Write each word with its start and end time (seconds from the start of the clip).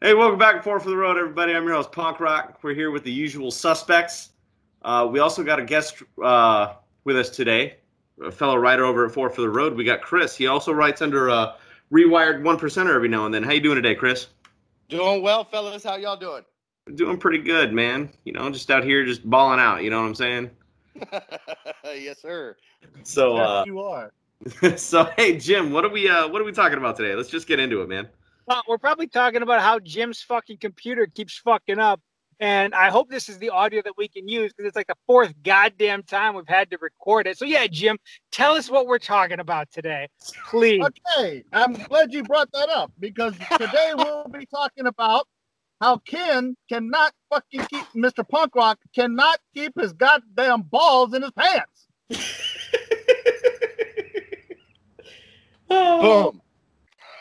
Hey, 0.00 0.14
welcome 0.14 0.38
back 0.38 0.54
to 0.54 0.62
Four 0.62 0.78
for 0.78 0.90
the 0.90 0.96
Road, 0.96 1.18
everybody. 1.18 1.54
I'm 1.54 1.64
your 1.64 1.74
host, 1.74 1.90
Punk 1.90 2.20
Rock. 2.20 2.60
We're 2.62 2.72
here 2.72 2.92
with 2.92 3.02
the 3.02 3.10
usual 3.10 3.50
suspects. 3.50 4.30
Uh, 4.82 5.08
we 5.10 5.18
also 5.18 5.42
got 5.42 5.58
a 5.58 5.64
guest 5.64 6.04
uh, 6.22 6.74
with 7.02 7.16
us 7.16 7.30
today, 7.30 7.78
a 8.22 8.30
fellow 8.30 8.58
writer 8.58 8.84
over 8.84 9.06
at 9.06 9.10
Four 9.10 9.28
for 9.28 9.40
the 9.40 9.50
Road. 9.50 9.74
We 9.74 9.82
got 9.82 10.00
Chris. 10.00 10.36
He 10.36 10.46
also 10.46 10.70
writes 10.70 11.02
under 11.02 11.28
uh, 11.28 11.54
Rewired 11.90 12.44
One 12.44 12.56
Percenter 12.56 12.94
every 12.94 13.08
now 13.08 13.26
and 13.26 13.34
then. 13.34 13.42
How 13.42 13.50
you 13.50 13.60
doing 13.60 13.74
today, 13.74 13.96
Chris? 13.96 14.28
Doing 14.88 15.20
well, 15.20 15.42
fellas. 15.42 15.82
How 15.82 15.96
y'all 15.96 16.16
doing? 16.16 16.44
Doing 16.94 17.18
pretty 17.18 17.38
good, 17.38 17.72
man. 17.72 18.08
You 18.24 18.34
know, 18.34 18.48
just 18.50 18.70
out 18.70 18.84
here, 18.84 19.04
just 19.04 19.28
balling 19.28 19.58
out. 19.58 19.82
You 19.82 19.90
know 19.90 20.00
what 20.00 20.06
I'm 20.06 20.14
saying? 20.14 20.50
yes, 21.84 22.22
sir. 22.22 22.56
So, 23.02 23.34
Yes, 23.34 23.48
uh, 23.48 23.64
you 23.66 23.80
are. 23.80 24.12
so 24.76 25.10
hey, 25.16 25.36
Jim, 25.38 25.72
what 25.72 25.84
are 25.84 25.90
we 25.90 26.08
uh, 26.08 26.28
what 26.28 26.40
are 26.40 26.44
we 26.44 26.52
talking 26.52 26.78
about 26.78 26.96
today? 26.96 27.16
Let's 27.16 27.28
just 27.30 27.48
get 27.48 27.58
into 27.58 27.82
it, 27.82 27.88
man. 27.88 28.06
Well, 28.48 28.62
we're 28.66 28.78
probably 28.78 29.08
talking 29.08 29.42
about 29.42 29.60
how 29.60 29.78
Jim's 29.78 30.22
fucking 30.22 30.56
computer 30.56 31.06
keeps 31.06 31.36
fucking 31.36 31.78
up. 31.78 32.00
And 32.40 32.74
I 32.74 32.88
hope 32.88 33.10
this 33.10 33.28
is 33.28 33.36
the 33.36 33.50
audio 33.50 33.82
that 33.82 33.92
we 33.98 34.08
can 34.08 34.26
use 34.26 34.54
because 34.54 34.68
it's 34.68 34.76
like 34.76 34.86
the 34.86 34.96
fourth 35.06 35.34
goddamn 35.42 36.02
time 36.04 36.34
we've 36.34 36.48
had 36.48 36.70
to 36.70 36.78
record 36.80 37.26
it. 37.26 37.36
So, 37.36 37.44
yeah, 37.44 37.66
Jim, 37.66 37.98
tell 38.32 38.52
us 38.52 38.70
what 38.70 38.86
we're 38.86 39.00
talking 39.00 39.38
about 39.38 39.70
today, 39.70 40.08
please. 40.48 40.82
Okay, 40.82 41.44
I'm 41.52 41.74
glad 41.74 42.14
you 42.14 42.22
brought 42.22 42.50
that 42.52 42.70
up 42.70 42.90
because 42.98 43.34
today 43.58 43.92
we'll 43.96 44.28
be 44.32 44.46
talking 44.46 44.86
about 44.86 45.26
how 45.80 45.98
Ken 45.98 46.56
cannot 46.70 47.12
fucking 47.28 47.66
keep 47.66 47.84
Mr. 47.94 48.26
Punk 48.26 48.54
Rock 48.54 48.78
cannot 48.94 49.40
keep 49.52 49.78
his 49.78 49.92
goddamn 49.92 50.62
balls 50.62 51.12
in 51.12 51.22
his 51.22 51.32
pants. 51.32 51.86
Oh. 55.70 56.30
Boom. 56.32 56.40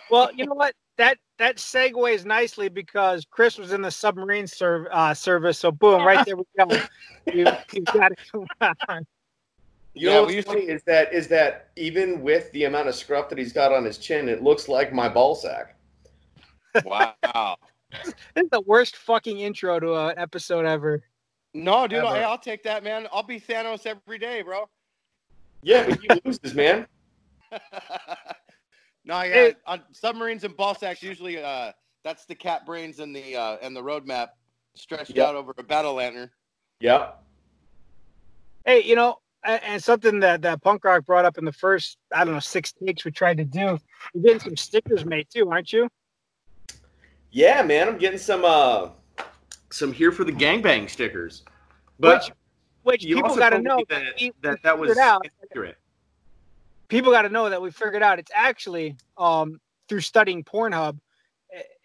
Well, 0.09 0.29
you 0.33 0.45
know 0.45 0.53
what? 0.53 0.73
That 0.97 1.17
that 1.37 1.57
segues 1.57 2.25
nicely 2.25 2.69
because 2.69 3.25
Chris 3.29 3.57
was 3.57 3.71
in 3.71 3.81
the 3.81 3.91
submarine 3.91 4.47
serv- 4.47 4.87
uh, 4.91 5.13
service. 5.13 5.59
So, 5.59 5.71
boom, 5.71 6.03
right 6.03 6.25
there 6.25 6.35
we 6.37 6.43
go. 6.57 6.67
You, 7.33 7.45
you 7.73 7.81
got 7.81 8.13
it 8.13 8.19
going 8.31 8.47
on. 8.87 9.05
You 9.93 10.07
Yeah, 10.09 10.13
know 10.13 10.21
we 10.21 10.25
what's 10.25 10.35
used 10.35 10.47
to- 10.47 10.53
funny 10.53 10.65
is 10.67 10.83
that 10.83 11.13
is 11.13 11.27
that 11.27 11.69
even 11.75 12.21
with 12.21 12.49
the 12.53 12.63
amount 12.63 12.87
of 12.87 12.95
scruff 12.95 13.27
that 13.29 13.37
he's 13.37 13.51
got 13.51 13.73
on 13.73 13.83
his 13.83 13.97
chin, 13.97 14.29
it 14.29 14.41
looks 14.41 14.69
like 14.69 14.93
my 14.93 15.09
ball 15.09 15.35
sack. 15.35 15.75
Wow. 16.85 17.57
This 17.91 18.13
is 18.35 18.49
the 18.49 18.61
worst 18.61 18.95
fucking 18.97 19.39
intro 19.39 19.79
to 19.79 19.95
an 19.95 20.17
episode 20.17 20.65
ever. 20.65 21.03
No, 21.53 21.87
dude, 21.87 21.99
Ever. 21.99 22.07
I, 22.07 22.21
I'll 22.21 22.37
take 22.37 22.63
that, 22.63 22.83
man. 22.83 23.07
I'll 23.11 23.23
be 23.23 23.39
Thanos 23.39 23.85
every 23.85 24.19
day, 24.19 24.41
bro. 24.41 24.69
Yeah, 25.63 25.87
but 25.89 25.99
he 25.99 26.07
loses, 26.23 26.53
man. 26.53 26.85
no, 29.07 29.21
yeah. 29.23 29.33
Hey. 29.33 29.55
On 29.65 29.81
submarines 29.91 30.43
and 30.43 30.55
ball 30.55 30.75
sacks, 30.75 31.01
usually 31.01 31.41
uh, 31.41 31.71
that's 32.03 32.25
the 32.25 32.35
cat 32.35 32.65
brains 32.65 32.99
and 32.99 33.15
the 33.15 33.35
uh, 33.35 33.57
and 33.61 33.75
the 33.75 33.81
roadmap 33.81 34.29
stretched 34.75 35.15
Yep. 35.15 35.27
out 35.27 35.35
over 35.35 35.53
a 35.57 35.63
battle 35.63 35.93
lantern. 35.95 36.29
Yeah. 36.79 37.11
Hey, 38.65 38.83
you 38.83 38.95
know, 38.95 39.19
a- 39.45 39.63
and 39.65 39.81
something 39.83 40.19
that, 40.19 40.41
that 40.43 40.61
punk 40.61 40.83
rock 40.83 41.05
brought 41.05 41.25
up 41.25 41.37
in 41.37 41.45
the 41.45 41.53
first, 41.53 41.97
I 42.13 42.23
don't 42.25 42.33
know, 42.33 42.39
six 42.39 42.73
takes 42.73 43.05
we 43.05 43.11
tried 43.11 43.37
to 43.37 43.45
do. 43.45 43.79
You're 44.13 44.23
getting 44.23 44.39
some 44.39 44.57
stickers 44.57 45.05
made 45.05 45.27
too, 45.33 45.49
aren't 45.49 45.71
you? 45.73 45.89
Yeah, 47.31 47.61
man, 47.63 47.87
I'm 47.87 47.97
getting 47.97 48.19
some 48.19 48.43
uh 48.45 48.89
some 49.71 49.91
here 49.93 50.11
for 50.11 50.23
the 50.23 50.31
gangbang 50.31 50.89
stickers. 50.89 51.43
But 51.99 52.23
which 52.25 52.31
which 52.83 53.03
you 53.05 53.15
people 53.15 53.29
also 53.31 53.39
got 53.39 53.49
to 53.49 53.55
told 53.55 53.65
know 53.65 53.83
that 53.89 54.03
we- 54.19 54.31
that, 54.41 54.61
that 54.63 54.77
was 54.77 54.89
figured 54.89 55.31
accurate. 55.43 55.77
People 56.87 57.11
got 57.11 57.23
to 57.23 57.29
know 57.29 57.49
that 57.49 57.61
we 57.61 57.71
figured 57.71 58.03
out 58.03 58.19
it's 58.19 58.31
actually 58.33 58.95
um 59.17 59.59
through 59.87 60.01
studying 60.01 60.43
Pornhub, 60.43 60.99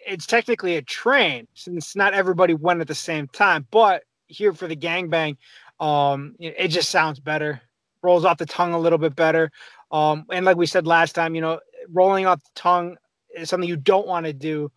it's 0.04 0.26
technically 0.26 0.76
a 0.76 0.82
train 0.82 1.46
since 1.54 1.94
not 1.94 2.14
everybody 2.14 2.54
went 2.54 2.80
at 2.80 2.88
the 2.88 2.94
same 2.94 3.28
time. 3.28 3.66
But 3.70 4.02
here 4.26 4.52
for 4.52 4.66
the 4.66 4.76
gangbang, 4.76 5.36
um, 5.80 6.34
it 6.38 6.54
it 6.58 6.68
just 6.68 6.90
sounds 6.90 7.20
better, 7.20 7.60
rolls 8.02 8.24
off 8.24 8.38
the 8.38 8.46
tongue 8.46 8.74
a 8.74 8.78
little 8.78 8.98
bit 8.98 9.14
better. 9.14 9.50
Um, 9.90 10.26
and 10.30 10.44
like 10.44 10.56
we 10.56 10.66
said 10.66 10.86
last 10.86 11.14
time, 11.14 11.34
you 11.34 11.40
know, 11.40 11.60
rolling 11.90 12.26
off 12.26 12.42
the 12.42 12.50
tongue 12.54 12.96
is 13.36 13.50
something 13.50 13.68
you 13.68 13.76
don't 13.76 14.06
want 14.06 14.26
to 14.26 14.32
do 14.32 14.70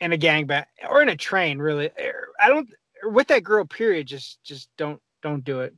in 0.00 0.12
a 0.12 0.18
gangbang 0.18 0.64
or 0.88 1.02
in 1.02 1.08
a 1.08 1.16
train. 1.16 1.58
Really, 1.58 1.90
Er, 1.98 2.28
I 2.42 2.48
don't. 2.48 2.68
With 3.04 3.28
that 3.28 3.44
girl, 3.44 3.64
period. 3.64 4.06
Just, 4.06 4.42
just 4.42 4.68
don't, 4.76 5.00
don't 5.22 5.44
do 5.44 5.60
it. 5.60 5.74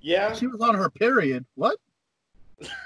Yeah. 0.00 0.34
She 0.34 0.46
was 0.46 0.60
on 0.60 0.74
her 0.74 0.90
period. 0.90 1.46
What? 1.54 1.78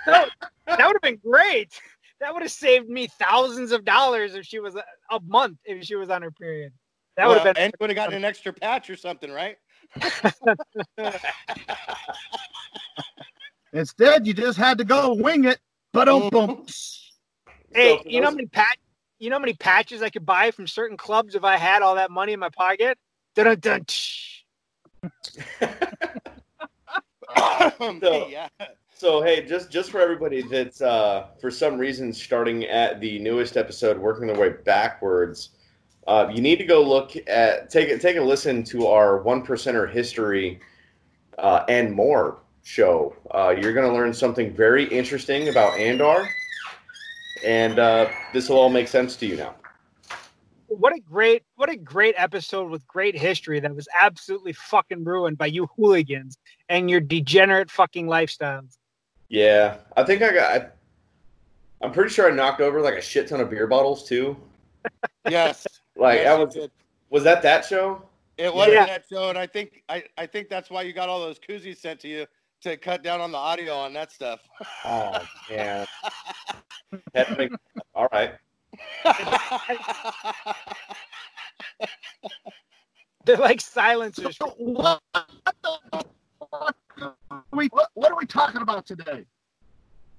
That 0.06 0.30
would 0.66 0.96
have 0.96 1.02
been 1.02 1.20
great. 1.24 1.72
That 2.20 2.32
would 2.32 2.42
have 2.42 2.52
saved 2.52 2.88
me 2.88 3.08
thousands 3.18 3.72
of 3.72 3.84
dollars 3.84 4.34
if 4.34 4.46
she 4.46 4.58
was 4.60 4.74
a, 4.76 4.84
a 5.10 5.20
month 5.26 5.58
if 5.64 5.84
she 5.84 5.94
was 5.94 6.10
on 6.10 6.22
her 6.22 6.30
period. 6.30 6.72
That 7.16 7.28
would 7.28 7.38
have 7.38 7.44
been 7.44 7.56
and 7.64 7.72
you 7.72 7.76
would 7.80 7.90
have 7.90 7.96
gotten 7.96 8.14
an 8.16 8.24
extra 8.24 8.52
patch 8.52 8.88
or 8.90 8.96
something, 8.96 9.30
right? 9.30 9.56
Instead, 13.72 14.26
you 14.26 14.34
just 14.34 14.58
had 14.58 14.78
to 14.78 14.84
go 14.84 15.14
wing 15.14 15.44
it. 15.44 15.58
But 15.92 16.08
um, 16.08 16.28
boom. 16.30 16.66
hey, 17.72 17.96
So 17.96 18.02
you 18.06 18.20
know 18.20 18.28
how 18.28 18.34
many 18.34 18.46
pat 18.46 18.76
you 19.18 19.30
know 19.30 19.36
how 19.36 19.40
many 19.40 19.54
patches 19.54 20.02
I 20.02 20.10
could 20.10 20.26
buy 20.26 20.50
from 20.50 20.66
certain 20.66 20.96
clubs 20.96 21.34
if 21.34 21.44
I 21.44 21.56
had 21.56 21.82
all 21.82 21.94
that 21.96 22.10
money 22.10 22.32
in 22.32 22.40
my 22.40 22.48
pocket? 22.50 22.98
Dun 23.36 23.58
dun. 23.60 23.84
So- 28.00 28.28
yeah. 28.28 28.48
So 29.04 29.20
hey, 29.20 29.44
just 29.44 29.70
just 29.70 29.90
for 29.90 30.00
everybody 30.00 30.40
that's 30.40 30.80
uh, 30.80 31.26
for 31.38 31.50
some 31.50 31.76
reason 31.76 32.10
starting 32.10 32.64
at 32.64 33.02
the 33.02 33.18
newest 33.18 33.58
episode, 33.58 33.98
working 33.98 34.26
their 34.26 34.38
way 34.38 34.54
backwards, 34.64 35.50
uh, 36.06 36.30
you 36.32 36.40
need 36.40 36.56
to 36.56 36.64
go 36.64 36.82
look 36.82 37.12
at 37.28 37.68
take 37.68 38.00
take 38.00 38.16
a 38.16 38.22
listen 38.22 38.64
to 38.64 38.86
our 38.86 39.18
one 39.18 39.44
percenter 39.44 39.92
history 39.92 40.58
uh, 41.36 41.66
and 41.68 41.92
more 41.92 42.38
show. 42.62 43.14
Uh, 43.30 43.54
you're 43.60 43.74
going 43.74 43.86
to 43.86 43.92
learn 43.92 44.14
something 44.14 44.54
very 44.54 44.84
interesting 44.84 45.50
about 45.50 45.72
Andar, 45.72 46.26
and 47.44 47.78
uh, 47.78 48.08
this 48.32 48.48
will 48.48 48.56
all 48.56 48.70
make 48.70 48.88
sense 48.88 49.16
to 49.16 49.26
you 49.26 49.36
now. 49.36 49.54
What 50.68 50.96
a 50.96 51.00
great 51.00 51.42
what 51.56 51.68
a 51.68 51.76
great 51.76 52.14
episode 52.16 52.70
with 52.70 52.86
great 52.86 53.18
history 53.18 53.60
that 53.60 53.76
was 53.76 53.86
absolutely 54.00 54.54
fucking 54.54 55.04
ruined 55.04 55.36
by 55.36 55.48
you 55.48 55.68
hooligans 55.76 56.38
and 56.70 56.88
your 56.88 57.00
degenerate 57.00 57.70
fucking 57.70 58.06
lifestyles. 58.06 58.78
Yeah, 59.34 59.78
I 59.96 60.04
think 60.04 60.22
I 60.22 60.32
got. 60.32 60.52
I, 60.52 60.66
I'm 61.84 61.90
pretty 61.90 62.10
sure 62.10 62.30
I 62.30 62.34
knocked 62.34 62.60
over 62.60 62.80
like 62.80 62.94
a 62.94 63.02
shit 63.02 63.26
ton 63.26 63.40
of 63.40 63.50
beer 63.50 63.66
bottles 63.66 64.06
too. 64.08 64.36
Yes. 65.28 65.66
Like 65.96 66.18
yes, 66.20 66.24
that 66.26 66.38
was 66.46 66.54
did. 66.54 66.70
was 67.10 67.24
that 67.24 67.42
that 67.42 67.64
show? 67.64 68.02
It 68.36 68.54
was 68.54 68.68
Yeah. 68.68 68.84
that 68.86 69.06
show, 69.10 69.30
and 69.30 69.38
I 69.38 69.46
think 69.48 69.82
I, 69.88 70.04
I 70.18 70.26
think 70.26 70.48
that's 70.50 70.70
why 70.70 70.82
you 70.82 70.92
got 70.92 71.08
all 71.08 71.18
those 71.20 71.38
koozies 71.40 71.78
sent 71.78 71.98
to 72.00 72.08
you 72.08 72.26
to 72.60 72.76
cut 72.76 73.02
down 73.02 73.20
on 73.20 73.32
the 73.32 73.38
audio 73.38 73.74
on 73.74 73.92
that 73.94 74.12
stuff. 74.12 74.40
Oh 74.84 75.18
man. 75.50 75.86
That 77.14 77.36
make- 77.38 77.50
all 77.94 78.06
right. 78.12 78.34
They're 83.24 83.36
like 83.38 83.60
silencers. 83.60 84.38
What, 84.58 85.00
the 85.12 85.78
fuck 85.92 86.06
are 86.52 86.74
we, 87.52 87.68
what, 87.94 88.10
are 88.10 88.16
we 88.16 88.26
talking 88.26 88.62
about 88.62 88.86
today? 88.86 89.24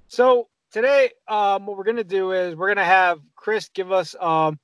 So 0.07 0.47
today, 0.71 1.11
um, 1.27 1.65
what 1.65 1.77
we're 1.77 1.83
gonna 1.83 2.03
do 2.03 2.31
is 2.31 2.55
we're 2.55 2.67
gonna 2.67 2.85
have 2.85 3.19
Chris 3.35 3.69
give 3.73 3.91
us 3.91 4.15
um, 4.19 4.59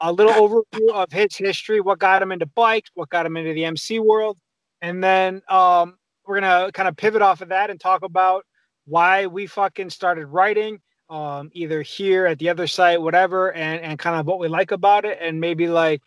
a 0.00 0.12
little 0.12 0.32
overview 0.32 0.92
of 0.92 1.10
his 1.12 1.36
history, 1.36 1.80
what 1.80 1.98
got 1.98 2.22
him 2.22 2.32
into 2.32 2.46
bikes, 2.46 2.90
what 2.94 3.08
got 3.08 3.26
him 3.26 3.36
into 3.36 3.52
the 3.52 3.64
MC 3.64 3.98
world, 3.98 4.38
and 4.80 5.02
then 5.02 5.42
um, 5.48 5.96
we're 6.26 6.40
gonna 6.40 6.70
kind 6.72 6.88
of 6.88 6.96
pivot 6.96 7.22
off 7.22 7.40
of 7.40 7.48
that 7.48 7.70
and 7.70 7.80
talk 7.80 8.02
about 8.02 8.44
why 8.84 9.26
we 9.26 9.46
fucking 9.46 9.90
started 9.90 10.26
writing, 10.26 10.80
um, 11.08 11.50
either 11.52 11.82
here 11.82 12.26
at 12.26 12.38
the 12.38 12.48
other 12.48 12.66
site, 12.66 13.00
whatever, 13.00 13.52
and 13.52 13.80
and 13.80 13.98
kind 13.98 14.18
of 14.18 14.26
what 14.26 14.38
we 14.38 14.48
like 14.48 14.72
about 14.72 15.04
it, 15.04 15.18
and 15.20 15.40
maybe 15.40 15.68
like 15.68 16.02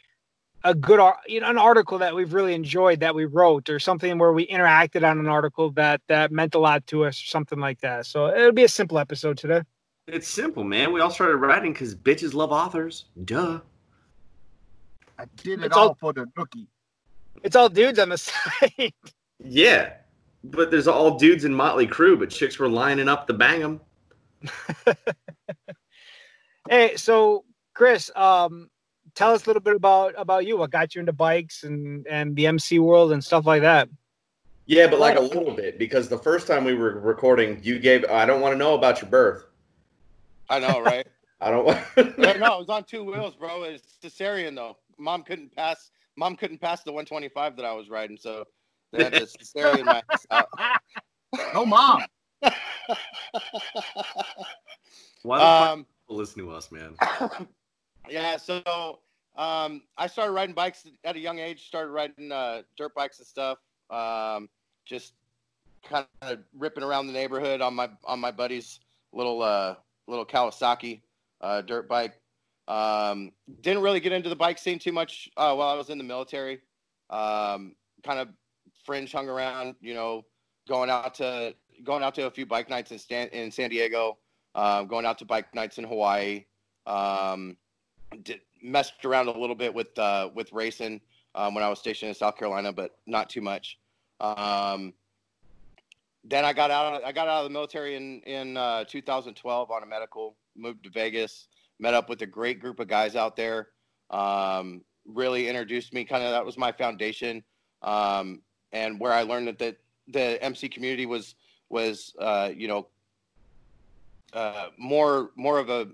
a 0.66 0.74
good 0.76 1.00
you 1.28 1.40
know 1.40 1.50
an 1.50 1.58
article 1.58 1.98
that 2.00 2.14
we've 2.14 2.34
really 2.34 2.54
enjoyed 2.54 3.00
that 3.00 3.14
we 3.16 3.24
wrote 3.26 3.70
or 3.70 3.80
something 3.80 4.18
where 4.18 4.34
we 4.34 4.46
interacted 4.48 5.10
on 5.10 5.20
an 5.20 5.28
article 5.28 5.70
that 5.72 6.02
that 6.08 6.32
meant 6.32 6.56
a 6.56 6.60
lot 6.60 6.86
to 6.88 7.06
us 7.06 7.22
or 7.22 7.26
something 7.28 7.60
like 7.60 7.80
that 7.80 8.06
so 8.06 8.28
it'll 8.36 8.52
be 8.52 8.64
a 8.66 8.68
simple 8.68 8.98
episode 9.00 9.38
today 9.38 9.62
It's 10.08 10.28
simple, 10.28 10.64
man. 10.64 10.92
We 10.94 11.00
all 11.02 11.10
started 11.12 11.38
writing 11.38 11.72
because 11.74 11.96
bitches 11.96 12.34
love 12.34 12.52
authors. 12.52 13.06
Duh. 13.26 13.60
I 15.18 15.26
did 15.38 15.60
it 15.62 15.66
It's 15.68 15.78
all 15.78 15.90
all- 15.90 15.98
for 16.00 16.14
the 16.14 16.26
nookie. 16.38 16.68
it's 17.44 17.56
all 17.56 17.70
dudes 17.70 17.98
on 18.00 18.10
the 18.10 18.18
side 18.30 18.94
Yeah. 19.44 19.94
But 20.44 20.70
there's 20.72 20.88
all 20.88 21.18
dudes 21.18 21.44
in 21.46 21.54
Motley 21.54 21.88
Crue, 21.88 22.20
but 22.20 22.30
chicks 22.30 22.60
were 22.60 22.70
lining 22.70 23.08
up 23.10 23.26
to 23.28 23.34
bang 23.34 23.62
them. 23.62 23.82
hey 26.70 26.96
so 26.98 27.44
chris 27.74 28.12
um 28.16 28.70
tell 29.16 29.32
us 29.34 29.46
a 29.46 29.50
little 29.50 29.62
bit 29.62 29.76
about 29.76 30.14
about 30.18 30.46
you 30.46 30.58
what 30.58 30.72
got 30.72 30.94
you 30.94 31.00
into 31.00 31.14
bikes 31.14 31.64
and 31.64 32.06
and 32.08 32.36
the 32.36 32.48
mc 32.48 32.80
world 32.80 33.12
and 33.12 33.24
stuff 33.24 33.46
like 33.46 33.62
that 33.62 33.90
Yeah, 34.68 34.88
but 34.88 35.00
like 35.00 35.18
a 35.18 35.22
little 35.22 35.54
bit 35.54 35.78
because 35.78 36.10
the 36.10 36.18
first 36.18 36.48
time 36.48 36.64
we 36.66 36.74
were 36.74 37.00
recording, 37.00 37.60
you 37.62 37.78
gave. 37.78 38.04
I 38.06 38.26
don't 38.26 38.42
want 38.42 38.54
to 38.54 38.58
know 38.58 38.74
about 38.74 39.00
your 39.00 39.12
birth. 39.12 39.46
I 40.50 40.60
know, 40.60 40.80
right? 40.80 41.06
I 41.42 41.52
don't. 41.52 41.68
Yeah, 42.18 42.34
no, 42.34 42.56
it 42.56 42.60
was 42.60 42.70
on 42.70 42.84
two 42.86 43.04
wheels, 43.04 43.36
bro. 43.36 43.64
It's 43.64 43.98
cesarean 44.04 44.56
though. 44.56 44.78
Mom 44.98 45.22
couldn't 45.22 45.56
pass. 45.56 45.92
Mom 46.18 46.36
couldn't 46.36 46.60
pass 46.60 46.82
the 46.84 46.92
125 46.92 47.58
that 47.58 47.66
I 47.66 47.74
was 47.74 47.90
riding, 47.90 48.18
so 48.18 48.46
they 48.92 49.04
had 49.04 49.14
to 49.14 49.28
cesarean 49.28 49.86
my 49.86 50.02
ass 50.12 50.26
out. 50.32 50.50
No 51.54 51.66
mom. 51.66 52.06
Why 55.22 55.40
the 55.40 55.46
fuck 55.46 55.70
Um, 55.74 55.86
people 55.86 56.16
listen 56.16 56.42
to 56.42 56.52
us, 56.52 56.72
man? 56.72 56.96
Yeah, 58.10 58.38
so 58.38 59.00
um, 59.38 59.82
I 59.98 60.08
started 60.08 60.32
riding 60.32 60.56
bikes 60.56 60.88
at 61.04 61.16
a 61.16 61.20
young 61.20 61.40
age. 61.40 61.68
Started 61.68 61.92
riding 61.92 62.32
uh, 62.32 62.62
dirt 62.78 62.94
bikes 62.96 63.20
and 63.20 63.28
stuff. 63.28 63.60
Um, 63.90 64.50
just 64.86 65.14
kind 65.84 66.08
of 66.22 66.40
ripping 66.58 66.84
around 66.84 67.08
the 67.08 67.14
neighborhood 67.14 67.62
on 67.62 67.76
my 67.76 67.90
on 68.06 68.20
my 68.20 68.32
buddy's 68.32 68.80
little 69.14 69.42
uh, 69.42 69.76
little 70.08 70.26
Kawasaki 70.26 71.02
uh, 71.42 71.62
dirt 71.62 71.88
bike. 71.88 72.20
Um, 72.68 73.32
didn't 73.62 73.84
really 73.84 74.00
get 74.00 74.12
into 74.12 74.30
the 74.30 74.36
bike 74.36 74.58
scene 74.58 74.80
too 74.80 74.92
much 74.92 75.30
uh, 75.38 75.54
while 75.54 75.70
I 75.70 75.76
was 75.76 75.90
in 75.90 75.98
the 75.98 76.04
military. 76.04 76.62
Um, 77.10 77.76
kind 78.04 78.20
of 78.20 78.30
fringe 78.86 79.12
hung 79.12 79.30
around, 79.30 79.76
you 79.82 79.94
know, 79.94 80.24
going 80.68 80.90
out 80.90 81.14
to 81.16 81.54
going 81.84 82.04
out 82.04 82.16
to 82.16 82.26
a 82.26 82.32
few 82.32 82.46
bike 82.46 82.70
nights 82.70 82.92
in 82.92 83.00
Stan, 83.00 83.28
in 83.30 83.52
San 83.52 83.70
Diego, 83.70 84.18
uh, 84.56 84.84
going 84.84 85.06
out 85.06 85.18
to 85.20 85.26
bike 85.26 85.54
nights 85.54 85.78
in 85.78 85.84
Hawaii. 85.84 86.46
Um, 86.88 87.58
did, 88.24 88.42
messed 88.62 89.06
around 89.06 89.28
a 89.28 89.38
little 89.38 89.56
bit 89.56 89.74
with 89.74 89.98
uh, 89.98 90.30
with 90.34 90.52
racing 90.52 91.02
um, 91.36 91.54
when 91.54 91.64
I 91.64 91.70
was 91.70 91.80
stationed 91.80 92.10
in 92.10 92.16
South 92.16 92.38
Carolina, 92.38 92.72
but 92.72 92.98
not 93.06 93.30
too 93.30 93.42
much. 93.42 93.78
Um, 94.20 94.94
then 96.24 96.44
I 96.46 96.54
got 96.54 96.72
out. 96.72 96.96
Of, 96.96 97.04
I 97.04 97.12
got 97.12 97.28
out 97.28 97.40
of 97.40 97.44
the 97.46 97.52
military 97.52 97.96
in 97.96 98.22
in 98.22 98.58
uh, 98.58 98.86
2012 98.86 99.72
on 99.72 99.84
a 99.84 99.86
medical. 99.86 100.36
Moved 100.56 100.84
to 100.86 100.90
Vegas. 100.90 101.48
Met 101.80 101.94
up 101.94 102.10
with 102.10 102.22
a 102.22 102.26
great 102.26 102.60
group 102.60 102.80
of 102.80 102.88
guys 102.88 103.16
out 103.16 103.36
there. 103.36 103.70
Um, 104.10 104.82
really 105.06 105.48
introduced 105.48 105.94
me. 105.94 106.06
Kind 106.06 106.24
of 106.24 106.32
that 106.32 106.46
was 106.46 106.58
my 106.58 106.72
foundation, 106.72 107.44
um, 107.82 108.42
and 108.72 109.00
where 109.00 109.12
I 109.12 109.24
learned 109.24 109.48
that 109.50 109.60
the, 109.60 109.76
the 110.08 110.42
MC 110.42 110.70
community 110.70 111.06
was 111.06 111.36
was 111.70 112.14
uh, 112.20 112.52
you 112.56 112.68
know 112.68 112.88
uh, 114.34 114.68
more 114.78 115.32
more 115.36 115.60
of 115.60 115.70
a 115.70 115.90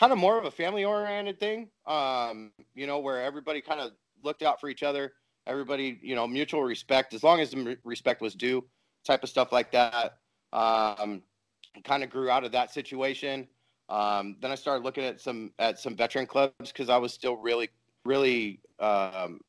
kind 0.00 0.12
of 0.12 0.18
more 0.18 0.38
of 0.38 0.46
a 0.46 0.50
family 0.50 0.84
oriented 0.84 1.38
thing. 1.38 1.68
Um, 1.86 2.52
you 2.74 2.86
know, 2.86 2.98
where 2.98 3.22
everybody 3.22 3.60
kind 3.60 3.80
of 3.80 3.92
looked 4.24 4.42
out 4.42 4.58
for 4.58 4.70
each 4.70 4.82
other. 4.82 5.12
Everybody, 5.46 5.98
you 6.02 6.14
know, 6.14 6.26
mutual 6.26 6.62
respect, 6.62 7.12
as 7.12 7.22
long 7.22 7.40
as 7.40 7.50
the 7.50 7.76
respect 7.84 8.22
was 8.22 8.34
due, 8.34 8.64
type 9.04 9.22
of 9.22 9.28
stuff 9.28 9.52
like 9.52 9.70
that. 9.72 10.16
Um, 10.54 11.22
kind 11.84 12.02
of 12.02 12.10
grew 12.10 12.30
out 12.30 12.44
of 12.44 12.52
that 12.52 12.72
situation. 12.72 13.46
Um, 13.90 14.36
then 14.40 14.50
I 14.50 14.54
started 14.54 14.84
looking 14.84 15.04
at 15.04 15.20
some 15.20 15.52
at 15.58 15.78
some 15.78 15.96
veteran 15.96 16.26
clubs 16.26 16.54
because 16.72 16.88
I 16.88 16.96
was 16.96 17.12
still 17.12 17.36
really, 17.36 17.68
really, 18.04 18.60
um, 18.78 19.40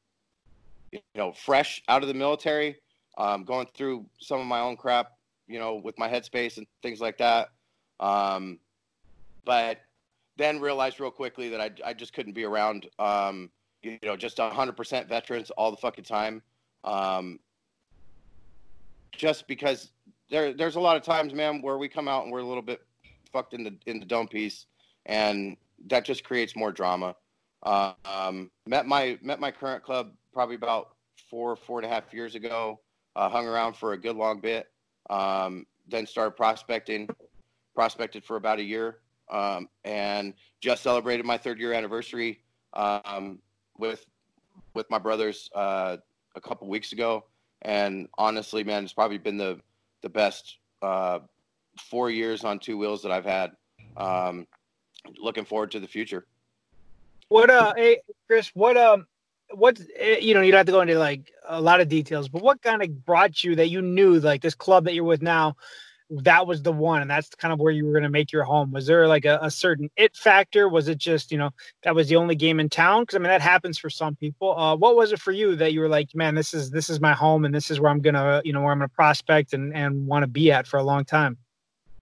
you 0.92 1.00
know, 1.16 1.32
fresh 1.32 1.82
out 1.88 2.02
of 2.02 2.10
the 2.10 2.14
military, 2.14 2.78
um, 3.18 3.46
going 3.46 3.68
through 3.74 4.06
some 4.20 4.42
of 4.42 4.48
my 4.48 4.60
own 4.60 4.76
crap, 4.76 5.12
you 5.48 5.60
know, 5.60 5.76
with 5.76 5.98
my 5.98 6.10
headspace 6.10 6.58
and 6.58 6.68
things 6.82 7.00
like 7.00 7.18
that. 7.20 7.50
Um, 8.00 8.60
but 9.46 9.80
then 10.42 10.60
realized 10.60 11.00
real 11.00 11.12
quickly 11.12 11.50
that 11.50 11.62
I, 11.62 11.72
I 11.86 11.94
just 11.94 12.14
couldn't 12.14 12.34
be 12.34 12.44
around, 12.44 12.88
um, 13.00 13.50
you 13.84 14.00
know, 14.04 14.18
just 14.18 14.38
100% 14.38 15.08
veterans 15.08 15.52
all 15.52 15.72
the 15.72 15.78
fucking 15.78 16.04
time. 16.04 16.42
Um, 16.84 17.40
just 19.12 19.48
because 19.48 19.92
there, 20.30 20.54
there's 20.54 20.76
a 20.76 20.80
lot 20.80 20.98
of 20.98 21.04
times, 21.04 21.34
man, 21.34 21.62
where 21.62 21.78
we 21.78 21.88
come 21.88 22.08
out 22.08 22.24
and 22.24 22.32
we're 22.32 22.40
a 22.40 22.46
little 22.46 22.64
bit 22.64 22.82
fucked 23.32 23.54
in 23.54 23.64
the 23.64 23.74
in 23.86 24.00
the 24.00 24.06
dome 24.06 24.28
piece, 24.28 24.66
and 25.06 25.56
that 25.88 26.06
just 26.06 26.24
creates 26.24 26.56
more 26.56 26.72
drama. 26.72 27.16
Uh, 27.64 27.94
um, 28.06 28.50
met 28.66 28.88
my 28.88 29.20
met 29.22 29.40
my 29.40 29.52
current 29.52 29.84
club 29.84 30.12
probably 30.34 30.56
about 30.56 30.96
four 31.30 31.56
four 31.56 31.80
and 31.80 31.86
a 31.86 31.94
half 31.94 32.14
years 32.14 32.36
ago. 32.36 32.80
Uh, 33.16 33.30
hung 33.30 33.46
around 33.46 33.76
for 33.76 33.94
a 33.94 33.98
good 33.98 34.16
long 34.16 34.40
bit. 34.40 34.72
Um, 35.10 35.66
then 35.88 36.08
started 36.08 36.32
prospecting. 36.32 37.10
Prospected 37.76 38.24
for 38.24 38.36
about 38.36 38.60
a 38.60 38.64
year, 38.64 38.98
um, 39.32 39.68
and 39.84 40.34
just 40.60 40.84
celebrated 40.84 41.26
my 41.26 41.38
third 41.38 41.60
year 41.60 41.74
anniversary 41.74 42.42
um, 42.74 43.40
with 43.78 44.06
with 44.74 44.90
my 44.90 45.00
brothers 45.00 45.50
uh, 45.56 45.98
a 46.36 46.42
couple 46.42 46.68
weeks 46.68 46.92
ago. 46.92 47.26
And 47.64 48.08
honestly, 48.18 48.64
man, 48.64 48.84
it's 48.84 48.94
probably 48.94 49.18
been 49.18 49.38
the 49.38 49.60
the 50.02 50.10
best 50.10 50.58
uh, 50.82 51.20
four 51.80 52.10
years 52.10 52.44
on 52.44 52.60
two 52.60 52.78
wheels 52.78 53.02
that 53.04 53.12
I've 53.12 53.26
had. 53.26 53.52
Um, 53.98 54.48
looking 55.20 55.46
forward 55.46 55.72
to 55.72 55.80
the 55.80 55.88
future. 55.88 56.26
What 57.30 57.50
uh, 57.50 57.74
hey 57.76 58.00
Chris, 58.28 58.52
what 58.54 58.78
um, 58.78 59.08
what 59.54 59.80
eh, 59.98 60.18
you 60.20 60.34
know, 60.34 60.42
you 60.42 60.52
don't 60.52 60.60
have 60.60 60.66
to 60.68 60.72
go 60.72 60.82
into 60.82 60.98
like 60.98 61.32
a 61.48 61.62
lot 61.62 61.82
of 61.82 61.88
details, 61.88 62.30
but 62.30 62.42
what 62.42 62.62
kind 62.62 62.82
of 62.82 63.06
brought 63.06 63.44
you 63.44 63.56
that 63.56 63.70
you 63.70 63.82
knew 63.82 64.20
like 64.20 64.42
this 64.42 64.56
club 64.56 64.86
that 64.86 64.94
you're 64.94 65.04
with 65.04 65.22
now, 65.22 65.56
that 66.12 66.46
was 66.46 66.62
the 66.62 66.72
one, 66.72 67.02
and 67.02 67.10
that's 67.10 67.30
kind 67.30 67.54
of 67.54 67.60
where 67.60 67.72
you 67.72 67.86
were 67.86 67.94
going 67.94 68.04
to 68.04 68.10
make 68.10 68.32
your 68.32 68.44
home. 68.44 68.72
Was 68.72 68.86
there 68.86 69.08
like 69.08 69.26
a, 69.26 69.40
a 69.42 69.50
certain 69.50 69.90
it 69.96 70.16
factor? 70.16 70.68
Was 70.68 70.88
it 70.88 70.98
just 70.98 71.32
you 71.32 71.38
know 71.38 71.52
that 71.84 71.96
was 71.96 72.10
the 72.10 72.18
only 72.18 72.36
game 72.36 72.60
in 72.60 72.70
town? 72.70 73.04
Because 73.04 73.16
I 73.16 73.20
mean 73.20 73.30
that 73.30 73.42
happens 73.42 73.78
for 73.78 73.90
some 73.90 74.16
people. 74.16 74.58
Uh, 74.58 74.76
what 74.76 74.96
was 74.96 75.14
it 75.14 75.20
for 75.20 75.32
you 75.32 75.56
that 75.56 75.74
you 75.74 75.80
were 75.80 75.88
like, 75.88 76.14
man, 76.14 76.36
this 76.36 76.54
is 76.54 76.70
this 76.70 76.90
is 76.90 77.00
my 77.00 77.14
home, 77.14 77.46
and 77.46 77.56
this 77.56 77.72
is 77.72 77.80
where 77.80 77.90
I'm 77.90 78.02
gonna 78.02 78.42
you 78.44 78.52
know 78.54 78.62
where 78.62 78.72
I'm 78.72 78.80
gonna 78.80 78.90
prospect 78.90 79.54
and 79.54 79.74
and 79.74 80.06
want 80.06 80.24
to 80.24 80.28
be 80.28 80.52
at 80.52 80.68
for 80.68 80.78
a 80.78 80.84
long 80.84 81.06
time. 81.06 81.38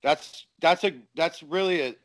That's 0.01 0.47
that's 0.59 0.83
a 0.83 0.93
that's 1.15 1.43
really 1.43 1.81
a 1.81 1.95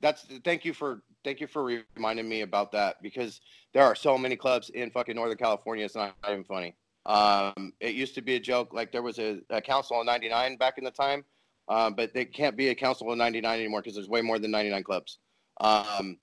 that's 0.00 0.26
thank 0.44 0.64
you 0.64 0.74
for 0.74 1.02
thank 1.24 1.40
you 1.40 1.46
for 1.46 1.64
reminding 1.96 2.28
me 2.28 2.42
about 2.42 2.72
that 2.72 3.02
because 3.02 3.40
there 3.72 3.82
are 3.82 3.94
so 3.94 4.18
many 4.18 4.36
clubs 4.36 4.70
in 4.70 4.90
fucking 4.90 5.16
Northern 5.16 5.38
California. 5.38 5.84
It's 5.84 5.94
not 5.94 6.14
even 6.28 6.44
funny. 6.44 6.76
Um, 7.06 7.72
it 7.80 7.94
used 7.94 8.14
to 8.14 8.22
be 8.22 8.36
a 8.36 8.40
joke. 8.40 8.72
Like 8.72 8.92
there 8.92 9.02
was 9.02 9.18
a, 9.18 9.40
a 9.50 9.60
council 9.60 9.96
on 9.96 10.06
99 10.06 10.56
back 10.56 10.78
in 10.78 10.84
the 10.84 10.90
time, 10.90 11.24
um, 11.68 11.94
but 11.94 12.12
they 12.14 12.24
can't 12.24 12.56
be 12.56 12.68
a 12.68 12.74
council 12.74 13.10
of 13.10 13.18
99 13.18 13.58
anymore 13.58 13.80
because 13.80 13.94
there's 13.94 14.08
way 14.08 14.22
more 14.22 14.38
than 14.38 14.50
99 14.50 14.82
clubs. 14.82 15.18
Um, 15.60 16.18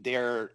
they're 0.00 0.52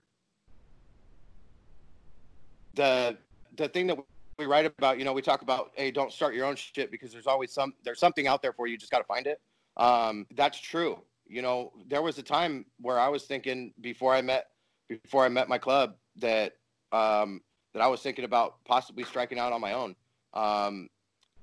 the 2.75 3.17
the 3.55 3.67
thing 3.67 3.87
that 3.87 3.97
we 4.39 4.45
write 4.45 4.65
about. 4.65 4.97
You 4.97 5.05
know, 5.05 5.13
we 5.13 5.21
talk 5.21 5.41
about 5.41 5.71
hey, 5.75 5.91
don't 5.91 6.11
start 6.11 6.33
your 6.33 6.45
own 6.45 6.55
shit 6.55 6.91
because 6.91 7.11
there's 7.11 7.27
always 7.27 7.53
some 7.53 7.73
there's 7.83 7.99
something 7.99 8.27
out 8.27 8.41
there 8.41 8.53
for 8.53 8.67
you. 8.67 8.73
You 8.73 8.77
just 8.77 8.91
got 8.91 8.99
to 8.99 9.03
find 9.05 9.27
it. 9.27 9.39
Um, 9.77 10.25
that's 10.35 10.59
true. 10.59 10.99
You 11.27 11.41
know, 11.41 11.71
there 11.87 12.01
was 12.01 12.17
a 12.17 12.23
time 12.23 12.65
where 12.79 12.99
I 12.99 13.07
was 13.07 13.23
thinking 13.23 13.73
before 13.81 14.13
I 14.13 14.21
met 14.21 14.47
before 14.89 15.25
I 15.25 15.29
met 15.29 15.49
my 15.49 15.57
club 15.57 15.95
that 16.17 16.53
um, 16.91 17.41
that 17.73 17.81
I 17.81 17.87
was 17.87 18.01
thinking 18.01 18.25
about 18.25 18.63
possibly 18.65 19.03
striking 19.03 19.39
out 19.39 19.53
on 19.53 19.61
my 19.61 19.73
own. 19.73 19.95
Um, 20.33 20.89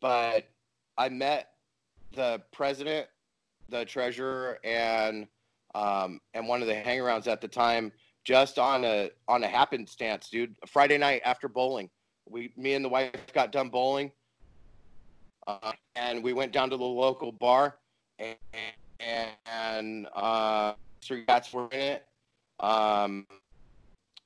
but 0.00 0.48
I 0.96 1.08
met 1.08 1.49
the 2.12 2.42
president, 2.52 3.06
the 3.68 3.84
treasurer, 3.84 4.58
and 4.64 5.26
um, 5.74 6.20
and 6.34 6.48
one 6.48 6.62
of 6.62 6.68
the 6.68 6.74
hangarounds 6.74 7.28
at 7.28 7.40
the 7.40 7.48
time 7.48 7.92
just 8.24 8.58
on 8.58 8.84
a 8.84 9.10
on 9.28 9.44
a 9.44 9.48
happenstance, 9.48 10.28
dude. 10.28 10.54
Friday 10.66 10.98
night 10.98 11.22
after 11.24 11.48
bowling, 11.48 11.88
we 12.28 12.52
me 12.56 12.74
and 12.74 12.84
the 12.84 12.88
wife 12.88 13.12
got 13.32 13.52
done 13.52 13.68
bowling, 13.68 14.12
uh, 15.46 15.72
and 15.96 16.22
we 16.22 16.32
went 16.32 16.52
down 16.52 16.70
to 16.70 16.76
the 16.76 16.84
local 16.84 17.32
bar, 17.32 17.78
and, 18.18 18.36
and 19.46 20.06
uh, 20.14 20.74
three 21.02 21.24
cats 21.24 21.52
were 21.52 21.68
in 21.72 21.80
it. 21.80 22.06
Um, 22.60 23.26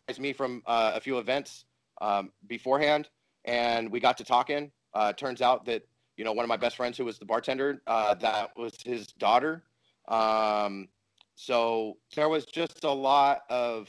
it's 0.08 0.18
me 0.18 0.32
from 0.32 0.62
uh, 0.66 0.92
a 0.94 1.00
few 1.00 1.18
events 1.18 1.64
um, 2.00 2.32
beforehand, 2.46 3.08
and 3.44 3.90
we 3.90 4.00
got 4.00 4.18
to 4.18 4.24
talking. 4.24 4.70
Uh, 4.92 5.12
turns 5.12 5.42
out 5.42 5.64
that 5.66 5.82
you 6.16 6.24
know 6.24 6.32
one 6.32 6.44
of 6.44 6.48
my 6.48 6.56
best 6.56 6.76
friends 6.76 6.96
who 6.96 7.04
was 7.04 7.18
the 7.18 7.24
bartender, 7.24 7.82
uh, 7.86 8.14
that 8.14 8.56
was 8.56 8.76
his 8.84 9.08
daughter. 9.08 9.62
Um, 10.08 10.88
so 11.34 11.96
there 12.14 12.28
was 12.28 12.46
just 12.46 12.84
a 12.84 12.90
lot 12.90 13.42
of 13.50 13.88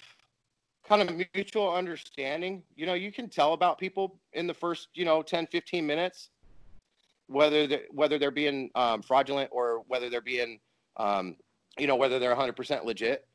kind 0.88 1.02
of 1.02 1.16
mutual 1.34 1.74
understanding. 1.74 2.64
You 2.76 2.86
know, 2.86 2.94
you 2.94 3.12
can 3.12 3.30
tell 3.30 3.54
about 3.54 3.78
people 3.78 4.20
in 4.34 4.48
the 4.48 4.54
first, 4.54 4.90
you 4.94 5.06
know, 5.06 5.22
10, 5.22 5.48
15 5.48 5.86
minutes, 5.86 6.30
whether 7.28 7.68
they're, 7.68 7.84
whether 7.92 8.18
they're 8.18 8.32
being 8.32 8.70
um, 8.76 9.02
fraudulent 9.02 9.50
or 9.52 9.84
whether 9.88 10.10
they're 10.10 10.22
being, 10.22 10.60
um, 10.98 11.36
you 11.78 11.88
know, 11.88 11.96
whether 11.96 12.20
they're 12.20 12.36
100% 12.36 12.86
legit. 12.86 13.28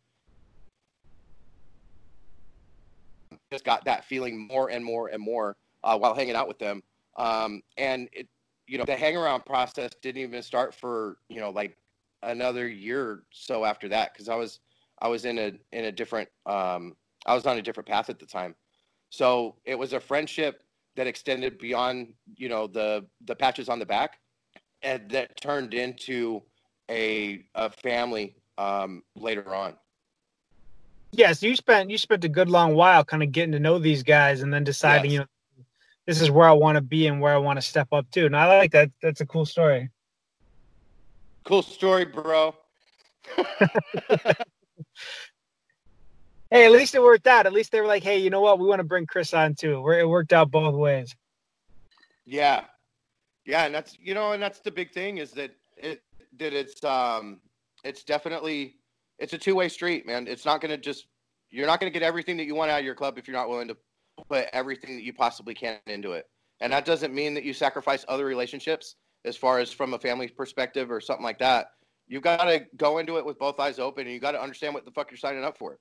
Just 3.53 3.65
got 3.65 3.85
that 3.85 4.05
feeling 4.05 4.47
more 4.47 4.71
and 4.71 4.85
more 4.85 5.09
and 5.09 5.23
more 5.23 5.57
uh, 5.83 5.99
while 5.99 6.15
hanging 6.15 6.37
out 6.37 6.47
with 6.47 6.59
them. 6.59 6.83
Um, 7.17 7.63
and 7.77 8.09
it, 8.13 8.29
you 8.71 8.79
know, 8.79 8.85
the 8.85 8.95
hang 8.95 9.17
around 9.17 9.45
process 9.45 9.91
didn't 10.01 10.23
even 10.23 10.43
start 10.43 10.73
for, 10.73 11.19
you 11.29 11.41
know, 11.41 11.51
like 11.51 11.77
another 12.23 12.69
year 12.69 13.03
or 13.03 13.25
so 13.33 13.65
after 13.65 13.89
that 13.89 14.13
because 14.13 14.29
I 14.29 14.37
was 14.37 14.61
I 15.03 15.09
was 15.09 15.25
in 15.25 15.39
a 15.39 15.53
in 15.73 15.87
a 15.87 15.93
different 15.93 16.29
um, 16.47 16.95
I 17.27 17.35
was 17.35 17.47
on 17.47 17.59
a 17.59 17.63
different 17.63 17.89
path 17.89 18.09
at 18.11 18.21
the 18.21 18.27
time. 18.27 18.55
So 19.11 19.57
it 19.65 19.77
was 19.77 19.93
a 19.93 19.99
friendship 19.99 20.63
that 20.95 21.09
extended 21.09 21.59
beyond 21.59 22.13
you 22.37 22.49
know 22.49 22.69
the 22.69 23.07
the 23.25 23.35
patches 23.35 23.69
on 23.69 23.81
the 23.81 23.87
back, 23.87 24.21
and 24.83 25.11
that 25.11 25.41
turned 25.41 25.75
into 25.75 26.41
a 26.89 27.45
a 27.57 27.71
family 27.71 28.37
um, 28.57 29.03
later 29.17 29.53
on. 29.53 29.75
Yeah, 31.11 31.33
so 31.33 31.47
you 31.47 31.57
spent 31.57 31.91
you 31.91 31.99
spent 31.99 32.25
a 32.25 32.29
good 32.29 32.49
long 32.49 32.77
while 32.77 33.05
kind 33.05 33.25
of 33.25 33.33
getting 33.33 33.51
to 33.51 33.59
know 33.59 33.81
these 33.81 34.05
guys 34.05 34.43
and 34.43 34.55
then 34.55 34.63
deciding, 34.63 35.11
Yes. 35.11 35.13
you 35.13 35.19
know, 35.19 35.27
this 36.11 36.21
is 36.21 36.29
where 36.29 36.49
I 36.49 36.53
want 36.53 36.75
to 36.75 36.81
be 36.81 37.07
and 37.07 37.21
where 37.21 37.33
I 37.33 37.37
want 37.37 37.59
to 37.59 37.63
step 37.63 37.87
up 37.93 38.11
to. 38.11 38.27
And 38.27 38.37
I 38.37 38.59
like 38.59 38.73
that. 38.73 38.91
That's 39.01 39.21
a 39.21 39.27
cool 39.27 39.47
story. 39.47 39.91
Cool 41.45 41.63
story, 41.63 42.05
bro. 42.05 42.53
Hey, 46.51 46.67
at 46.67 46.73
least 46.73 46.97
it 46.97 47.01
worked 47.01 47.29
out. 47.29 47.47
At 47.47 47.53
least 47.53 47.71
they 47.71 47.81
were 47.81 47.87
like, 47.87 48.03
hey, 48.03 48.19
you 48.19 48.29
know 48.29 48.41
what? 48.41 48.59
We 48.59 48.67
want 48.67 48.81
to 48.81 48.85
bring 48.85 49.07
Chris 49.07 49.33
on 49.33 49.55
too. 49.55 49.81
Where 49.83 50.01
it 50.01 50.09
worked 50.09 50.33
out 50.33 50.51
both 50.51 50.75
ways. 50.75 51.15
Yeah, 52.25 52.65
yeah, 53.47 53.67
and 53.67 53.73
that's 53.73 53.97
you 54.01 54.15
know, 54.15 54.33
and 54.33 54.43
that's 54.43 54.59
the 54.59 54.73
big 54.73 54.93
thing 54.93 55.19
is 55.19 55.31
that 55.35 55.53
it 55.77 56.03
that 56.39 56.53
it's 56.53 56.83
um 56.83 57.39
it's 57.85 58.03
definitely 58.03 58.79
it's 59.21 59.33
a 59.33 59.39
two 59.39 59.55
way 59.55 59.69
street, 59.69 60.09
man. 60.09 60.27
It's 60.27 60.45
not 60.45 60.61
gonna 60.61 60.77
just 60.77 61.07
you're 61.51 61.69
not 61.69 61.79
gonna 61.79 61.93
get 61.93 62.03
everything 62.03 62.37
that 62.39 62.47
you 62.47 62.57
want 62.57 62.73
out 62.73 62.81
of 62.81 62.85
your 62.85 62.97
club 62.97 63.17
if 63.17 63.29
you're 63.29 63.37
not 63.37 63.49
willing 63.49 63.69
to 63.69 63.77
put 64.29 64.47
everything 64.53 64.97
that 64.97 65.03
you 65.03 65.13
possibly 65.13 65.55
can 65.55 65.79
into 65.87 66.13
it. 66.13 66.29
And 66.61 66.73
that 66.73 66.85
doesn't 66.85 67.15
mean 67.15 67.35
that 67.35 67.45
you 67.45 67.55
sacrifice 67.55 68.05
other 68.09 68.25
relationships 68.25 68.97
as 69.25 69.37
far 69.37 69.59
as 69.59 69.73
from 69.73 69.95
a 69.95 69.99
family 69.99 70.29
perspective 70.29 70.91
or 70.91 71.01
something 71.01 71.25
like 71.25 71.39
that. 71.39 71.73
You've 72.09 72.23
got 72.23 72.45
to 72.45 72.67
go 72.77 72.99
into 72.99 73.19
it 73.19 73.25
with 73.25 73.39
both 73.39 73.61
eyes 73.61 73.79
open 73.79 74.07
and 74.07 74.13
you 74.13 74.21
got 74.21 74.33
to 74.33 74.43
understand 74.43 74.75
what 74.75 74.85
the 74.85 74.91
fuck 74.91 75.11
you're 75.11 75.19
signing 75.19 75.45
up 75.45 75.57
for. 75.57 75.79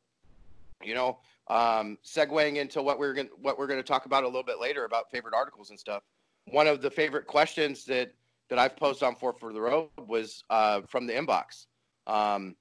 You 0.84 0.94
know, 0.94 1.20
um, 1.50 1.98
segueing 2.06 2.56
into 2.56 2.82
what 2.82 3.00
we're 3.00 3.14
gonna, 3.14 3.30
what 3.42 3.58
we're 3.58 3.68
going 3.68 3.80
to 3.80 3.88
talk 3.88 4.06
about 4.06 4.24
a 4.24 4.28
little 4.28 4.44
bit 4.44 4.60
later 4.62 4.86
about 4.86 5.12
favorite 5.12 5.34
articles 5.34 5.72
and 5.72 5.80
stuff. 5.80 6.04
One 6.46 6.68
of 6.68 6.82
the 6.82 6.90
favorite 6.90 7.28
questions 7.28 7.84
that 7.86 8.14
that 8.50 8.58
I've 8.58 8.76
posted 8.76 9.08
on 9.08 9.16
Four 9.16 9.34
for 9.34 9.54
the 9.54 9.62
Road 9.62 9.90
was 10.08 10.44
uh, 10.50 10.82
from 10.88 11.06
the 11.06 11.14
inbox, 11.14 11.68
um, 12.08 12.56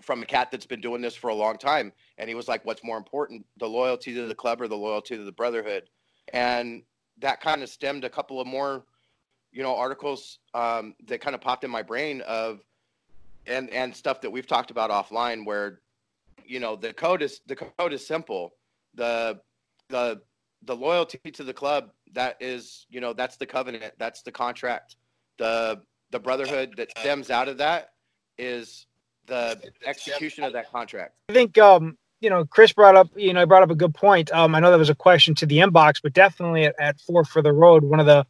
from 0.00 0.22
a 0.22 0.26
cat 0.26 0.50
that's 0.50 0.66
been 0.66 0.80
doing 0.80 1.00
this 1.00 1.16
for 1.16 1.28
a 1.28 1.34
long 1.34 1.56
time, 1.56 1.92
and 2.18 2.28
he 2.28 2.34
was 2.34 2.48
like, 2.48 2.64
"What's 2.64 2.84
more 2.84 2.96
important, 2.96 3.46
the 3.56 3.68
loyalty 3.68 4.14
to 4.14 4.26
the 4.26 4.34
club 4.34 4.60
or 4.60 4.68
the 4.68 4.76
loyalty 4.76 5.16
to 5.16 5.24
the 5.24 5.32
brotherhood?" 5.32 5.88
And 6.32 6.82
that 7.18 7.40
kind 7.40 7.62
of 7.62 7.68
stemmed 7.68 8.04
a 8.04 8.10
couple 8.10 8.40
of 8.40 8.46
more, 8.46 8.84
you 9.52 9.62
know, 9.62 9.76
articles 9.76 10.38
um, 10.54 10.94
that 11.06 11.20
kind 11.20 11.34
of 11.34 11.40
popped 11.40 11.64
in 11.64 11.70
my 11.70 11.82
brain 11.82 12.20
of, 12.22 12.60
and 13.46 13.70
and 13.70 13.94
stuff 13.94 14.20
that 14.20 14.30
we've 14.30 14.46
talked 14.46 14.70
about 14.70 14.90
offline 14.90 15.46
where 15.46 15.80
you 16.44 16.60
know 16.60 16.76
the 16.76 16.92
code 16.92 17.22
is 17.22 17.40
the 17.46 17.56
code 17.56 17.92
is 17.92 18.06
simple. 18.06 18.54
The 18.94 19.40
the 19.88 20.20
the 20.62 20.74
loyalty 20.74 21.18
to 21.32 21.44
the 21.44 21.54
club 21.54 21.90
that 22.12 22.36
is 22.40 22.86
you 22.90 23.00
know 23.00 23.12
that's 23.12 23.36
the 23.36 23.46
covenant 23.46 23.94
that's 23.98 24.22
the 24.22 24.32
contract. 24.32 24.96
The 25.38 25.80
the 26.10 26.18
brotherhood 26.18 26.74
that 26.76 26.90
stems 26.98 27.30
out 27.30 27.48
of 27.48 27.58
that 27.58 27.92
is 28.38 28.86
the 29.26 29.60
execution 29.84 30.44
of 30.44 30.52
that 30.54 30.70
contract. 30.72 31.14
I 31.28 31.32
think 31.34 31.58
um, 31.58 31.98
you 32.20 32.30
know, 32.30 32.44
Chris 32.44 32.72
brought 32.72 32.96
up, 32.96 33.08
you 33.16 33.32
know, 33.32 33.40
he 33.40 33.46
brought 33.46 33.62
up 33.62 33.70
a 33.70 33.74
good 33.74 33.94
point. 33.94 34.32
Um, 34.32 34.54
I 34.54 34.60
know 34.60 34.70
that 34.70 34.78
was 34.78 34.90
a 34.90 34.94
question 34.94 35.34
to 35.36 35.46
the 35.46 35.58
inbox, 35.58 36.02
but 36.02 36.12
definitely 36.12 36.64
at, 36.64 36.74
at 36.78 37.00
Four 37.00 37.24
for 37.24 37.42
the 37.42 37.52
Road, 37.52 37.84
one 37.84 38.00
of 38.00 38.06
the 38.06 38.26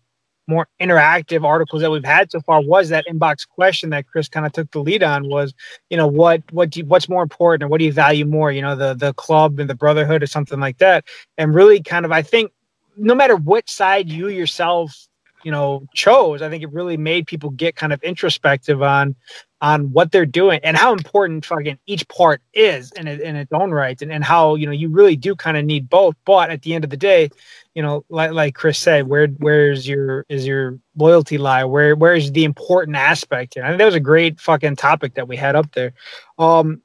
more 0.47 0.67
interactive 0.81 1.45
articles 1.45 1.83
that 1.83 1.91
we've 1.91 2.05
had 2.05 2.33
so 2.33 2.41
far 2.41 2.63
was 2.63 2.89
that 2.89 3.07
inbox 3.07 3.47
question 3.47 3.91
that 3.91 4.07
Chris 4.07 4.29
kind 4.29 4.47
of 4.47 4.53
took 4.53 4.71
the 4.71 4.81
lead 4.81 5.03
on 5.03 5.29
was, 5.29 5.53
you 5.91 5.97
know, 5.97 6.07
what 6.07 6.43
what 6.53 6.71
do 6.71 6.81
you, 6.81 6.87
what's 6.87 7.09
more 7.09 7.23
important 7.23 7.63
or 7.63 7.69
what 7.69 7.79
do 7.79 7.85
you 7.85 7.93
value 7.93 8.25
more, 8.25 8.51
you 8.51 8.63
know, 8.63 8.75
the 8.75 8.95
the 8.95 9.13
club 9.15 9.61
and 9.61 9.69
the 9.69 9.75
brotherhood 9.75 10.23
or 10.23 10.27
something 10.27 10.59
like 10.59 10.79
that. 10.79 11.05
And 11.37 11.55
really 11.55 11.83
kind 11.83 12.05
of 12.07 12.13
I 12.13 12.23
think 12.23 12.51
no 12.97 13.15
matter 13.15 13.37
what 13.37 13.69
side 13.69 14.09
you 14.09 14.29
yourself, 14.29 15.08
you 15.43 15.51
know, 15.51 15.87
chose, 15.95 16.43
I 16.43 16.49
think 16.49 16.63
it 16.63 16.73
really 16.73 16.97
made 16.97 17.27
people 17.27 17.51
get 17.51 17.77
kind 17.77 17.93
of 17.93 18.03
introspective 18.03 18.83
on 18.83 19.15
on 19.61 19.91
what 19.93 20.13
they're 20.13 20.25
doing 20.25 20.61
and 20.63 20.77
how 20.77 20.93
important 20.93 21.45
fucking 21.45 21.77
each 21.87 22.07
part 22.07 22.41
is 22.55 22.93
in, 22.93 23.09
in 23.09 23.35
its 23.35 23.53
own 23.53 23.73
right 23.73 24.01
and, 24.01 24.13
and 24.13 24.23
how 24.23 24.55
you 24.55 24.67
know 24.67 24.73
you 24.73 24.89
really 24.89 25.17
do 25.17 25.35
kind 25.35 25.57
of 25.57 25.65
need 25.65 25.89
both. 25.89 26.15
But 26.25 26.51
at 26.51 26.63
the 26.63 26.75
end 26.75 26.85
of 26.85 26.91
the 26.91 26.97
day 26.97 27.31
you 27.75 27.83
know 27.83 28.05
like, 28.09 28.33
like 28.33 28.55
chris 28.55 28.79
said 28.79 29.09
where 29.09 29.27
where's 29.27 29.87
your 29.87 30.25
is 30.29 30.47
your 30.47 30.79
loyalty 30.97 31.39
lie? 31.39 31.65
Where 31.65 31.97
where's 31.97 32.31
the 32.33 32.45
important 32.45 32.97
aspect 32.97 33.55
here? 33.55 33.65
I 33.65 33.69
think 33.69 33.79
that 33.79 33.87
was 33.87 33.95
a 33.95 34.01
great 34.01 34.41
fucking 34.41 34.77
topic 34.77 35.15
that 35.15 35.29
we 35.29 35.37
had 35.37 35.57
up 35.57 35.73
there. 35.73 35.93
Um 36.39 36.83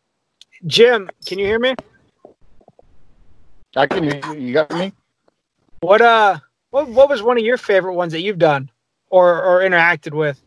jim 0.66 1.10
can 1.26 1.40
you 1.40 1.46
hear 1.46 1.60
me? 1.60 1.76
I 3.76 3.88
can 3.88 4.04
hear 4.04 4.22
you. 4.34 4.40
You 4.40 4.54
got 4.54 4.72
me? 4.72 4.94
what 5.82 6.02
uh 6.02 6.40
what, 6.74 6.90
what 6.90 7.08
was 7.08 7.22
one 7.22 7.38
of 7.38 7.44
your 7.44 7.58
favorite 7.58 7.94
ones 7.94 8.12
that 8.14 8.22
you've 8.22 8.40
done 8.40 8.70
or 9.10 9.44
or 9.44 9.62
interacted 9.62 10.14
with 10.14 10.42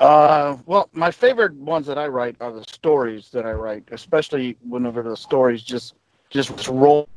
Uh, 0.00 0.56
well, 0.66 0.88
my 0.92 1.12
favorite 1.12 1.54
ones 1.54 1.86
that 1.86 1.96
I 1.96 2.08
write 2.08 2.34
are 2.40 2.52
the 2.52 2.64
stories 2.64 3.30
that 3.30 3.46
I 3.46 3.52
write, 3.52 3.84
especially 3.92 4.56
whenever 4.68 5.00
the 5.00 5.16
stories 5.16 5.62
just 5.62 5.94
just 6.28 6.66
roll, 6.66 7.08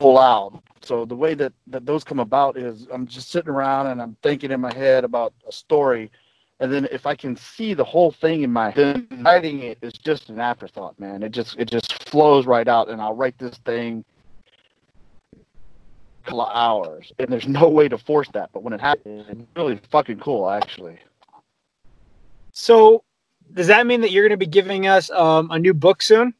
roll 0.00 0.18
out. 0.18 0.62
So 0.82 1.04
the 1.04 1.16
way 1.16 1.34
that, 1.34 1.52
that 1.66 1.84
those 1.86 2.04
come 2.04 2.20
about 2.20 2.56
is 2.56 2.86
I'm 2.92 3.06
just 3.08 3.32
sitting 3.32 3.50
around 3.50 3.88
and 3.88 4.00
I'm 4.00 4.16
thinking 4.22 4.52
in 4.52 4.60
my 4.60 4.72
head 4.72 5.02
about 5.02 5.32
a 5.48 5.50
story, 5.50 6.08
and 6.60 6.72
then 6.72 6.86
if 6.92 7.04
I 7.04 7.16
can 7.16 7.34
see 7.34 7.74
the 7.74 7.84
whole 7.84 8.12
thing 8.12 8.44
in 8.44 8.52
my 8.52 8.70
head, 8.70 9.08
writing 9.22 9.62
it 9.64 9.78
is 9.82 9.94
just 9.94 10.28
an 10.28 10.38
afterthought, 10.38 11.00
man. 11.00 11.24
It 11.24 11.32
just 11.32 11.58
it 11.58 11.68
just 11.68 12.08
flows 12.08 12.46
right 12.46 12.68
out, 12.68 12.88
and 12.88 13.02
I'll 13.02 13.16
write 13.16 13.38
this 13.38 13.58
thing 13.64 14.04
couple 16.30 16.42
of 16.42 16.54
hours, 16.54 17.12
and 17.18 17.28
there's 17.28 17.48
no 17.48 17.68
way 17.68 17.88
to 17.88 17.98
force 17.98 18.28
that. 18.34 18.50
But 18.52 18.62
when 18.62 18.72
it 18.72 18.80
happens, 18.80 19.26
it's 19.28 19.40
really 19.56 19.80
fucking 19.90 20.20
cool, 20.20 20.48
actually. 20.48 20.98
so 22.52 23.04
does 23.52 23.66
that 23.66 23.86
mean 23.86 24.00
that 24.00 24.12
you're 24.12 24.22
going 24.22 24.38
to 24.38 24.46
be 24.46 24.46
giving 24.46 24.86
us 24.86 25.10
um, 25.10 25.50
a 25.50 25.58
new 25.58 25.74
book 25.74 26.02
soon 26.02 26.34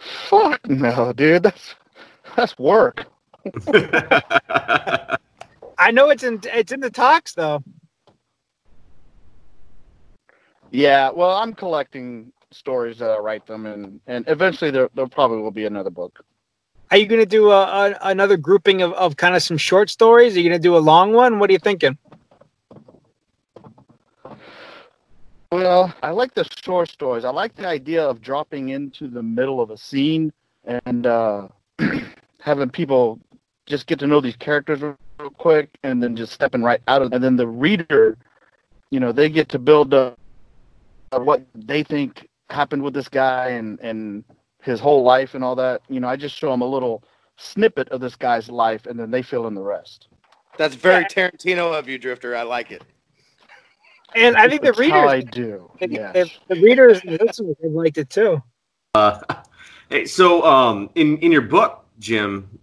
Fuck 0.00 0.66
no, 0.68 1.12
dude. 1.12 1.42
That's 1.42 1.74
that's 2.36 2.58
work. 2.58 3.06
I 5.78 5.90
know 5.92 6.08
it's 6.10 6.22
in 6.22 6.40
it's 6.44 6.72
in 6.72 6.80
the 6.80 6.90
talks 6.90 7.34
though. 7.34 7.62
Yeah, 10.70 11.10
well, 11.10 11.36
I'm 11.36 11.52
collecting 11.52 12.32
stories 12.50 12.98
that 12.98 13.10
I 13.10 13.18
write 13.18 13.46
them, 13.46 13.66
and 13.66 14.00
and 14.06 14.24
eventually 14.26 14.70
there 14.70 14.88
there 14.94 15.06
probably 15.06 15.42
will 15.42 15.50
be 15.50 15.66
another 15.66 15.90
book. 15.90 16.24
Are 16.90 16.96
you 16.96 17.06
going 17.06 17.20
to 17.20 17.26
do 17.26 17.50
a, 17.50 17.62
a, 17.62 17.98
another 18.02 18.36
grouping 18.36 18.82
of, 18.82 18.92
of 18.94 19.16
kind 19.16 19.36
of 19.36 19.42
some 19.42 19.56
short 19.56 19.90
stories? 19.90 20.36
Are 20.36 20.40
you 20.40 20.48
going 20.48 20.60
to 20.60 20.62
do 20.62 20.76
a 20.76 20.78
long 20.78 21.12
one? 21.12 21.38
What 21.38 21.48
are 21.50 21.52
you 21.52 21.58
thinking? 21.58 21.96
Well, 25.52 25.92
I 26.02 26.10
like 26.10 26.34
the 26.34 26.48
short 26.64 26.90
stories. 26.90 27.24
I 27.24 27.30
like 27.30 27.54
the 27.54 27.66
idea 27.66 28.04
of 28.04 28.20
dropping 28.20 28.70
into 28.70 29.08
the 29.08 29.22
middle 29.22 29.60
of 29.60 29.70
a 29.70 29.76
scene 29.76 30.32
and 30.64 31.06
uh, 31.06 31.48
having 32.40 32.70
people 32.70 33.20
just 33.66 33.86
get 33.86 33.98
to 34.00 34.06
know 34.06 34.20
these 34.20 34.36
characters 34.36 34.80
real 34.80 34.96
quick, 35.38 35.70
and 35.82 36.02
then 36.02 36.16
just 36.16 36.32
stepping 36.32 36.62
right 36.62 36.80
out 36.88 37.02
of. 37.02 37.12
And 37.12 37.22
then 37.22 37.36
the 37.36 37.46
reader, 37.46 38.16
you 38.90 39.00
know, 39.00 39.12
they 39.12 39.28
get 39.28 39.48
to 39.50 39.58
build 39.58 39.94
up 39.94 40.18
what 41.12 41.44
they 41.54 41.82
think 41.82 42.28
happened 42.48 42.82
with 42.82 42.94
this 42.94 43.08
guy 43.08 43.50
and 43.50 43.78
and 43.80 44.24
his 44.62 44.80
whole 44.80 45.02
life 45.02 45.34
and 45.34 45.42
all 45.44 45.56
that. 45.56 45.82
You 45.88 46.00
know, 46.00 46.08
I 46.08 46.16
just 46.16 46.34
show 46.36 46.50
them 46.50 46.60
a 46.62 46.66
little 46.66 47.02
snippet 47.36 47.88
of 47.88 48.00
this 48.00 48.16
guy's 48.16 48.48
life, 48.50 48.86
and 48.86 48.98
then 48.98 49.10
they 49.10 49.22
fill 49.22 49.46
in 49.46 49.54
the 49.54 49.62
rest. 49.62 50.08
that's 50.58 50.74
very 50.74 51.04
tarantino 51.04 51.72
of 51.78 51.88
you 51.88 51.96
drifter 51.98 52.36
i 52.36 52.42
like 52.42 52.70
it 52.70 52.82
And 54.14 54.36
I 54.36 54.48
think 54.48 54.62
the 54.62 54.72
That's 54.72 54.88
how 54.90 55.06
I 55.08 55.20
do. 55.20 55.70
the, 55.80 55.88
Yes. 55.88 56.12
the, 56.48 56.54
the 56.54 56.60
readers 56.60 57.00
and 57.02 57.12
listeners 57.24 57.56
have 57.62 57.72
liked 57.72 57.96
it 57.96 58.10
too. 58.10 58.42
Uh, 58.94 59.20
hey, 59.88 60.04
so 60.04 60.42
um, 60.44 60.90
in 60.96 61.16
in 61.18 61.30
your 61.30 61.42
book, 61.42 61.84
Jim, 62.00 62.58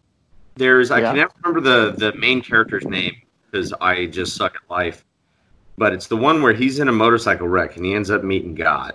there's 0.56 0.92
I 0.92 1.00
Yeah. 1.00 1.08
can 1.08 1.16
never 1.18 1.32
remember 1.44 1.62
the 1.62 1.96
the 1.98 2.18
main 2.20 2.42
character's 2.42 2.86
name 2.86 3.16
because 3.50 3.74
I 3.80 4.08
just 4.08 4.36
suck 4.36 4.56
at 4.56 4.70
life. 4.70 5.06
But 5.78 5.94
it's 5.94 6.08
the 6.08 6.18
one 6.18 6.42
where 6.42 6.54
he's 6.54 6.80
in 6.80 6.88
a 6.90 6.92
motorcycle 6.92 7.48
wreck 7.48 7.78
and 7.78 7.86
he 7.86 7.94
ends 7.94 8.12
up 8.12 8.24
meeting 8.24 8.54
God. 8.54 8.94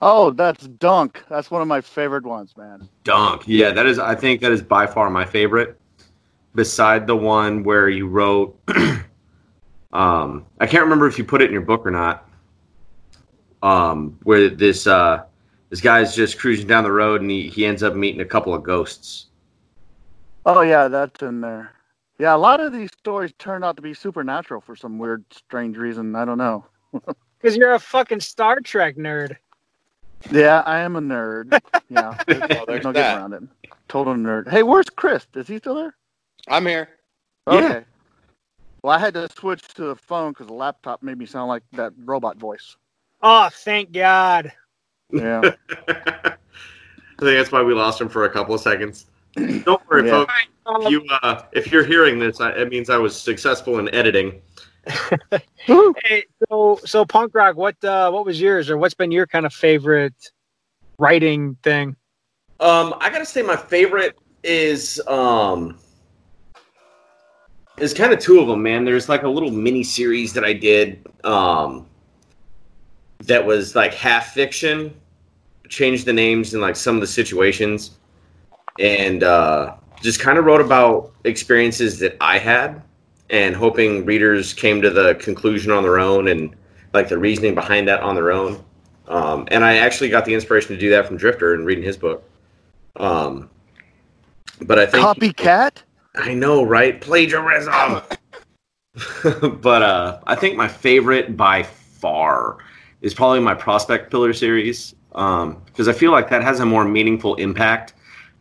Oh, 0.00 0.30
that's 0.30 0.66
Dunk. 0.66 1.22
That's 1.28 1.50
one 1.50 1.62
of 1.62 1.68
my 1.68 1.80
favorite 1.80 2.24
ones, 2.24 2.56
man. 2.56 2.88
Dunk. 3.04 3.42
Yeah, 3.46 3.72
that 3.72 3.86
is. 3.86 3.98
I 3.98 4.14
think 4.14 4.40
that 4.42 4.52
is 4.52 4.62
by 4.62 4.86
far 4.86 5.08
my 5.10 5.24
favorite. 5.24 5.78
Beside 6.54 7.06
the 7.06 7.16
one 7.16 7.64
where 7.64 7.88
you 7.88 8.06
wrote, 8.06 8.58
um, 9.92 10.46
I 10.60 10.66
can't 10.66 10.84
remember 10.84 11.06
if 11.06 11.18
you 11.18 11.24
put 11.24 11.42
it 11.42 11.46
in 11.46 11.52
your 11.52 11.62
book 11.62 11.86
or 11.86 11.90
not. 11.90 12.28
Um, 13.62 14.18
where 14.22 14.48
this 14.50 14.86
uh, 14.86 15.24
this 15.70 15.80
guy's 15.80 16.14
just 16.14 16.38
cruising 16.38 16.66
down 16.66 16.84
the 16.84 16.92
road 16.92 17.22
and 17.22 17.30
he, 17.30 17.48
he 17.48 17.66
ends 17.66 17.82
up 17.82 17.94
meeting 17.94 18.20
a 18.20 18.24
couple 18.26 18.54
of 18.54 18.62
ghosts. 18.62 19.26
Oh 20.44 20.60
yeah, 20.60 20.88
that's 20.88 21.22
in 21.22 21.40
there. 21.40 21.72
Yeah, 22.18 22.34
a 22.34 22.38
lot 22.38 22.60
of 22.60 22.72
these 22.72 22.90
stories 22.96 23.32
turn 23.38 23.64
out 23.64 23.76
to 23.76 23.82
be 23.82 23.92
supernatural 23.92 24.60
for 24.60 24.76
some 24.76 24.98
weird, 24.98 25.24
strange 25.32 25.76
reason. 25.76 26.14
I 26.14 26.24
don't 26.24 26.38
know. 26.38 26.66
Because 27.38 27.58
you're 27.58 27.74
a 27.74 27.78
fucking 27.78 28.20
Star 28.20 28.60
Trek 28.60 28.96
nerd. 28.96 29.36
Yeah, 30.30 30.62
I 30.66 30.78
am 30.80 30.96
a 30.96 31.00
nerd. 31.00 31.58
Yeah, 31.88 32.16
there's, 32.26 32.40
there's 32.48 32.66
there's 32.66 32.84
no 32.84 32.92
that. 32.92 32.94
getting 32.94 33.18
around 33.18 33.32
it. 33.34 33.42
Total 33.88 34.14
nerd. 34.14 34.48
Hey, 34.48 34.62
where's 34.62 34.90
Chris? 34.90 35.26
Is 35.34 35.46
he 35.48 35.58
still 35.58 35.74
there? 35.74 35.94
i'm 36.48 36.64
here 36.66 36.88
Yeah. 37.50 37.54
Okay. 37.54 37.84
Well, 38.82 38.94
I 38.96 38.98
had 39.00 39.14
to 39.14 39.28
switch 39.36 39.62
to 39.74 39.84
the 39.86 39.96
phone 39.96 40.30
because 40.32 40.46
the 40.46 40.52
laptop 40.54 41.02
made 41.02 41.18
me 41.18 41.26
sound 41.26 41.48
like 41.48 41.62
that 41.72 41.92
robot 42.04 42.36
voice. 42.38 42.76
Oh, 43.22 43.48
thank 43.50 43.90
God. 43.92 44.52
Yeah. 45.12 45.40
I 45.88 46.34
think 47.18 47.36
that's 47.38 47.50
why 47.50 47.62
we 47.62 47.74
lost 47.74 48.00
him 48.00 48.08
for 48.08 48.24
a 48.26 48.30
couple 48.30 48.54
of 48.54 48.60
seconds. 48.60 49.06
Don't 49.36 49.82
worry, 49.88 50.06
Yeah. 50.06 50.10
folks. 50.24 50.34
If 50.68 50.90
you 50.90 51.04
uh, 51.22 51.42
if 51.52 51.70
you're 51.72 51.84
hearing 51.84 52.18
this, 52.18 52.40
I, 52.40 52.50
it 52.50 52.68
means 52.70 52.90
I 52.90 52.96
was 52.96 53.16
successful 53.18 53.78
in 53.78 53.92
editing. 53.94 54.40
Woo. 55.68 55.94
hey, 56.04 56.24
so 56.48 56.80
so 56.84 57.04
punk 57.04 57.34
rock. 57.34 57.56
What 57.56 57.82
uh, 57.84 58.10
what 58.10 58.24
was 58.24 58.40
yours, 58.40 58.70
or 58.70 58.76
what's 58.76 58.94
been 58.94 59.10
your 59.10 59.26
kind 59.26 59.46
of 59.46 59.52
favorite 59.52 60.14
writing 60.98 61.56
thing? 61.62 61.96
Um, 62.60 62.94
I 63.00 63.10
gotta 63.10 63.26
say 63.26 63.42
my 63.42 63.56
favorite 63.56 64.16
is 64.42 65.00
um 65.08 65.78
is 67.78 67.92
kind 67.92 68.12
of 68.12 68.18
two 68.18 68.40
of 68.40 68.46
them, 68.46 68.62
man. 68.62 68.84
There's 68.84 69.08
like 69.08 69.24
a 69.24 69.28
little 69.28 69.50
mini 69.50 69.82
series 69.82 70.32
that 70.34 70.44
I 70.44 70.52
did 70.52 71.06
um 71.24 71.86
that 73.24 73.44
was 73.44 73.74
like 73.74 73.94
half 73.94 74.32
fiction, 74.32 74.94
changed 75.68 76.06
the 76.06 76.12
names 76.12 76.52
and 76.52 76.62
like 76.62 76.76
some 76.76 76.94
of 76.94 77.00
the 77.00 77.06
situations, 77.06 77.92
and 78.78 79.22
uh, 79.22 79.74
just 80.02 80.20
kind 80.20 80.38
of 80.38 80.44
wrote 80.44 80.60
about 80.60 81.12
experiences 81.24 81.98
that 82.00 82.16
I 82.20 82.38
had, 82.38 82.82
and 83.30 83.54
hoping 83.54 84.04
readers 84.04 84.52
came 84.52 84.80
to 84.82 84.90
the 84.90 85.14
conclusion 85.16 85.72
on 85.72 85.82
their 85.82 85.98
own 85.98 86.28
and 86.28 86.54
like 86.92 87.08
the 87.08 87.18
reasoning 87.18 87.54
behind 87.54 87.88
that 87.88 88.00
on 88.02 88.14
their 88.14 88.32
own. 88.32 88.62
Um, 89.08 89.46
and 89.50 89.64
I 89.64 89.76
actually 89.76 90.08
got 90.08 90.24
the 90.24 90.34
inspiration 90.34 90.70
to 90.70 90.76
do 90.78 90.90
that 90.90 91.06
from 91.06 91.16
Drifter 91.16 91.54
and 91.54 91.64
reading 91.64 91.84
his 91.84 91.96
book. 91.96 92.28
Um, 92.96 93.50
but 94.62 94.78
I 94.78 94.86
think 94.86 95.04
Copycat? 95.04 95.82
I 96.14 96.34
know, 96.34 96.62
right? 96.62 97.00
Plagiarism. 97.00 98.02
but 99.60 99.82
uh, 99.82 100.20
I 100.26 100.34
think 100.34 100.56
my 100.56 100.68
favorite 100.68 101.36
by 101.36 101.62
far 101.62 102.58
is 103.02 103.12
probably 103.12 103.40
my 103.40 103.54
Prospect 103.54 104.10
Pillar 104.10 104.32
series 104.32 104.94
because 105.10 105.88
I 105.88 105.92
feel 105.92 106.12
like 106.12 106.28
that 106.30 106.42
has 106.42 106.60
a 106.60 106.66
more 106.66 106.84
meaningful 106.84 107.36
impact 107.36 107.94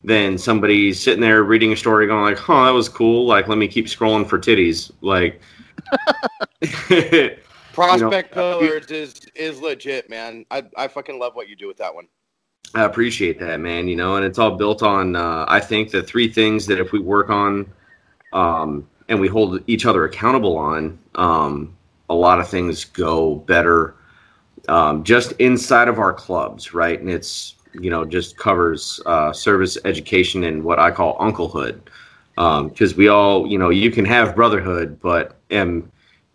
than 0.06 0.38
somebody 0.38 0.94
sitting 0.94 1.22
there 1.22 1.44
reading 1.44 1.74
a 1.74 1.76
story 1.76 2.08
going 2.08 2.24
like, 2.24 2.50
"Oh, 2.50 2.66
that 2.66 2.72
was 2.72 2.88
cool." 2.88 3.26
Like, 3.26 3.48
let 3.48 3.58
me 3.58 3.68
keep 3.68 3.88
scrolling 3.88 4.28
for 4.28 4.38
titties. 4.38 4.92
Like, 5.02 5.42
Prospect 7.74 8.34
Pillars 8.34 8.92
is 8.92 9.16
is 9.36 9.60
legit, 9.60 10.10
man. 10.10 10.46
I 10.52 10.64
I 10.78 10.88
fucking 10.88 11.20
love 11.20 11.36
what 11.36 11.50
you 11.50 11.56
do 11.56 11.68
with 11.68 11.78
that 11.78 11.94
one. 11.94 12.08
I 12.74 12.84
appreciate 12.84 13.40
that, 13.40 13.60
man. 13.60 13.88
You 13.88 13.96
know, 13.96 14.16
and 14.16 14.26
it's 14.26 14.38
all 14.38 14.56
built 14.56 14.84
on. 14.84 15.16
Uh, 15.16 15.46
I 15.48 15.60
think 15.60 15.92
the 15.92 16.04
three 16.04 16.32
things 16.32 16.66
that 16.68 16.80
if 16.80 16.92
we 16.92 17.00
work 17.00 17.30
on, 17.30 17.72
um, 18.32 18.88
and 19.10 19.20
we 19.20 19.28
hold 19.28 19.64
each 19.68 19.86
other 19.86 20.06
accountable 20.06 20.58
on, 20.58 21.00
um, 21.16 21.76
a 22.10 22.14
lot 22.14 22.40
of 22.40 22.48
things 22.48 22.86
go 22.86 23.36
better. 23.36 23.96
Um, 24.68 25.04
just 25.04 25.32
inside 25.34 25.88
of 25.88 26.00
our 26.00 26.14
clubs, 26.14 26.74
right? 26.74 27.00
And 27.00 27.10
it's 27.10 27.55
you 27.82 27.90
know 27.90 28.06
just 28.06 28.38
covers 28.38 29.02
uh, 29.06 29.34
service, 29.34 29.78
education, 29.86 30.44
and 30.44 30.64
what 30.64 30.80
I 30.80 30.92
call 30.92 31.18
unclehood. 31.20 31.80
Because 32.36 32.96
we 32.96 33.08
all, 33.08 33.48
you 33.48 33.58
know, 33.58 33.70
you 33.70 33.92
can 33.92 34.06
have 34.06 34.36
brotherhood, 34.36 35.00
but 35.02 35.38
am 35.52 35.92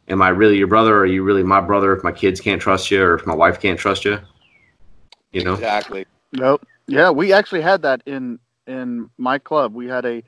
am 0.09 0.23
I 0.23 0.29
really 0.29 0.57
your 0.57 0.67
brother? 0.67 0.97
Or 0.97 1.01
are 1.01 1.07
you 1.07 1.23
really 1.23 1.43
my 1.43 1.61
brother? 1.61 1.95
If 1.95 2.03
my 2.03 2.13
kids 2.13 2.41
can't 2.41 2.61
trust 2.61 2.91
you, 2.91 3.03
or 3.03 3.15
if 3.15 3.27
my 3.27 3.35
wife 3.35 3.61
can't 3.61 3.79
trust 3.79 4.05
you, 4.05 4.19
you 5.33 5.45
know. 5.45 5.55
Exactly. 5.55 6.07
Nope. 6.33 6.67
Yeah, 6.87 7.11
we 7.11 7.33
actually 7.33 7.63
had 7.63 7.83
that 7.83 8.03
in 8.07 8.39
in 8.67 9.11
my 9.19 9.39
club. 9.39 9.75
We 9.75 9.87
had 9.87 10.05
a 10.05 10.23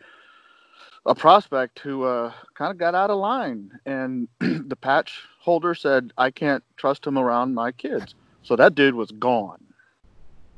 a 1.04 1.14
prospect 1.14 1.80
who 1.80 2.04
uh, 2.04 2.32
kind 2.54 2.70
of 2.70 2.78
got 2.78 2.94
out 2.94 3.10
of 3.10 3.18
line, 3.18 3.70
and 3.86 4.28
the 4.40 4.76
patch 4.76 5.22
holder 5.40 5.74
said, 5.74 6.12
"I 6.16 6.30
can't 6.30 6.62
trust 6.76 7.06
him 7.06 7.18
around 7.18 7.54
my 7.54 7.72
kids." 7.72 8.14
So 8.42 8.56
that 8.56 8.74
dude 8.74 8.94
was 8.94 9.10
gone. 9.12 9.62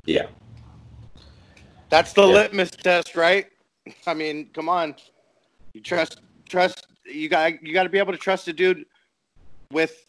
Yeah. 0.05 0.27
That's 1.95 2.13
the 2.13 2.27
Yeah. 2.27 2.35
litmus 2.35 2.73
test, 2.73 3.15
right? 3.15 3.47
I 4.05 4.15
mean, 4.15 4.51
come 4.53 4.69
on. 4.69 4.97
You 5.75 5.81
trust 5.81 6.23
trust 6.49 6.89
you 7.07 7.29
got 7.29 7.63
you 7.65 7.73
got 7.73 7.85
to 7.85 7.89
be 7.89 7.99
able 7.99 8.11
to 8.13 8.19
trust 8.19 8.49
a 8.49 8.53
dude 8.53 8.85
with 9.71 10.05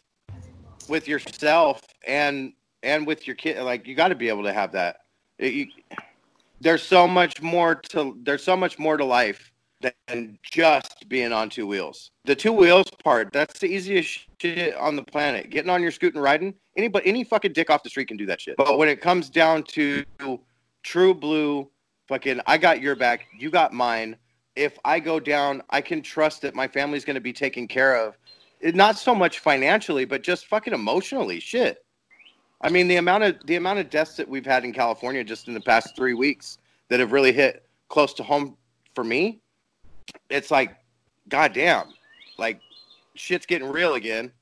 with 0.88 1.06
yourself 1.06 1.80
and 2.04 2.54
and 2.82 3.06
with 3.06 3.28
your 3.28 3.36
kid 3.36 3.62
like 3.62 3.86
you 3.86 3.94
got 3.94 4.08
to 4.08 4.16
be 4.16 4.28
able 4.28 4.42
to 4.42 4.52
have 4.52 4.72
that. 4.72 5.02
It- 5.38 5.52
you- 5.54 5.72
there's 6.60 6.82
so 6.82 7.06
much 7.06 7.40
more 7.40 7.76
to 7.76 8.18
there's 8.24 8.42
so 8.42 8.56
much 8.56 8.80
more 8.80 8.96
to 8.96 9.04
life 9.04 9.52
than 10.08 10.40
just 10.42 11.08
being 11.08 11.32
on 11.32 11.48
two 11.48 11.68
wheels. 11.68 12.10
The 12.24 12.34
two 12.34 12.52
wheels 12.52 12.90
part, 13.04 13.32
that's 13.32 13.60
the 13.60 13.68
easiest 13.68 14.26
shit 14.42 14.74
on 14.74 14.96
the 14.96 15.04
planet. 15.04 15.50
Getting 15.50 15.70
on 15.70 15.82
your 15.82 15.92
scoot 15.92 16.14
and 16.14 16.22
riding, 16.22 16.52
anybody 16.76 17.06
any 17.06 17.22
fucking 17.22 17.52
dick 17.52 17.70
off 17.70 17.84
the 17.84 17.90
street 17.90 18.08
can 18.08 18.16
do 18.16 18.26
that 18.26 18.40
shit. 18.40 18.56
But 18.56 18.76
when 18.76 18.88
it 18.88 19.00
comes 19.00 19.30
down 19.30 19.62
to 19.78 20.04
true 20.82 21.14
blue 21.14 21.70
fucking 22.08 22.40
I 22.46 22.58
got 22.58 22.80
your 22.80 22.96
back, 22.96 23.26
you 23.38 23.50
got 23.50 23.72
mine. 23.72 24.16
If 24.54 24.78
I 24.84 25.00
go 25.00 25.20
down, 25.20 25.62
I 25.70 25.80
can 25.80 26.02
trust 26.02 26.42
that 26.42 26.54
my 26.54 26.66
family's 26.66 27.04
going 27.04 27.14
to 27.14 27.20
be 27.20 27.32
taken 27.32 27.68
care 27.68 27.96
of. 27.96 28.16
It, 28.60 28.74
not 28.74 28.96
so 28.96 29.14
much 29.14 29.40
financially, 29.40 30.06
but 30.06 30.22
just 30.22 30.46
fucking 30.46 30.72
emotionally. 30.72 31.40
Shit. 31.40 31.84
I 32.62 32.70
mean, 32.70 32.88
the 32.88 32.96
amount 32.96 33.24
of 33.24 33.36
the 33.46 33.56
amount 33.56 33.80
of 33.80 33.90
deaths 33.90 34.16
that 34.16 34.28
we've 34.28 34.46
had 34.46 34.64
in 34.64 34.72
California 34.72 35.22
just 35.22 35.48
in 35.48 35.54
the 35.54 35.60
past 35.60 35.94
3 35.94 36.14
weeks 36.14 36.58
that 36.88 37.00
have 37.00 37.12
really 37.12 37.32
hit 37.32 37.66
close 37.88 38.14
to 38.14 38.22
home 38.22 38.56
for 38.94 39.04
me. 39.04 39.40
It's 40.30 40.50
like 40.50 40.76
goddamn. 41.28 41.92
Like 42.38 42.60
shit's 43.14 43.46
getting 43.46 43.68
real 43.68 43.94
again 43.94 44.32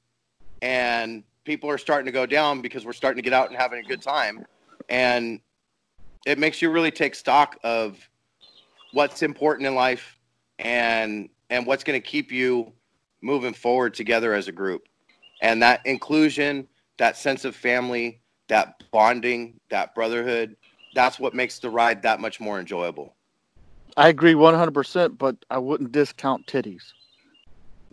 and 0.62 1.24
people 1.44 1.68
are 1.70 1.79
starting 1.79 2.07
to 2.07 2.12
go 2.12 2.27
down 2.27 2.61
because 2.61 2.85
we're 2.85 2.92
starting 2.92 3.22
to 3.22 3.22
get 3.22 3.33
out 3.33 3.50
and 3.50 3.57
having 3.59 3.85
a 3.85 3.87
good 3.87 4.03
time 4.03 4.44
and 4.88 5.40
it 6.26 6.38
makes 6.38 6.62
you 6.62 6.70
really 6.70 6.90
take 6.90 7.14
stock 7.14 7.58
of 7.62 7.98
what's 8.92 9.22
important 9.22 9.66
in 9.66 9.74
life 9.74 10.18
and 10.58 11.28
and 11.50 11.66
what's 11.66 11.84
going 11.84 12.00
to 12.00 12.06
keep 12.06 12.32
you 12.32 12.72
moving 13.22 13.52
forward 13.52 13.94
together 13.94 14.34
as 14.34 14.48
a 14.48 14.52
group. 14.52 14.88
And 15.42 15.62
that 15.62 15.84
inclusion 15.84 16.66
that 16.98 17.16
sense 17.16 17.44
of 17.44 17.56
family 17.56 18.20
that 18.48 18.82
bonding 18.92 19.58
that 19.70 19.94
brotherhood 19.94 20.56
that's 20.94 21.18
what 21.18 21.34
makes 21.34 21.58
the 21.58 21.68
ride 21.68 22.02
that 22.02 22.20
much 22.20 22.38
more 22.40 22.60
enjoyable. 22.60 23.16
I 23.96 24.08
agree 24.08 24.34
100%, 24.34 25.18
but 25.18 25.37
I 25.50 25.58
wouldn't 25.58 25.90
discount 25.90 26.46
titties. 26.46 26.82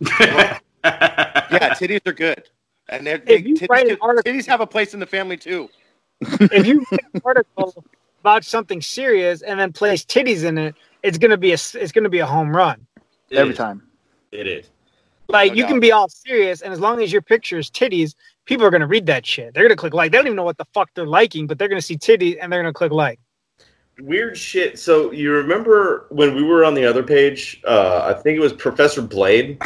yeah 0.00 0.58
titties 0.84 2.06
are 2.06 2.12
good. 2.12 2.48
And 2.88 3.06
they're, 3.06 3.16
If 3.16 3.24
they, 3.24 3.38
you 3.38 3.54
titties, 3.54 3.68
write 3.68 3.88
an 3.88 3.98
article- 4.00 4.32
titties 4.32 4.46
have 4.46 4.60
a 4.60 4.66
place 4.66 4.94
in 4.94 5.00
the 5.00 5.06
family 5.06 5.36
too. 5.36 5.68
If 6.20 6.66
you 6.66 6.84
write 6.90 7.00
an 7.14 7.20
article 7.24 7.84
about 8.22 8.44
something 8.44 8.80
serious 8.80 9.42
and 9.42 9.58
then 9.58 9.72
place 9.72 10.04
titties 10.04 10.44
in 10.44 10.56
it, 10.56 10.76
it's 11.02 11.18
gonna 11.18 11.36
be 11.36 11.50
a 11.50 11.54
s- 11.54 11.74
it's 11.74 11.90
gonna 11.90 12.08
be 12.08 12.20
a 12.20 12.26
home 12.26 12.54
run. 12.54 12.86
It 13.30 13.38
Every 13.38 13.50
is. 13.50 13.58
time. 13.58 13.82
It 14.30 14.46
is. 14.46 14.66
Like 15.28 15.52
No 15.52 15.56
you 15.58 15.66
can 15.66 15.80
be 15.80 15.90
all 15.90 16.08
serious, 16.08 16.62
and 16.62 16.72
as 16.72 16.78
long 16.78 17.02
as 17.02 17.10
your 17.12 17.20
picture 17.22 17.58
is 17.58 17.68
titties, 17.68 18.14
people 18.44 18.64
are 18.64 18.70
gonna 18.70 18.86
read 18.86 19.06
that 19.06 19.26
shit. 19.26 19.54
They're 19.54 19.64
gonna 19.64 19.74
click 19.74 19.92
like. 19.92 20.12
They 20.12 20.18
don't 20.18 20.26
even 20.28 20.36
know 20.36 20.44
what 20.44 20.56
the 20.56 20.66
fuck 20.72 20.90
they're 20.94 21.04
liking, 21.04 21.48
but 21.48 21.58
they're 21.58 21.66
gonna 21.68 21.82
see 21.82 21.96
titties 21.98 22.38
and 22.40 22.52
they're 22.52 22.62
gonna 22.62 22.72
click 22.72 22.92
like. 22.92 23.18
Weird 24.00 24.38
shit. 24.38 24.78
So 24.78 25.10
you 25.10 25.32
remember 25.32 26.06
when 26.10 26.36
we 26.36 26.44
were 26.44 26.64
on 26.64 26.74
the 26.74 26.84
other 26.84 27.02
page? 27.02 27.60
Uh, 27.66 28.14
I 28.14 28.20
think 28.20 28.36
it 28.36 28.40
was 28.40 28.52
Professor 28.52 29.02
Blade. 29.02 29.60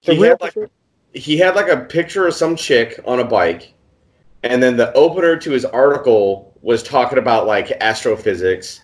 He 0.00 0.16
had 0.22 0.40
like 0.40 0.54
he 1.12 1.36
had 1.36 1.54
like 1.54 1.68
a 1.68 1.76
picture 1.76 2.26
of 2.26 2.32
some 2.32 2.56
chick 2.56 2.98
on 3.04 3.20
a 3.20 3.24
bike, 3.24 3.74
and 4.42 4.62
then 4.62 4.78
the 4.78 4.90
opener 4.94 5.36
to 5.36 5.50
his 5.50 5.66
article 5.66 6.51
was 6.62 6.82
talking 6.82 7.18
about 7.18 7.46
like 7.46 7.70
astrophysics, 7.80 8.80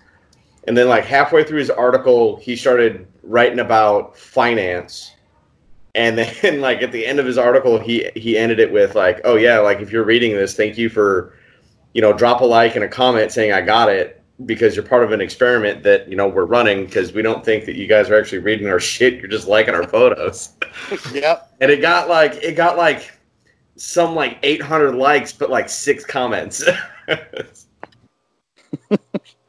and 0.66 0.76
then 0.76 0.88
like 0.88 1.04
halfway 1.04 1.44
through 1.44 1.60
his 1.60 1.70
article, 1.70 2.36
he 2.36 2.56
started 2.56 3.06
writing 3.22 3.60
about 3.60 4.16
finance, 4.16 5.14
and 5.94 6.18
then 6.18 6.60
like 6.60 6.82
at 6.82 6.92
the 6.92 7.06
end 7.06 7.18
of 7.18 7.26
his 7.26 7.38
article, 7.38 7.78
he 7.78 8.10
he 8.14 8.36
ended 8.36 8.60
it 8.60 8.70
with 8.70 8.94
like, 8.94 9.20
"Oh 9.24 9.36
yeah, 9.36 9.58
like 9.58 9.80
if 9.80 9.90
you're 9.90 10.04
reading 10.04 10.32
this, 10.32 10.54
thank 10.54 10.76
you 10.76 10.88
for, 10.88 11.34
you 11.94 12.02
know, 12.02 12.12
drop 12.12 12.40
a 12.40 12.44
like 12.44 12.74
and 12.76 12.84
a 12.84 12.88
comment 12.88 13.32
saying 13.32 13.52
I 13.52 13.62
got 13.62 13.88
it." 13.88 14.14
Because 14.46 14.76
you're 14.76 14.84
part 14.84 15.02
of 15.02 15.10
an 15.10 15.20
experiment 15.20 15.82
that 15.82 16.08
you 16.08 16.14
know 16.14 16.28
we're 16.28 16.44
running 16.44 16.84
because 16.84 17.12
we 17.12 17.22
don't 17.22 17.44
think 17.44 17.64
that 17.64 17.74
you 17.74 17.88
guys 17.88 18.08
are 18.08 18.16
actually 18.16 18.38
reading 18.38 18.68
our 18.68 18.78
shit. 18.92 19.14
You're 19.14 19.26
just 19.26 19.48
liking 19.48 19.74
our 19.74 19.82
photos 19.82 20.50
yep 21.12 21.50
and 21.60 21.70
it 21.70 21.80
got 21.80 22.08
like 22.08 22.34
it 22.42 22.52
got 22.52 22.76
like 22.76 23.12
some 23.76 24.14
like 24.14 24.38
800 24.42 24.94
likes 24.94 25.32
but 25.32 25.50
like 25.50 25.68
six 25.68 26.04
comments 26.04 26.64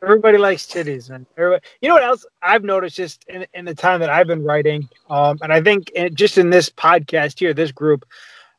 Everybody 0.03 0.37
likes 0.37 0.65
titties, 0.65 1.09
man. 1.09 1.25
Everybody, 1.37 1.65
you 1.81 1.89
know 1.89 1.95
what 1.95 2.03
else 2.03 2.25
I've 2.41 2.63
noticed 2.63 2.95
just 2.95 3.25
in, 3.27 3.45
in 3.53 3.65
the 3.65 3.75
time 3.75 3.99
that 3.99 4.09
I've 4.09 4.27
been 4.27 4.43
writing, 4.43 4.87
um, 5.09 5.37
and 5.41 5.51
I 5.51 5.61
think 5.61 5.89
in, 5.91 6.15
just 6.15 6.37
in 6.37 6.49
this 6.49 6.69
podcast 6.69 7.39
here, 7.39 7.53
this 7.53 7.71
group, 7.71 8.05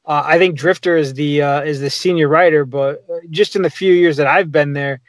uh, 0.05 0.23
I 0.25 0.39
think 0.39 0.57
Drifter 0.57 0.97
is 0.97 1.15
the 1.15 1.43
uh, 1.43 1.63
is 1.63 1.81
the 1.81 1.91
senior 1.91 2.29
writer, 2.29 2.65
but 2.65 3.05
uh, 3.11 3.21
just 3.31 3.57
in 3.57 3.63
the 3.63 3.71
few 3.71 3.93
years 3.93 4.17
that 4.19 4.27
I've 4.27 4.53
been 4.53 4.75
there, 4.75 5.01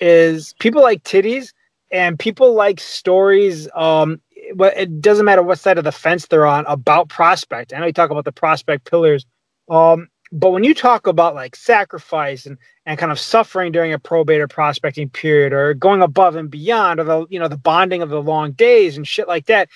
is 0.00 0.54
people 0.58 0.82
like 0.82 1.02
titties 1.04 1.52
and 1.90 2.18
people 2.18 2.54
like 2.54 2.80
stories. 2.80 3.68
Um, 3.74 4.20
but 4.54 4.76
it 4.76 5.00
doesn't 5.00 5.24
matter 5.24 5.42
what 5.42 5.58
side 5.58 5.78
of 5.78 5.84
the 5.84 5.92
fence 5.92 6.26
they're 6.26 6.46
on 6.46 6.64
about 6.66 7.08
prospect. 7.08 7.72
I 7.72 7.78
know 7.78 7.86
you 7.86 7.92
talk 7.92 8.10
about 8.10 8.24
the 8.24 8.32
prospect 8.32 8.88
pillars. 8.88 9.26
Um, 9.68 10.08
but 10.32 10.50
when 10.50 10.64
you 10.64 10.74
talk 10.74 11.06
about 11.06 11.34
like 11.34 11.56
sacrifice 11.56 12.46
and, 12.46 12.58
and 12.88 12.98
kind 12.98 13.12
of 13.12 13.20
suffering 13.20 13.70
during 13.70 13.92
a 13.92 13.98
probate 13.98 14.40
or 14.40 14.48
prospecting 14.48 15.10
period 15.10 15.52
or 15.52 15.74
going 15.74 16.00
above 16.00 16.36
and 16.36 16.50
beyond 16.50 16.98
or 16.98 17.04
the 17.04 17.26
you 17.28 17.38
know 17.38 17.46
the 17.46 17.56
bonding 17.58 18.00
of 18.00 18.08
the 18.08 18.20
long 18.20 18.52
days 18.52 18.96
and 18.96 19.06
shit 19.06 19.28
like 19.28 19.44
that 19.46 19.68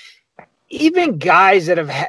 even 0.71 1.19
guys 1.19 1.67
that 1.67 1.77
have 1.77 1.91
had 1.91 2.09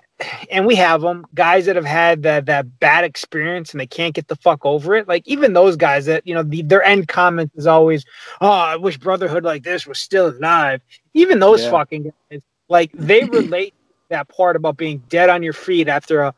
and 0.50 0.66
we 0.66 0.76
have 0.76 1.02
them 1.02 1.26
guys 1.36 1.66
that 1.66 1.76
have 1.76 1.84
had 1.84 2.24
that 2.24 2.46
that 2.46 2.80
bad 2.80 3.04
experience 3.04 3.74
and 3.74 3.82
they 3.82 3.86
can't 3.86 4.16
get 4.16 4.30
the 4.30 4.36
fuck 4.38 4.66
over 4.66 4.96
it 4.96 5.06
like 5.06 5.28
even 5.28 5.52
those 5.52 5.76
guys 5.76 6.06
that 6.06 6.26
you 6.26 6.34
know 6.34 6.42
the, 6.42 6.62
their 6.62 6.82
end 6.84 7.06
comment 7.10 7.52
is 7.56 7.68
always 7.68 8.06
oh 8.40 8.50
i 8.50 8.78
wish 8.78 8.98
brotherhood 8.98 9.44
like 9.44 9.62
this 9.62 9.86
was 9.86 10.00
still 10.00 10.30
alive 10.30 10.82
even 11.14 11.40
those 11.40 11.64
Yeah. 11.64 11.72
fucking 11.72 12.14
guys 12.32 12.42
like 12.70 12.92
they 12.94 13.26
relate 13.26 13.74
that 14.08 14.30
part 14.30 14.56
about 14.56 14.78
being 14.78 15.04
dead 15.10 15.30
on 15.30 15.44
your 15.44 15.54
feet 15.54 15.90
after 15.90 16.22
a 16.22 16.34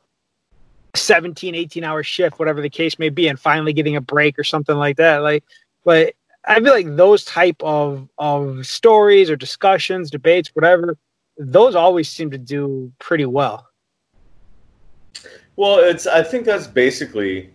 17 0.98 1.56
18 1.56 1.84
hour 1.84 2.04
shift 2.04 2.40
whatever 2.40 2.62
the 2.62 2.70
case 2.70 2.98
may 3.00 3.10
be 3.10 3.28
and 3.28 3.40
finally 3.40 3.74
getting 3.74 3.96
a 3.96 4.02
break 4.02 4.38
or 4.40 4.44
something 4.44 4.78
like 4.78 4.98
that 4.98 5.18
like 5.18 5.44
but 5.84 6.14
i 6.48 6.56
feel 6.56 6.74
like 6.74 6.96
those 6.96 7.26
type 7.26 7.62
of 7.64 8.08
of 8.18 8.66
stories 8.66 9.30
or 9.30 9.36
discussions 9.36 10.10
debates 10.10 10.50
whatever 10.54 10.98
those 11.38 11.76
always 11.76 12.10
seem 12.10 12.32
to 12.32 12.38
do 12.38 12.92
pretty 13.00 13.26
well 13.26 13.68
Well, 15.56 15.80
it's. 15.80 16.08
I 16.08 16.24
think 16.24 16.46
that's 16.46 16.68
basically, 16.68 17.50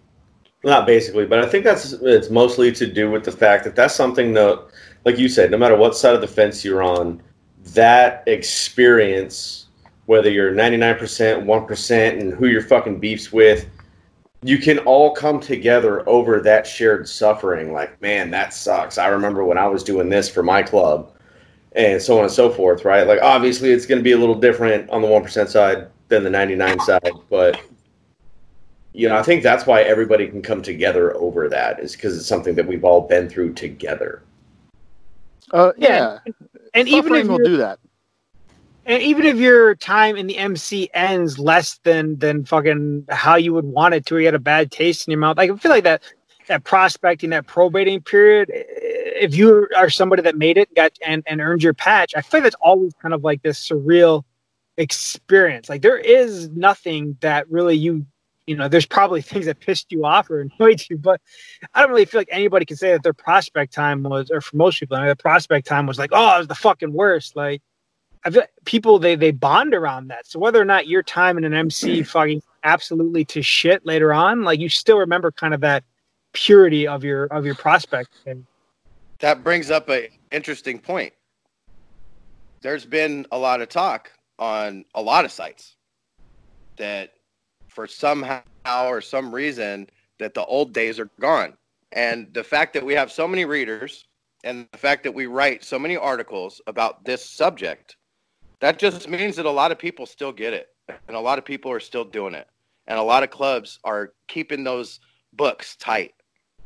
not 0.64 0.86
basically, 0.86 1.26
but 1.26 1.44
I 1.44 1.48
think 1.48 1.64
that's 1.64 1.92
it's 1.92 2.30
mostly 2.30 2.72
to 2.72 2.86
do 2.86 3.10
with 3.10 3.24
the 3.24 3.32
fact 3.32 3.64
that 3.64 3.76
that's 3.76 3.94
something 3.94 4.32
that, 4.34 4.66
like 5.04 5.18
you 5.18 5.28
said, 5.28 5.50
no 5.50 5.58
matter 5.58 5.76
what 5.76 5.96
side 5.96 6.14
of 6.14 6.20
the 6.20 6.28
fence 6.28 6.64
you're 6.64 6.82
on, 6.82 7.22
that 7.74 8.22
experience, 8.26 9.66
whether 10.10 10.28
you're 10.28 10.50
99%, 10.50 10.98
1%, 11.44 12.20
and 12.20 12.32
who 12.34 12.48
you're 12.48 12.60
fucking 12.60 12.98
beefs 12.98 13.32
with, 13.32 13.66
you 14.42 14.58
can 14.58 14.80
all 14.80 15.14
come 15.14 15.38
together 15.38 16.02
over 16.08 16.40
that 16.40 16.66
shared 16.66 17.08
suffering. 17.08 17.72
Like, 17.72 18.02
man, 18.02 18.28
that 18.32 18.52
sucks. 18.52 18.98
I 18.98 19.06
remember 19.06 19.44
when 19.44 19.56
I 19.56 19.68
was 19.68 19.84
doing 19.84 20.08
this 20.08 20.28
for 20.28 20.42
my 20.42 20.64
club, 20.64 21.12
and 21.76 22.02
so 22.02 22.18
on 22.18 22.24
and 22.24 22.32
so 22.32 22.50
forth. 22.50 22.84
Right? 22.84 23.06
Like, 23.06 23.22
obviously, 23.22 23.70
it's 23.70 23.86
going 23.86 24.00
to 24.00 24.02
be 24.02 24.10
a 24.10 24.18
little 24.18 24.34
different 24.34 24.90
on 24.90 25.00
the 25.00 25.06
1% 25.06 25.46
side 25.48 25.86
than 26.08 26.24
the 26.24 26.30
99 26.30 26.80
side, 26.80 27.12
but 27.30 27.60
you 28.92 29.08
know, 29.08 29.16
I 29.16 29.22
think 29.22 29.44
that's 29.44 29.64
why 29.64 29.82
everybody 29.82 30.26
can 30.26 30.42
come 30.42 30.60
together 30.60 31.16
over 31.18 31.48
that 31.50 31.78
is 31.78 31.92
because 31.92 32.16
it's 32.18 32.26
something 32.26 32.56
that 32.56 32.66
we've 32.66 32.82
all 32.84 33.02
been 33.02 33.28
through 33.28 33.52
together. 33.52 34.22
Uh, 35.52 35.70
Yeah. 35.76 36.18
yeah. 36.26 36.32
and 36.74 36.88
even 36.88 37.04
Suffering 37.04 37.20
if 37.20 37.28
will 37.28 37.36
you're- 37.38 37.48
do 37.50 37.56
that. 37.58 37.78
And 38.86 39.02
even 39.02 39.24
if 39.24 39.36
your 39.36 39.74
time 39.74 40.16
in 40.16 40.26
the 40.26 40.38
MC 40.38 40.90
ends 40.94 41.38
less 41.38 41.78
than 41.84 42.18
than 42.18 42.44
fucking 42.44 43.06
how 43.08 43.36
you 43.36 43.52
would 43.54 43.64
want 43.64 43.94
it 43.94 44.06
to, 44.06 44.16
or 44.16 44.20
you 44.20 44.26
had 44.26 44.34
a 44.34 44.38
bad 44.38 44.70
taste 44.70 45.06
in 45.06 45.12
your 45.12 45.20
mouth, 45.20 45.36
like, 45.36 45.50
I 45.50 45.56
feel 45.56 45.70
like 45.70 45.84
that 45.84 46.02
that 46.48 46.64
prospecting, 46.64 47.30
that 47.30 47.46
probating 47.46 48.00
period, 48.00 48.50
if 48.52 49.36
you 49.36 49.68
are 49.76 49.88
somebody 49.88 50.22
that 50.22 50.36
made 50.36 50.58
it, 50.58 50.74
got 50.74 50.92
and 51.06 51.22
and 51.26 51.40
earned 51.40 51.62
your 51.62 51.74
patch, 51.74 52.12
I 52.16 52.22
feel 52.22 52.38
like 52.38 52.44
that's 52.44 52.56
always 52.60 52.92
kind 53.00 53.14
of 53.14 53.22
like 53.22 53.42
this 53.42 53.68
surreal 53.68 54.24
experience. 54.76 55.68
Like 55.68 55.82
there 55.82 55.98
is 55.98 56.48
nothing 56.50 57.16
that 57.20 57.50
really 57.50 57.76
you 57.76 58.06
you 58.46 58.56
know, 58.56 58.66
there's 58.66 58.86
probably 58.86 59.22
things 59.30 59.46
that 59.46 59.60
pissed 59.60 59.92
you 59.92 60.04
off 60.04 60.28
or 60.28 60.40
annoyed 60.40 60.82
you, 60.90 60.98
but 60.98 61.20
I 61.74 61.80
don't 61.80 61.90
really 61.90 62.04
feel 62.04 62.20
like 62.20 62.28
anybody 62.32 62.64
can 62.64 62.76
say 62.76 62.90
that 62.90 63.04
their 63.04 63.12
prospect 63.12 63.72
time 63.72 64.02
was, 64.02 64.30
or 64.30 64.40
for 64.40 64.56
most 64.56 64.80
people, 64.80 64.96
I 64.96 65.00
mean, 65.00 65.08
the 65.08 65.16
prospect 65.16 65.68
time 65.68 65.86
was 65.86 65.98
like, 65.98 66.10
oh, 66.12 66.34
it 66.34 66.38
was 66.38 66.48
the 66.48 66.56
fucking 66.56 66.92
worst. 66.92 67.36
Like, 67.36 67.62
I 68.24 68.30
feel 68.30 68.42
people 68.64 68.98
they 68.98 69.14
they 69.14 69.30
bond 69.30 69.74
around 69.74 70.08
that. 70.08 70.26
So 70.26 70.38
whether 70.38 70.60
or 70.60 70.64
not 70.64 70.86
your 70.86 71.02
time 71.02 71.38
in 71.38 71.44
an 71.44 71.54
MC 71.54 72.02
fucking 72.04 72.42
absolutely 72.64 73.24
to 73.26 73.42
shit 73.42 73.84
later 73.86 74.12
on, 74.12 74.42
like 74.42 74.60
you 74.60 74.68
still 74.68 74.98
remember 74.98 75.30
kind 75.30 75.54
of 75.54 75.60
that 75.62 75.84
purity 76.32 76.86
of 76.86 77.04
your 77.04 77.24
of 77.26 77.44
your 77.44 77.54
prospect. 77.54 78.10
And 78.26 78.46
That 79.20 79.42
brings 79.42 79.70
up 79.70 79.88
a 79.90 80.10
interesting 80.30 80.78
point. 80.78 81.12
There's 82.62 82.84
been 82.84 83.26
a 83.32 83.38
lot 83.38 83.62
of 83.62 83.68
talk 83.68 84.10
on 84.38 84.84
a 84.94 85.02
lot 85.02 85.24
of 85.24 85.32
sites 85.32 85.76
that 86.76 87.12
for 87.68 87.86
somehow 87.86 88.42
or 88.66 89.00
some 89.00 89.34
reason 89.34 89.88
that 90.18 90.34
the 90.34 90.44
old 90.44 90.72
days 90.72 90.98
are 90.98 91.10
gone. 91.20 91.54
And 91.92 92.32
the 92.32 92.44
fact 92.44 92.74
that 92.74 92.84
we 92.84 92.94
have 92.94 93.10
so 93.10 93.26
many 93.26 93.44
readers 93.44 94.06
and 94.44 94.66
the 94.72 94.78
fact 94.78 95.02
that 95.04 95.14
we 95.14 95.26
write 95.26 95.64
so 95.64 95.78
many 95.78 95.96
articles 95.96 96.60
about 96.66 97.04
this 97.04 97.28
subject, 97.28 97.96
that 98.60 98.78
just 98.78 99.08
means 99.08 99.36
that 99.36 99.46
a 99.46 99.50
lot 99.50 99.72
of 99.72 99.78
people 99.78 100.06
still 100.06 100.32
get 100.32 100.52
it. 100.52 100.68
And 101.08 101.16
a 101.16 101.20
lot 101.20 101.38
of 101.38 101.44
people 101.44 101.70
are 101.70 101.80
still 101.80 102.04
doing 102.04 102.34
it. 102.34 102.48
And 102.86 102.98
a 102.98 103.02
lot 103.02 103.22
of 103.22 103.30
clubs 103.30 103.78
are 103.84 104.12
keeping 104.26 104.64
those 104.64 105.00
books 105.32 105.76
tight. 105.76 106.14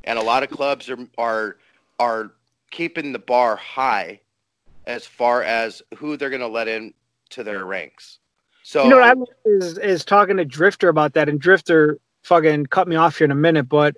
And 0.05 0.19
a 0.19 0.23
lot 0.23 0.43
of 0.43 0.51
clubs 0.51 0.89
are 0.91 0.99
are 1.19 1.57
are 1.99 2.33
keeping 2.71 3.13
the 3.13 3.19
bar 3.19 3.57
high 3.57 4.21
as 4.87 5.07
far 5.07 5.43
as 5.43 5.83
who 5.97 6.17
they're 6.17 6.31
going 6.31 6.41
to 6.41 6.49
let 6.49 6.69
in 6.69 6.93
to 7.31 7.45
their 7.45 7.65
ranks. 7.65 8.19
So 8.63 8.85
you 8.85 8.91
know 8.91 9.01
what 9.01 9.19
I 9.19 9.49
is 9.49 9.79
is 9.79 10.05
talking 10.05 10.37
to 10.39 10.45
Drifter 10.45 10.89
about 10.89 11.15
that, 11.15 11.29
and 11.29 11.41
Drifter 11.41 11.99
fucking 12.23 12.67
cut 12.67 12.89
me 12.89 12.97
off 12.97 13.19
here 13.19 13.27
in 13.27 13.31
a 13.31 13.37
minute, 13.37 13.69
but 13.69 13.97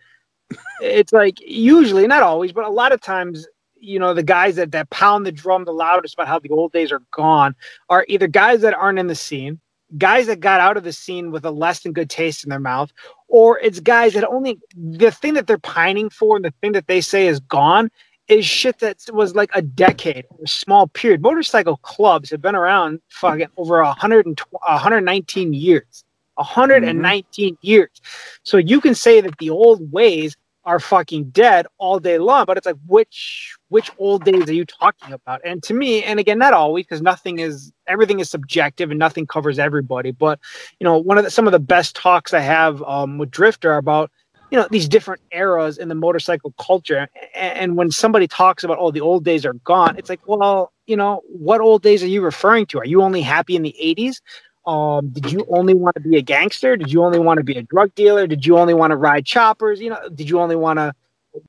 it's 0.80 1.12
like 1.12 1.40
usually, 1.40 2.06
not 2.06 2.22
always, 2.22 2.52
but 2.52 2.64
a 2.64 2.70
lot 2.70 2.92
of 2.92 3.00
times, 3.00 3.46
you 3.78 3.98
know, 3.98 4.14
the 4.14 4.22
guys 4.22 4.56
that 4.56 4.72
that 4.72 4.90
pound 4.90 5.26
the 5.26 5.32
drum 5.32 5.64
the 5.64 5.72
loudest 5.72 6.14
about 6.14 6.28
how 6.28 6.38
the 6.38 6.50
old 6.50 6.72
days 6.72 6.92
are 6.92 7.02
gone 7.10 7.54
are 7.88 8.04
either 8.08 8.26
guys 8.26 8.60
that 8.62 8.74
aren't 8.74 8.98
in 8.98 9.06
the 9.06 9.14
scene, 9.14 9.60
guys 9.98 10.26
that 10.26 10.40
got 10.40 10.60
out 10.60 10.76
of 10.76 10.84
the 10.84 10.92
scene 10.92 11.30
with 11.30 11.44
a 11.44 11.50
less 11.50 11.80
than 11.80 11.92
good 11.92 12.10
taste 12.10 12.44
in 12.44 12.50
their 12.50 12.60
mouth, 12.60 12.92
or 13.28 13.58
it's 13.60 13.80
guys 13.80 14.14
that 14.14 14.24
only 14.24 14.58
the 14.76 15.10
thing 15.10 15.34
that 15.34 15.46
they're 15.46 15.58
pining 15.58 16.10
for 16.10 16.36
and 16.36 16.44
the 16.44 16.54
thing 16.60 16.72
that 16.72 16.86
they 16.86 17.00
say 17.00 17.26
is 17.26 17.40
gone 17.40 17.90
is 18.28 18.44
shit 18.44 18.78
that 18.80 18.98
was 19.12 19.34
like 19.34 19.50
a 19.54 19.62
decade 19.62 20.24
or 20.30 20.44
a 20.44 20.48
small 20.48 20.88
period. 20.88 21.22
Motorcycle 21.22 21.76
clubs 21.78 22.30
have 22.30 22.42
been 22.42 22.56
around 22.56 23.00
fucking 23.08 23.48
over 23.56 23.82
120, 23.82 24.50
119 24.50 25.52
years. 25.52 26.04
119 26.36 27.54
mm-hmm. 27.54 27.66
years. 27.66 27.88
So 28.42 28.56
you 28.56 28.80
can 28.80 28.94
say 28.94 29.20
that 29.20 29.38
the 29.38 29.50
old 29.50 29.90
ways 29.92 30.36
are 30.66 30.80
fucking 30.80 31.30
dead 31.30 31.66
all 31.78 32.00
day 32.00 32.18
long, 32.18 32.44
but 32.44 32.56
it's 32.56 32.66
like 32.66 32.76
which 32.86 33.56
which 33.68 33.90
old 33.98 34.24
days 34.24 34.48
are 34.48 34.52
you 34.52 34.64
talking 34.64 35.12
about? 35.12 35.40
And 35.44 35.62
to 35.62 35.72
me, 35.74 36.02
and 36.02 36.18
again, 36.18 36.38
not 36.38 36.52
always, 36.52 36.84
because 36.84 37.00
nothing 37.00 37.38
is 37.38 37.72
everything 37.86 38.18
is 38.18 38.28
subjective 38.28 38.90
and 38.90 38.98
nothing 38.98 39.26
covers 39.26 39.60
everybody. 39.60 40.10
But 40.10 40.40
you 40.80 40.84
know, 40.84 40.98
one 40.98 41.18
of 41.18 41.24
the, 41.24 41.30
some 41.30 41.46
of 41.46 41.52
the 41.52 41.60
best 41.60 41.94
talks 41.94 42.34
I 42.34 42.40
have 42.40 42.82
um, 42.82 43.16
with 43.16 43.30
Drifter 43.30 43.76
about 43.76 44.10
you 44.50 44.58
know 44.58 44.66
these 44.70 44.88
different 44.88 45.22
eras 45.32 45.78
in 45.78 45.88
the 45.88 45.94
motorcycle 45.94 46.52
culture 46.58 47.08
and, 47.34 47.58
and 47.58 47.76
when 47.76 47.90
somebody 47.90 48.26
talks 48.28 48.62
about 48.62 48.78
oh 48.80 48.90
the 48.92 49.00
old 49.00 49.24
days 49.24 49.44
are 49.44 49.54
gone 49.64 49.96
it's 49.98 50.08
like 50.08 50.20
well 50.28 50.72
you 50.86 50.96
know 50.96 51.20
what 51.26 51.60
old 51.60 51.82
days 51.82 52.00
are 52.00 52.06
you 52.06 52.20
referring 52.20 52.64
to 52.64 52.78
are 52.78 52.84
you 52.84 53.02
only 53.02 53.22
happy 53.22 53.56
in 53.56 53.62
the 53.62 53.74
80s 53.82 54.20
um, 54.66 55.08
did 55.10 55.30
you 55.30 55.46
only 55.48 55.74
want 55.74 55.94
to 55.94 56.00
be 56.00 56.16
a 56.16 56.22
gangster? 56.22 56.76
Did 56.76 56.92
you 56.92 57.04
only 57.04 57.20
want 57.20 57.38
to 57.38 57.44
be 57.44 57.56
a 57.56 57.62
drug 57.62 57.94
dealer? 57.94 58.26
Did 58.26 58.44
you 58.44 58.58
only 58.58 58.74
want 58.74 58.90
to 58.90 58.96
ride 58.96 59.24
choppers? 59.24 59.80
You 59.80 59.90
know 59.90 60.08
did 60.14 60.28
you 60.28 60.40
only 60.40 60.56
want 60.56 60.78
to 60.78 60.92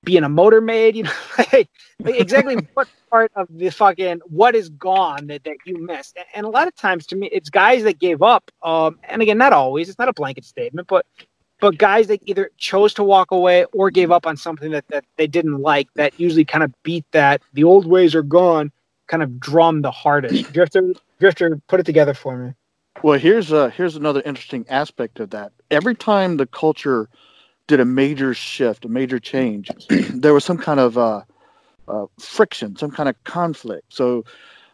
be 0.03 0.17
in 0.17 0.23
a 0.23 0.29
motor 0.29 0.61
maid? 0.61 0.95
You 0.95 1.03
know 1.03 1.11
like, 1.37 1.69
like 1.99 2.15
exactly 2.15 2.55
what 2.75 2.87
part 3.09 3.31
of 3.35 3.47
the 3.49 3.69
fucking 3.69 4.21
what 4.25 4.53
is 4.53 4.69
gone 4.69 5.27
that, 5.27 5.43
that 5.45 5.57
you 5.65 5.77
missed? 5.79 6.15
And, 6.15 6.25
and 6.35 6.45
a 6.45 6.49
lot 6.49 6.67
of 6.67 6.75
times 6.75 7.07
to 7.07 7.15
me 7.15 7.27
it's 7.31 7.49
guys 7.49 7.83
that 7.83 7.97
gave 7.97 8.21
up 8.21 8.51
um, 8.61 8.99
and 9.03 9.21
again 9.21 9.37
not 9.37 9.53
always 9.53 9.89
it's 9.89 9.99
not 9.99 10.09
a 10.09 10.13
blanket 10.13 10.45
statement 10.45 10.87
but 10.87 11.05
but 11.59 11.79
guys 11.79 12.05
that 12.05 12.21
either 12.27 12.51
chose 12.57 12.93
to 12.93 13.03
walk 13.03 13.31
away 13.31 13.65
or 13.73 13.89
gave 13.89 14.11
up 14.11 14.27
on 14.27 14.37
something 14.37 14.69
that, 14.69 14.87
that 14.89 15.03
they 15.15 15.25
didn't 15.25 15.59
like 15.59 15.91
that 15.95 16.19
usually 16.19 16.45
kind 16.45 16.63
of 16.63 16.71
beat 16.83 17.03
that 17.13 17.41
the 17.53 17.63
old 17.63 17.87
ways 17.87 18.13
are 18.13 18.21
gone 18.21 18.71
kind 19.07 19.23
of 19.23 19.39
drum 19.39 19.81
the 19.81 19.89
hardest. 19.89 20.53
Drifter 20.53 20.93
drifter 21.19 21.59
put 21.67 21.79
it 21.79 21.85
together 21.85 22.13
for 22.13 22.37
me 22.37 22.53
Well, 23.03 23.19
here's 23.19 23.53
uh, 23.53 23.69
here's 23.69 23.95
another 23.95 24.21
interesting 24.25 24.65
aspect 24.69 25.19
of 25.19 25.29
that. 25.31 25.51
Every 25.71 25.95
time 25.95 26.37
the 26.37 26.47
culture 26.47 27.09
did 27.67 27.79
a 27.79 27.85
major 27.85 28.33
shift, 28.33 28.85
a 28.85 28.89
major 28.89 29.19
change, 29.19 29.69
there 29.89 30.33
was 30.33 30.43
some 30.45 30.57
kind 30.57 30.79
of 30.79 30.97
uh, 30.97 31.21
uh, 31.87 32.05
friction, 32.19 32.75
some 32.77 32.91
kind 32.91 33.09
of 33.09 33.23
conflict. 33.23 33.93
So, 33.93 34.25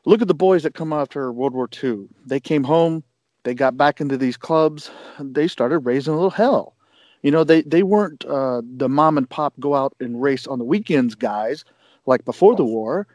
look 0.06 0.22
at 0.22 0.28
the 0.28 0.34
boys 0.36 0.64
that 0.64 0.74
come 0.74 0.94
after 0.94 1.32
World 1.32 1.54
War 1.54 1.70
II. 1.84 2.08
They 2.26 2.40
came 2.40 2.64
home, 2.64 3.04
they 3.44 3.54
got 3.54 3.78
back 3.78 4.02
into 4.02 4.18
these 4.18 4.38
clubs, 4.38 4.92
they 5.20 5.48
started 5.48 5.80
raising 5.80 6.14
a 6.14 6.18
little 6.18 6.32
hell. 6.32 6.76
You 7.24 7.32
know, 7.32 7.44
they 7.44 7.62
they 7.64 7.84
weren't 7.84 8.26
uh, 8.26 8.62
the 8.78 8.90
mom 8.90 9.18
and 9.18 9.30
pop 9.30 9.54
go 9.60 9.76
out 9.76 9.96
and 10.00 10.22
race 10.22 10.48
on 10.48 10.60
the 10.60 10.66
weekends 10.66 11.16
guys 11.16 11.66
like 12.06 12.26
before 12.26 12.56
the 12.56 12.66
war. 12.66 13.08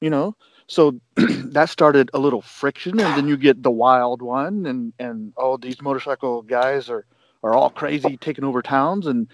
You 0.00 0.10
know, 0.10 0.36
so 0.68 0.98
that 1.16 1.68
started 1.68 2.10
a 2.12 2.18
little 2.18 2.42
friction 2.42 2.98
and 2.98 3.16
then 3.16 3.28
you 3.28 3.36
get 3.36 3.62
the 3.62 3.70
wild 3.70 4.22
one 4.22 4.66
and 4.66 4.92
and 4.98 5.32
oh 5.36 5.56
these 5.56 5.80
motorcycle 5.80 6.42
guys 6.42 6.90
are 6.90 7.04
are 7.42 7.54
all 7.54 7.70
crazy 7.70 8.16
taking 8.16 8.44
over 8.44 8.62
towns 8.62 9.06
and 9.06 9.28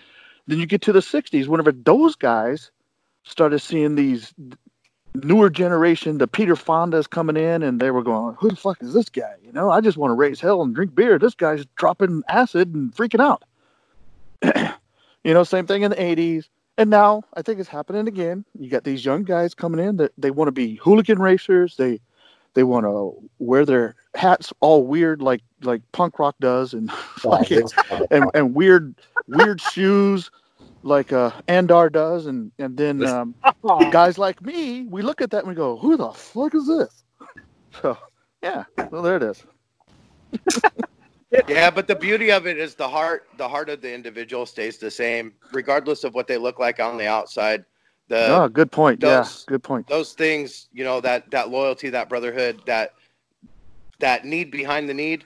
then 0.47 0.59
you 0.59 0.67
get 0.67 0.83
to 0.83 0.93
the 0.93 1.01
60s 1.01 1.47
whenever 1.47 1.73
those 1.73 2.15
guys 2.17 2.71
started 3.25 3.59
seeing 3.61 3.95
these 3.95 4.35
newer 5.15 5.51
generation 5.51 6.19
the 6.19 6.27
peter 6.27 6.55
fondas 6.55 7.09
coming 7.09 7.37
in 7.37 7.63
and 7.63 7.81
they 7.81 7.91
were 7.91 8.03
going 8.03 8.35
who 8.39 8.49
the 8.49 8.57
fuck 8.57 8.83
is 8.83 8.95
this 8.95 9.09
guy? 9.09 9.35
You 9.43 9.53
know 9.53 9.71
i 9.71 9.81
just 9.81 9.97
want 9.97 10.11
to 10.11 10.15
raise 10.15 10.41
hell 10.41 10.63
and 10.63 10.75
drink 10.75 10.95
beer. 10.95 11.19
This 11.19 11.35
guy's 11.35 11.65
dropping 11.77 12.23
acid 12.29 12.75
and 12.75 12.95
freaking 12.95 13.21
out. 13.21 13.45
You 15.25 15.35
know, 15.35 15.45
same 15.45 15.67
thing 15.67 15.83
in 15.83 15.91
the 15.91 15.97
'80s, 15.97 16.49
and 16.79 16.91
now 16.91 17.23
I 17.35 17.43
think 17.43 17.61
it's 17.61 17.69
happening 17.69 18.09
again. 18.09 18.45
You 18.59 18.71
got 18.71 18.85
these 18.85 19.05
young 19.05 19.25
guys 19.25 19.55
coming 19.55 19.85
in 19.85 19.97
that 19.97 20.13
they 20.19 20.31
want 20.31 20.49
to 20.49 20.53
be 20.53 20.77
hooligan 20.77 21.21
racers. 21.21 21.77
They 21.77 22.01
they 22.55 22.65
want 22.65 22.85
to 22.85 23.15
wear 23.39 23.65
their 23.65 23.95
hats 24.15 24.53
all 24.61 24.85
weird 24.85 25.23
like 25.23 25.43
like 25.63 25.83
punk 25.93 26.19
rock 26.19 26.37
does, 26.41 26.75
and 26.75 26.91
and, 28.11 28.31
and 28.35 28.55
weird 28.55 28.95
weird 29.27 29.61
shoes 29.61 30.31
like 30.83 31.13
uh, 31.13 31.31
Andar 31.49 31.91
does, 31.91 32.27
and 32.27 32.53
and 32.59 32.77
then 32.77 33.05
um, 33.05 33.35
guys 33.91 34.19
like 34.19 34.43
me, 34.43 34.85
we 34.85 35.03
look 35.03 35.21
at 35.21 35.31
that 35.31 35.41
and 35.41 35.49
we 35.49 35.55
go, 35.55 35.77
"Who 35.77 35.97
the 35.97 36.11
fuck 36.13 36.55
is 36.55 36.67
this?" 36.67 37.05
So 37.81 37.97
yeah, 38.43 38.65
well 38.91 39.01
there 39.01 39.17
it 39.17 39.23
is. 39.23 39.45
Yeah, 41.49 41.71
but 41.71 41.87
the 41.87 41.97
beauty 41.97 42.31
of 42.31 42.47
it 42.47 42.59
is 42.59 42.75
the 42.75 42.89
heart. 42.89 43.27
The 43.39 43.49
heart 43.49 43.69
of 43.71 43.81
the 43.81 43.93
individual 43.93 44.47
stays 44.47 44.79
the 44.79 44.91
same, 44.91 45.33
regardless 45.53 46.05
of 46.05 46.15
what 46.15 46.27
they 46.27 46.37
look 46.37 46.59
like 46.59 46.81
on 46.81 46.99
the 46.99 47.07
outside. 47.07 47.65
The 48.09 48.43
oh, 48.43 48.49
good 48.49 48.71
point. 48.71 49.01
those- 49.01 49.45
yeah, 49.47 49.53
good 49.53 49.63
point. 49.63 49.87
those 49.87 50.13
things, 50.13 50.69
you 50.73 50.85
know, 50.85 51.01
that 51.01 51.31
that 51.31 51.49
loyalty, 51.49 51.89
that 51.91 52.09
brotherhood, 52.09 52.61
that 52.67 52.93
that 54.01 54.25
need 54.25 54.51
behind 54.51 54.89
the 54.89 54.95
need, 54.95 55.25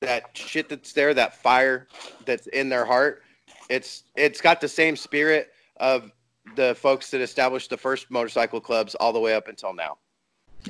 that 0.00 0.36
shit 0.36 0.68
that's 0.68 0.92
there, 0.92 1.14
that 1.14 1.34
fire 1.34 1.88
that's 2.26 2.46
in 2.48 2.68
their 2.68 2.84
heart. 2.84 3.22
It's 3.70 4.04
it's 4.16 4.40
got 4.40 4.60
the 4.60 4.68
same 4.68 4.96
spirit 4.96 5.50
of 5.78 6.10
the 6.56 6.74
folks 6.74 7.10
that 7.10 7.20
established 7.20 7.70
the 7.70 7.76
first 7.76 8.10
motorcycle 8.10 8.60
clubs 8.60 8.94
all 8.96 9.12
the 9.12 9.20
way 9.20 9.34
up 9.34 9.48
until 9.48 9.72
now. 9.72 9.98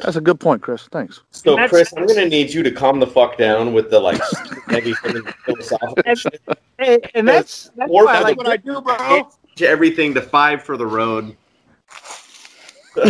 That's 0.02 0.16
a 0.16 0.20
good 0.20 0.38
point, 0.40 0.62
Chris. 0.62 0.88
Thanks. 0.92 1.20
So, 1.30 1.52
That's- 1.54 1.70
Chris, 1.70 1.92
I'm 1.96 2.06
gonna 2.06 2.26
need 2.28 2.52
you 2.52 2.62
to 2.62 2.70
calm 2.70 3.00
the 3.00 3.06
fuck 3.06 3.36
down 3.36 3.72
with 3.72 3.90
the 3.90 3.98
like 4.00 4.20
heavy 4.68 4.92
philosophical 4.94 5.94
And- 6.06 6.18
shit. 6.18 6.40
and, 6.78 7.10
and 7.14 7.28
that's 7.28 7.70
that's 7.76 7.90
Or 7.90 8.06
that's 8.06 8.22
like 8.24 8.36
what 8.36 8.46
I 8.48 8.56
do, 8.56 8.80
bro. 8.80 8.96
Change 8.96 9.26
everything 9.62 10.14
to 10.14 10.22
five 10.22 10.62
for 10.62 10.76
the 10.76 10.86
road. 10.86 11.36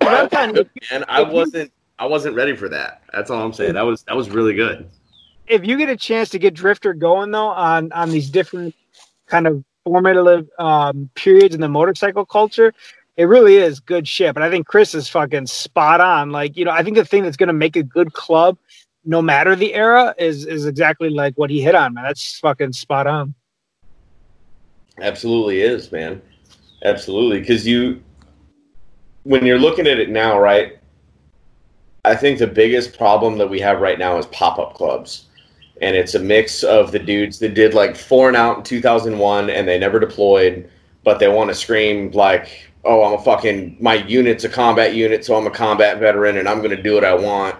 I'm 0.00 0.28
telling 0.30 0.56
you, 0.56 0.64
And 0.90 1.04
I 1.08 1.22
wasn't 1.22 1.72
I 1.98 2.06
wasn't 2.06 2.34
ready 2.34 2.56
for 2.56 2.68
that. 2.68 3.02
That's 3.12 3.30
all 3.30 3.42
I'm 3.42 3.52
saying. 3.52 3.74
That 3.74 3.82
was 3.82 4.02
that 4.04 4.16
was 4.16 4.30
really 4.30 4.54
good. 4.54 4.88
if 5.46 5.64
you 5.66 5.76
get 5.76 5.88
a 5.88 5.96
chance 5.96 6.28
to 6.30 6.38
get 6.38 6.54
Drifter 6.54 6.94
going 6.94 7.30
though 7.30 7.48
on 7.48 7.92
on 7.92 8.10
these 8.10 8.30
different 8.30 8.74
kind 9.26 9.46
of 9.46 9.64
formative 9.84 10.48
um, 10.58 11.10
periods 11.14 11.54
in 11.54 11.60
the 11.60 11.68
motorcycle 11.68 12.24
culture, 12.24 12.72
it 13.16 13.24
really 13.24 13.56
is 13.56 13.80
good 13.80 14.08
shit. 14.08 14.34
But 14.34 14.42
I 14.42 14.50
think 14.50 14.66
Chris 14.66 14.94
is 14.94 15.08
fucking 15.08 15.46
spot 15.46 16.00
on. 16.00 16.30
Like 16.30 16.56
you 16.56 16.64
know, 16.64 16.70
I 16.70 16.82
think 16.82 16.96
the 16.96 17.04
thing 17.04 17.22
that's 17.22 17.36
going 17.36 17.48
to 17.48 17.52
make 17.52 17.76
a 17.76 17.82
good 17.82 18.12
club, 18.12 18.58
no 19.04 19.20
matter 19.22 19.54
the 19.54 19.74
era, 19.74 20.14
is 20.18 20.46
is 20.46 20.66
exactly 20.66 21.10
like 21.10 21.36
what 21.36 21.50
he 21.50 21.60
hit 21.60 21.74
on, 21.74 21.94
man. 21.94 22.04
That's 22.04 22.38
fucking 22.38 22.72
spot 22.72 23.06
on. 23.06 23.34
Absolutely 25.00 25.62
is, 25.62 25.90
man. 25.90 26.20
Absolutely, 26.84 27.40
because 27.40 27.66
you, 27.66 28.02
when 29.22 29.46
you're 29.46 29.58
looking 29.58 29.86
at 29.86 29.98
it 29.98 30.10
now, 30.10 30.38
right? 30.38 30.78
I 32.04 32.16
think 32.16 32.38
the 32.38 32.48
biggest 32.48 32.98
problem 32.98 33.38
that 33.38 33.48
we 33.48 33.60
have 33.60 33.80
right 33.80 33.98
now 33.98 34.18
is 34.18 34.26
pop-up 34.26 34.74
clubs, 34.74 35.26
and 35.80 35.94
it's 35.94 36.14
a 36.14 36.18
mix 36.18 36.64
of 36.64 36.90
the 36.90 36.98
dudes 36.98 37.38
that 37.38 37.54
did 37.54 37.74
like 37.74 37.96
four 37.96 38.26
and 38.26 38.36
out 38.36 38.58
in 38.58 38.64
2001 38.64 39.50
and 39.50 39.68
they 39.68 39.78
never 39.78 40.00
deployed, 40.00 40.68
but 41.04 41.20
they 41.20 41.28
want 41.28 41.48
to 41.50 41.54
scream 41.54 42.10
like, 42.10 42.71
"Oh, 42.84 43.04
I'm 43.04 43.18
a 43.18 43.22
fucking 43.22 43.76
my 43.80 43.94
unit's 43.94 44.44
a 44.44 44.48
combat 44.48 44.94
unit, 44.94 45.24
so 45.24 45.36
I'm 45.36 45.46
a 45.46 45.50
combat 45.50 45.98
veteran 45.98 46.38
and 46.38 46.48
I'm 46.48 46.58
going 46.58 46.76
to 46.76 46.82
do 46.82 46.94
what 46.94 47.04
I 47.04 47.14
want." 47.14 47.56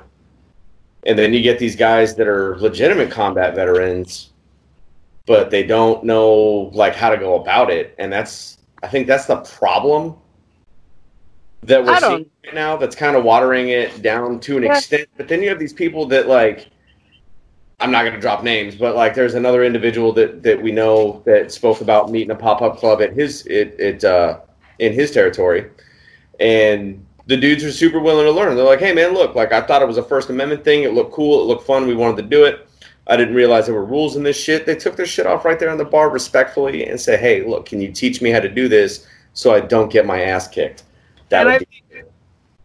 And 1.04 1.18
then 1.18 1.32
you 1.32 1.42
get 1.42 1.58
these 1.58 1.74
guys 1.76 2.14
that 2.16 2.28
are 2.28 2.56
legitimate 2.58 3.10
combat 3.10 3.54
veterans 3.54 4.32
but 5.26 5.50
they 5.50 5.62
don't 5.62 6.04
know 6.04 6.70
like 6.74 6.94
how 6.94 7.10
to 7.10 7.16
go 7.16 7.40
about 7.40 7.70
it 7.70 7.94
and 7.98 8.12
that's 8.12 8.58
i 8.82 8.88
think 8.88 9.06
that's 9.06 9.26
the 9.26 9.36
problem 9.36 10.16
that 11.62 11.84
we're 11.84 11.96
seeing 12.00 12.26
right 12.44 12.54
now 12.54 12.76
that's 12.76 12.96
kind 12.96 13.14
of 13.16 13.22
watering 13.24 13.68
it 13.68 14.02
down 14.02 14.40
to 14.40 14.56
an 14.56 14.64
Yeah. 14.64 14.76
extent 14.76 15.08
but 15.16 15.28
then 15.28 15.42
you 15.42 15.48
have 15.48 15.58
these 15.58 15.72
people 15.72 16.06
that 16.06 16.26
like 16.26 16.68
i'm 17.80 17.90
not 17.90 18.02
going 18.02 18.14
to 18.14 18.20
drop 18.20 18.42
names 18.42 18.74
but 18.74 18.96
like 18.96 19.14
there's 19.14 19.34
another 19.34 19.62
individual 19.62 20.12
that 20.14 20.42
that 20.42 20.60
we 20.60 20.72
know 20.72 21.22
that 21.24 21.52
spoke 21.52 21.80
about 21.80 22.10
meeting 22.10 22.32
a 22.32 22.36
pop-up 22.36 22.78
club 22.78 23.00
at 23.00 23.12
his 23.12 23.46
it, 23.46 23.76
it 23.78 24.04
uh 24.04 24.40
in 24.78 24.92
his 24.92 25.10
territory 25.10 25.70
and 26.40 27.04
the 27.26 27.36
dudes 27.36 27.62
are 27.62 27.72
super 27.72 28.00
willing 28.00 28.26
to 28.26 28.32
learn. 28.32 28.56
They're 28.56 28.64
like 28.64 28.80
hey 28.80 28.92
man 28.92 29.14
look 29.14 29.34
like 29.34 29.52
i 29.52 29.60
thought 29.60 29.82
it 29.82 29.88
was 29.88 29.98
a 29.98 30.02
first 30.02 30.30
amendment 30.30 30.64
thing. 30.64 30.82
It 30.82 30.92
looked 30.92 31.12
cool. 31.12 31.40
It 31.40 31.44
looked 31.44 31.66
fun. 31.66 31.86
We 31.86 31.94
wanted 31.94 32.22
to 32.22 32.28
do 32.28 32.44
it. 32.44 32.68
I 33.06 33.16
didn't 33.16 33.34
realize 33.34 33.66
there 33.66 33.74
were 33.74 33.84
rules 33.84 34.16
in 34.16 34.22
this 34.22 34.40
shit. 34.40 34.64
They 34.64 34.76
took 34.76 34.96
their 34.96 35.06
shit 35.06 35.26
off 35.26 35.44
right 35.44 35.58
there 35.58 35.70
on 35.70 35.78
the 35.78 35.84
bar 35.84 36.10
respectfully 36.10 36.86
and 36.86 37.00
said, 37.00 37.20
"Hey, 37.20 37.44
look, 37.44 37.66
can 37.66 37.80
you 37.80 37.92
teach 37.92 38.22
me 38.22 38.30
how 38.30 38.40
to 38.40 38.48
do 38.48 38.68
this 38.68 39.06
so 39.34 39.54
I 39.54 39.60
don't 39.60 39.90
get 39.90 40.06
my 40.06 40.22
ass 40.22 40.48
kicked?" 40.48 40.84
That 41.28 41.44
would 41.44 41.54
I 41.54 41.58
be 41.58 41.82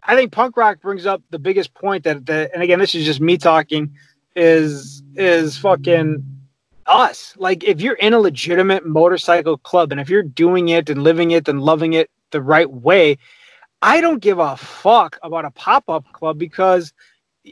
I 0.04 0.16
think 0.16 0.32
punk 0.32 0.56
rock 0.56 0.82
brings 0.82 1.06
up 1.06 1.22
the 1.32 1.40
biggest 1.40 1.74
point 1.74 2.06
that, 2.06 2.26
that 2.28 2.52
and 2.54 2.64
again, 2.64 2.80
this 2.80 2.96
is 2.96 3.06
just 3.06 3.20
me 3.20 3.38
talking, 3.38 3.94
is 4.36 5.04
is 5.16 5.58
fucking 5.58 6.24
us. 6.88 7.34
Like 7.38 7.64
if 7.64 7.82
you're 7.82 7.96
in 7.96 8.14
a 8.14 8.20
legitimate 8.20 8.86
motorcycle 8.86 9.58
club 9.58 9.92
and 9.92 10.02
if 10.02 10.10
you're 10.10 10.24
doing 10.24 10.70
it 10.70 10.90
and 10.90 11.04
living 11.04 11.32
it 11.32 11.48
and 11.48 11.62
loving 11.62 11.94
it 11.94 12.10
the 12.32 12.42
right 12.42 12.70
way, 12.70 13.18
I 13.82 14.02
don't 14.02 14.20
give 14.20 14.40
a 14.40 14.58
fuck 14.58 15.20
about 15.22 15.46
a 15.46 15.52
pop-up 15.52 16.12
club 16.14 16.38
because 16.38 16.94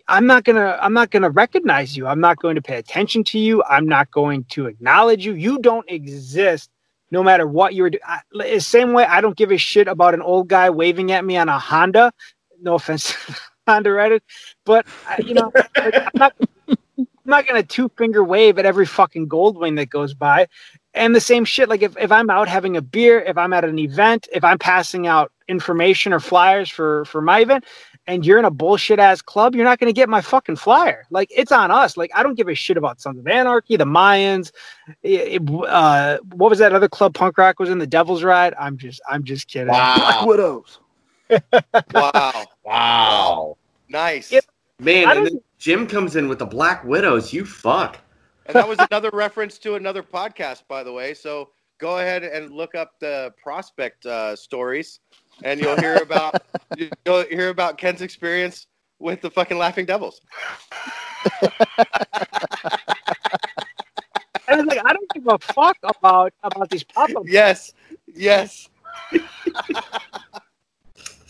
I'm 0.07 0.25
not 0.25 0.43
gonna 0.43 0.77
I'm 0.81 0.93
not 0.93 1.11
gonna 1.11 1.29
recognize 1.29 1.95
you. 1.95 2.07
I'm 2.07 2.19
not 2.19 2.37
going 2.39 2.55
to 2.55 2.61
pay 2.61 2.77
attention 2.77 3.23
to 3.25 3.39
you. 3.39 3.63
I'm 3.63 3.87
not 3.87 4.11
going 4.11 4.45
to 4.45 4.65
acknowledge 4.65 5.25
you. 5.25 5.33
You 5.33 5.59
don't 5.59 5.89
exist 5.89 6.69
no 7.11 7.23
matter 7.23 7.47
what 7.47 7.75
you're 7.75 7.91
doing. 7.91 8.59
Same 8.59 8.93
way 8.93 9.05
I 9.05 9.21
don't 9.21 9.37
give 9.37 9.51
a 9.51 9.57
shit 9.57 9.87
about 9.87 10.13
an 10.13 10.21
old 10.21 10.47
guy 10.47 10.69
waving 10.69 11.11
at 11.11 11.23
me 11.23 11.37
on 11.37 11.49
a 11.49 11.59
Honda. 11.59 12.11
No 12.61 12.75
offense, 12.75 13.13
Honda 13.67 13.91
Reddit, 13.91 14.21
but 14.65 14.85
you 15.19 15.33
know, 15.33 15.51
like, 15.77 15.95
I'm 15.95 16.09
not, 16.15 16.35
I'm 17.25 17.31
not 17.31 17.47
gonna 17.47 17.63
two 17.63 17.89
finger 17.97 18.23
wave 18.23 18.59
at 18.59 18.65
every 18.65 18.85
fucking 18.85 19.27
Goldwing 19.27 19.75
that 19.77 19.89
goes 19.89 20.13
by. 20.13 20.47
And 20.93 21.13
the 21.13 21.19
same 21.21 21.43
shit, 21.43 21.67
like 21.67 21.81
if, 21.81 21.97
if 21.97 22.09
I'm 22.11 22.29
out 22.29 22.47
having 22.47 22.77
a 22.77 22.81
beer, 22.81 23.19
if 23.19 23.37
I'm 23.37 23.51
at 23.51 23.65
an 23.65 23.77
event, 23.79 24.29
if 24.31 24.43
I'm 24.45 24.57
passing 24.57 25.07
out 25.07 25.31
information 25.49 26.13
or 26.13 26.19
flyers 26.21 26.69
for 26.69 27.03
for 27.05 27.21
my 27.21 27.39
event, 27.39 27.65
and 28.07 28.25
you're 28.25 28.39
in 28.39 28.45
a 28.45 28.51
bullshit 28.51 28.99
ass 28.99 29.21
club, 29.21 29.55
you're 29.55 29.65
not 29.65 29.79
going 29.79 29.89
to 29.89 29.93
get 29.93 30.07
my 30.07 30.21
fucking 30.21 30.55
flyer. 30.55 31.05
Like 31.09 31.27
it's 31.35 31.51
on 31.51 31.69
us. 31.71 31.97
Like 31.97 32.11
I 32.15 32.23
don't 32.23 32.35
give 32.35 32.47
a 32.47 32.55
shit 32.55 32.77
about 32.77 33.01
Sons 33.01 33.19
of 33.19 33.27
Anarchy, 33.27 33.75
the 33.75 33.85
Mayans. 33.85 34.51
It- 35.03 35.41
it- 35.41 35.65
uh, 35.67 36.19
what 36.31 36.49
was 36.49 36.59
that 36.59 36.71
other 36.73 36.87
club 36.87 37.13
punk 37.13 37.37
rock 37.37 37.59
was 37.59 37.69
in 37.69 37.79
the 37.79 37.87
Devil's 37.87 38.23
Ride? 38.23 38.53
I'm 38.57 38.77
just, 38.77 39.01
I'm 39.09 39.23
just 39.23 39.47
kidding. 39.47 39.67
Black 39.67 40.25
Widows. 40.25 40.79
Wow, 41.93 42.45
wow, 42.63 43.57
nice. 43.89 44.31
Yep. 44.31 44.45
Man, 44.79 45.07
I 45.07 45.11
and 45.11 45.15
don't- 45.15 45.23
then 45.33 45.41
Jim 45.65 45.87
comes 45.87 46.15
in 46.15 46.27
with 46.27 46.37
the 46.37 46.45
Black 46.45 46.83
Widows. 46.83 47.33
You 47.33 47.43
fuck. 47.43 47.97
And 48.45 48.53
that 48.53 48.67
was 48.67 48.77
another 48.77 49.09
reference 49.13 49.57
to 49.57 49.73
another 49.73 50.03
podcast, 50.03 50.61
by 50.67 50.83
the 50.83 50.93
way. 50.93 51.15
So 51.15 51.49
go 51.79 51.97
ahead 51.97 52.23
and 52.23 52.51
look 52.51 52.75
up 52.75 52.91
the 52.99 53.33
prospect 53.41 54.05
uh, 54.05 54.35
stories, 54.35 54.99
and 55.43 55.59
you'll 55.59 55.75
hear 55.77 55.95
about 55.95 56.35
you'll 57.07 57.23
hear 57.23 57.49
about 57.49 57.79
Ken's 57.79 58.03
experience 58.03 58.67
with 58.99 59.21
the 59.21 59.31
fucking 59.31 59.57
Laughing 59.57 59.87
Devils. 59.87 60.21
I 61.41 61.47
was 64.51 64.65
like, 64.67 64.85
I 64.85 64.93
don't 64.93 65.09
give 65.15 65.27
a 65.27 65.39
fuck 65.39 65.77
about 65.81 66.31
about 66.43 66.69
these 66.69 66.83
pop 66.83 67.09
up. 67.09 67.23
Yes, 67.25 67.73
yes. 68.13 68.69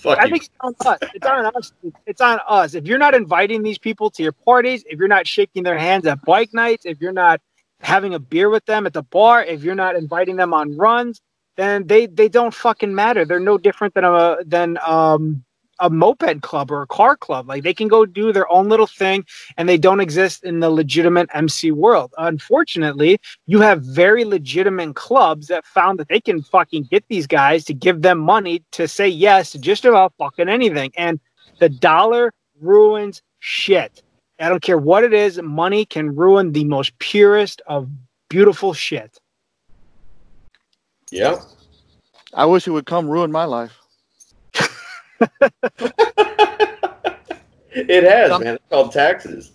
Fuck 0.06 0.20
I 0.20 0.28
you. 0.28 0.30
think 0.30 0.46
it's 0.46 0.56
on 0.62 0.76
us. 0.86 1.00
It's 1.14 1.28
on 1.28 1.48
us. 1.48 1.74
It's 2.08 2.22
on 2.22 2.40
us. 2.48 2.76
If 2.76 2.88
you're 2.88 3.00
not 3.00 3.16
inviting 3.16 3.64
these 3.64 3.80
people 3.80 4.12
to 4.12 4.24
your 4.24 4.34
parties, 4.34 4.86
if 4.88 5.00
you're 5.00 5.10
not 5.10 5.28
shaking 5.28 5.64
their 5.64 5.80
hands 5.80 6.08
at 6.08 6.26
bike 6.26 6.52
nights, 6.54 6.86
if 6.88 7.02
you're 7.02 7.14
not 7.14 7.42
having 7.82 8.16
a 8.16 8.20
beer 8.20 8.50
with 8.50 8.66
them 8.68 8.88
at 8.88 8.94
the 8.94 9.04
bar, 9.04 9.44
if 9.46 9.64
you're 9.64 9.76
not 9.76 9.98
inviting 9.98 10.38
them 10.38 10.54
on 10.54 10.78
runs, 10.78 11.22
then 11.58 11.88
they 11.88 12.08
they 12.08 12.30
don't 12.30 12.54
fucking 12.56 12.96
matter. 12.96 13.26
They're 13.26 13.42
no 13.42 13.60
different 13.60 13.96
than 13.96 14.06
a 14.06 14.40
than 14.46 14.80
um 14.86 15.45
a 15.80 15.90
moped 15.90 16.42
club 16.42 16.72
or 16.72 16.82
a 16.82 16.88
car 16.88 17.16
club. 17.16 17.48
Like 17.48 17.64
they 17.64 17.74
can 17.74 17.88
go 17.88 18.06
do 18.06 18.32
their 18.32 18.50
own 18.52 18.70
little 18.70 18.88
thing 18.88 19.26
and 19.58 19.68
they 19.68 19.78
don't 19.78 20.00
exist 20.00 20.44
in 20.44 20.60
the 20.60 20.70
legitimate 20.70 21.30
MC 21.34 21.72
world. 21.72 22.14
Unfortunately, 22.18 23.20
you 23.46 23.62
have 23.62 23.82
very 23.82 24.26
legitimate 24.26 24.96
clubs 24.96 25.48
that 25.48 25.66
found 25.66 26.00
that 26.00 26.08
they 26.08 26.22
can 26.22 26.42
fucking 26.42 26.84
get 26.84 27.06
these 27.08 27.28
guys 27.28 27.66
to 27.66 27.74
give 27.74 28.02
them 28.02 28.20
money 28.20 28.64
to 28.72 28.88
say 28.88 29.08
yes 29.08 29.52
to 29.52 29.60
just 29.60 29.86
about 29.86 30.14
fucking 30.18 30.50
anything. 30.50 30.92
And 30.98 31.20
the 31.60 31.70
dollar 31.70 32.34
ruins 32.62 33.22
shit. 33.40 34.02
I 34.40 34.50
don't 34.50 34.62
care 34.62 34.78
what 34.78 35.04
it 35.04 35.14
is, 35.14 35.42
money 35.42 35.86
can 35.86 36.14
ruin 36.16 36.52
the 36.52 36.66
most 36.66 36.98
purest 37.00 37.62
of 37.68 37.90
beautiful 38.30 38.74
shit. 38.74 39.18
yep. 41.12 41.40
I 42.34 42.46
wish 42.46 42.68
it 42.68 42.72
would 42.72 42.86
come 42.86 43.08
ruin 43.08 43.32
my 43.32 43.46
life. 43.46 43.80
It 47.72 48.04
has, 48.04 48.30
Some- 48.30 48.44
man. 48.44 48.56
It's 48.56 48.64
called 48.70 48.92
taxes. 48.92 49.52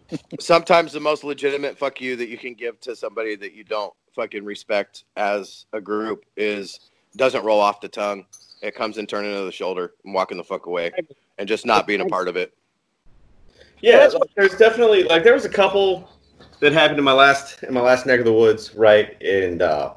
sometimes 0.40 0.92
the 0.92 1.00
most 1.00 1.24
legitimate 1.24 1.78
fuck 1.78 2.00
you 2.00 2.16
that 2.16 2.28
you 2.28 2.38
can 2.38 2.54
give 2.54 2.80
to 2.80 2.96
somebody 2.96 3.36
that 3.36 3.52
you 3.52 3.64
don't 3.64 3.92
fucking 4.14 4.44
respect 4.44 5.04
as 5.16 5.66
a 5.72 5.80
group 5.80 6.24
is 6.36 6.80
doesn't 7.16 7.44
roll 7.44 7.60
off 7.60 7.80
the 7.80 7.88
tongue. 7.88 8.24
It 8.62 8.74
comes 8.74 8.98
and 8.98 9.08
turning 9.08 9.34
to 9.34 9.44
the 9.44 9.52
shoulder 9.52 9.94
and 10.04 10.14
walking 10.14 10.36
the 10.36 10.44
fuck 10.44 10.66
away 10.66 10.92
and 11.38 11.48
just 11.48 11.66
not 11.66 11.86
being 11.86 12.00
a 12.00 12.06
part 12.06 12.28
of 12.28 12.36
it. 12.36 12.54
Yeah, 13.80 14.06
like, 14.06 14.30
there's 14.36 14.56
definitely 14.56 15.02
like 15.04 15.24
there 15.24 15.34
was 15.34 15.44
a 15.44 15.50
couple 15.50 16.08
that 16.60 16.72
happened 16.72 16.98
in 16.98 17.04
my 17.04 17.12
last 17.12 17.64
in 17.64 17.74
my 17.74 17.80
last 17.80 18.06
neck 18.06 18.20
of 18.20 18.24
the 18.24 18.32
woods, 18.32 18.74
right? 18.76 19.20
And 19.20 19.60
uh, 19.60 19.94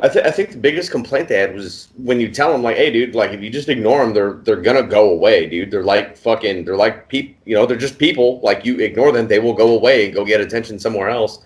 I, 0.00 0.08
th- 0.08 0.26
I 0.26 0.30
think 0.32 0.50
the 0.50 0.58
biggest 0.58 0.90
complaint 0.90 1.28
they 1.28 1.38
had 1.38 1.54
was 1.54 1.88
when 1.96 2.18
you 2.18 2.28
tell 2.28 2.50
them 2.50 2.62
like, 2.64 2.76
"Hey, 2.76 2.90
dude, 2.90 3.14
like 3.14 3.30
if 3.30 3.40
you 3.40 3.48
just 3.48 3.68
ignore 3.68 4.04
them, 4.04 4.12
they're 4.12 4.34
they're 4.42 4.60
gonna 4.60 4.82
go 4.82 5.10
away, 5.10 5.46
dude. 5.46 5.70
They're 5.70 5.84
like 5.84 6.16
fucking, 6.16 6.64
they're 6.64 6.76
like 6.76 7.08
people, 7.08 7.34
you 7.44 7.54
know, 7.54 7.64
they're 7.64 7.76
just 7.76 7.98
people. 7.98 8.40
Like 8.40 8.64
you 8.64 8.80
ignore 8.80 9.12
them, 9.12 9.28
they 9.28 9.38
will 9.38 9.54
go 9.54 9.76
away 9.76 10.06
and 10.06 10.14
go 10.14 10.24
get 10.24 10.40
attention 10.40 10.78
somewhere 10.78 11.08
else." 11.10 11.44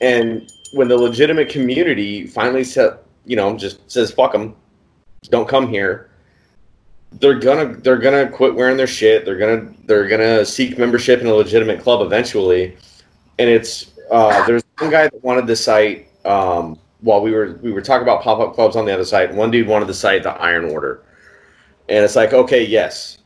And 0.00 0.50
when 0.72 0.88
the 0.88 0.96
legitimate 0.96 1.50
community 1.50 2.26
finally 2.26 2.64
said, 2.64 2.98
you 3.26 3.36
know, 3.36 3.54
just 3.56 3.90
says, 3.90 4.10
"Fuck 4.10 4.32
them, 4.32 4.56
don't 5.24 5.48
come 5.48 5.68
here," 5.68 6.10
they're 7.12 7.38
gonna 7.38 7.74
they're 7.76 7.98
gonna 7.98 8.30
quit 8.30 8.54
wearing 8.54 8.76
their 8.78 8.86
shit. 8.86 9.24
They're 9.24 9.38
gonna 9.38 9.70
they're 9.84 10.08
gonna 10.08 10.44
seek 10.46 10.78
membership 10.78 11.20
in 11.20 11.26
a 11.26 11.34
legitimate 11.34 11.82
club 11.82 12.00
eventually. 12.00 12.76
And 13.38 13.50
it's 13.50 13.92
uh, 14.10 14.46
there's 14.46 14.62
one 14.78 14.90
guy 14.90 15.04
that 15.04 15.22
wanted 15.22 15.46
the 15.46 15.56
site 15.56 16.08
um, 16.24 16.78
while 17.02 17.22
we 17.22 17.32
were 17.32 17.58
we 17.62 17.72
were 17.72 17.80
talking 17.80 18.02
about 18.02 18.22
pop 18.22 18.40
up 18.40 18.54
clubs 18.54 18.76
on 18.76 18.84
the 18.84 18.92
other 18.92 19.04
site. 19.04 19.34
One 19.34 19.50
dude 19.50 19.66
wanted 19.66 19.86
to 19.86 19.94
cite 19.94 20.22
the 20.22 20.30
Iron 20.32 20.66
Order, 20.66 21.02
and 21.88 22.04
it's 22.04 22.16
like 22.16 22.32
okay, 22.32 22.64
yes, 22.64 23.18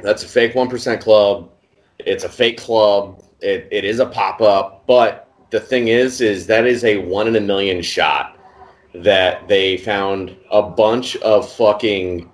that's 0.00 0.22
a 0.22 0.28
fake 0.28 0.54
one 0.54 0.68
percent 0.68 1.00
club. 1.00 1.50
It's 1.98 2.24
a 2.24 2.28
fake 2.28 2.58
club. 2.58 3.22
It, 3.40 3.68
it 3.70 3.84
is 3.84 4.00
a 4.00 4.06
pop 4.06 4.40
up, 4.40 4.86
but 4.86 5.28
the 5.50 5.60
thing 5.60 5.88
is, 5.88 6.20
is 6.20 6.46
that 6.46 6.66
is 6.66 6.84
a 6.84 6.98
one 6.98 7.28
in 7.28 7.36
a 7.36 7.40
million 7.40 7.82
shot 7.82 8.38
that 8.94 9.46
they 9.46 9.76
found 9.76 10.36
a 10.50 10.62
bunch 10.62 11.16
of 11.16 11.50
fucking 11.52 12.30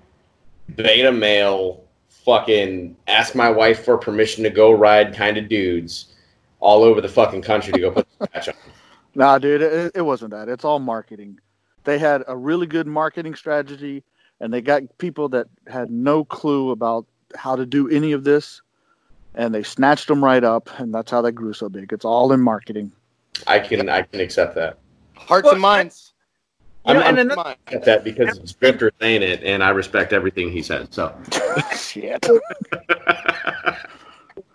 beta 0.76 1.12
male, 1.12 1.84
fucking 2.08 2.96
ask 3.08 3.34
my 3.34 3.50
wife 3.50 3.84
for 3.84 3.98
permission 3.98 4.44
to 4.44 4.50
go 4.50 4.70
ride 4.72 5.14
kind 5.14 5.36
of 5.36 5.48
dudes 5.48 6.14
all 6.60 6.84
over 6.84 7.00
the 7.00 7.08
fucking 7.08 7.42
country 7.42 7.72
to 7.72 7.80
go 7.80 7.90
put 7.90 8.06
the 8.18 8.28
patch 8.28 8.48
on. 8.48 8.54
Nah, 9.14 9.38
dude, 9.38 9.62
it, 9.62 9.92
it 9.94 10.02
wasn't 10.02 10.30
that. 10.32 10.48
It's 10.48 10.64
all 10.64 10.78
marketing. 10.78 11.38
They 11.84 11.98
had 11.98 12.22
a 12.28 12.36
really 12.36 12.66
good 12.66 12.86
marketing 12.86 13.34
strategy, 13.34 14.04
and 14.40 14.52
they 14.52 14.60
got 14.60 14.82
people 14.98 15.28
that 15.30 15.48
had 15.66 15.90
no 15.90 16.24
clue 16.24 16.70
about 16.70 17.06
how 17.34 17.56
to 17.56 17.66
do 17.66 17.88
any 17.88 18.12
of 18.12 18.24
this, 18.24 18.62
and 19.34 19.54
they 19.54 19.62
snatched 19.62 20.08
them 20.08 20.24
right 20.24 20.42
up, 20.44 20.68
and 20.78 20.94
that's 20.94 21.10
how 21.10 21.20
they 21.22 21.32
grew 21.32 21.52
so 21.52 21.68
big. 21.68 21.92
It's 21.92 22.04
all 22.04 22.32
in 22.32 22.40
marketing. 22.40 22.92
I 23.46 23.58
can 23.58 23.88
I 23.88 24.02
can 24.02 24.20
accept 24.20 24.54
that. 24.54 24.78
Hearts 25.14 25.44
Well, 25.44 25.54
and 25.54 25.62
minds. 25.62 26.12
You 26.86 26.94
know, 26.94 27.00
I'm- 27.00 27.08
and 27.10 27.18
I'm- 27.18 27.26
another, 27.26 27.42
Mind. 27.44 27.58
Accept 27.68 27.84
that 27.86 28.04
because 28.04 28.38
it's 28.38 28.52
Drifter 28.54 28.92
saying 29.00 29.22
it, 29.22 29.42
and 29.44 29.62
I 29.62 29.70
respect 29.70 30.12
everything 30.12 30.50
he 30.50 30.62
said. 30.62 30.92
So 30.92 31.14
Shit. 31.76 32.26
uh, 32.28 32.36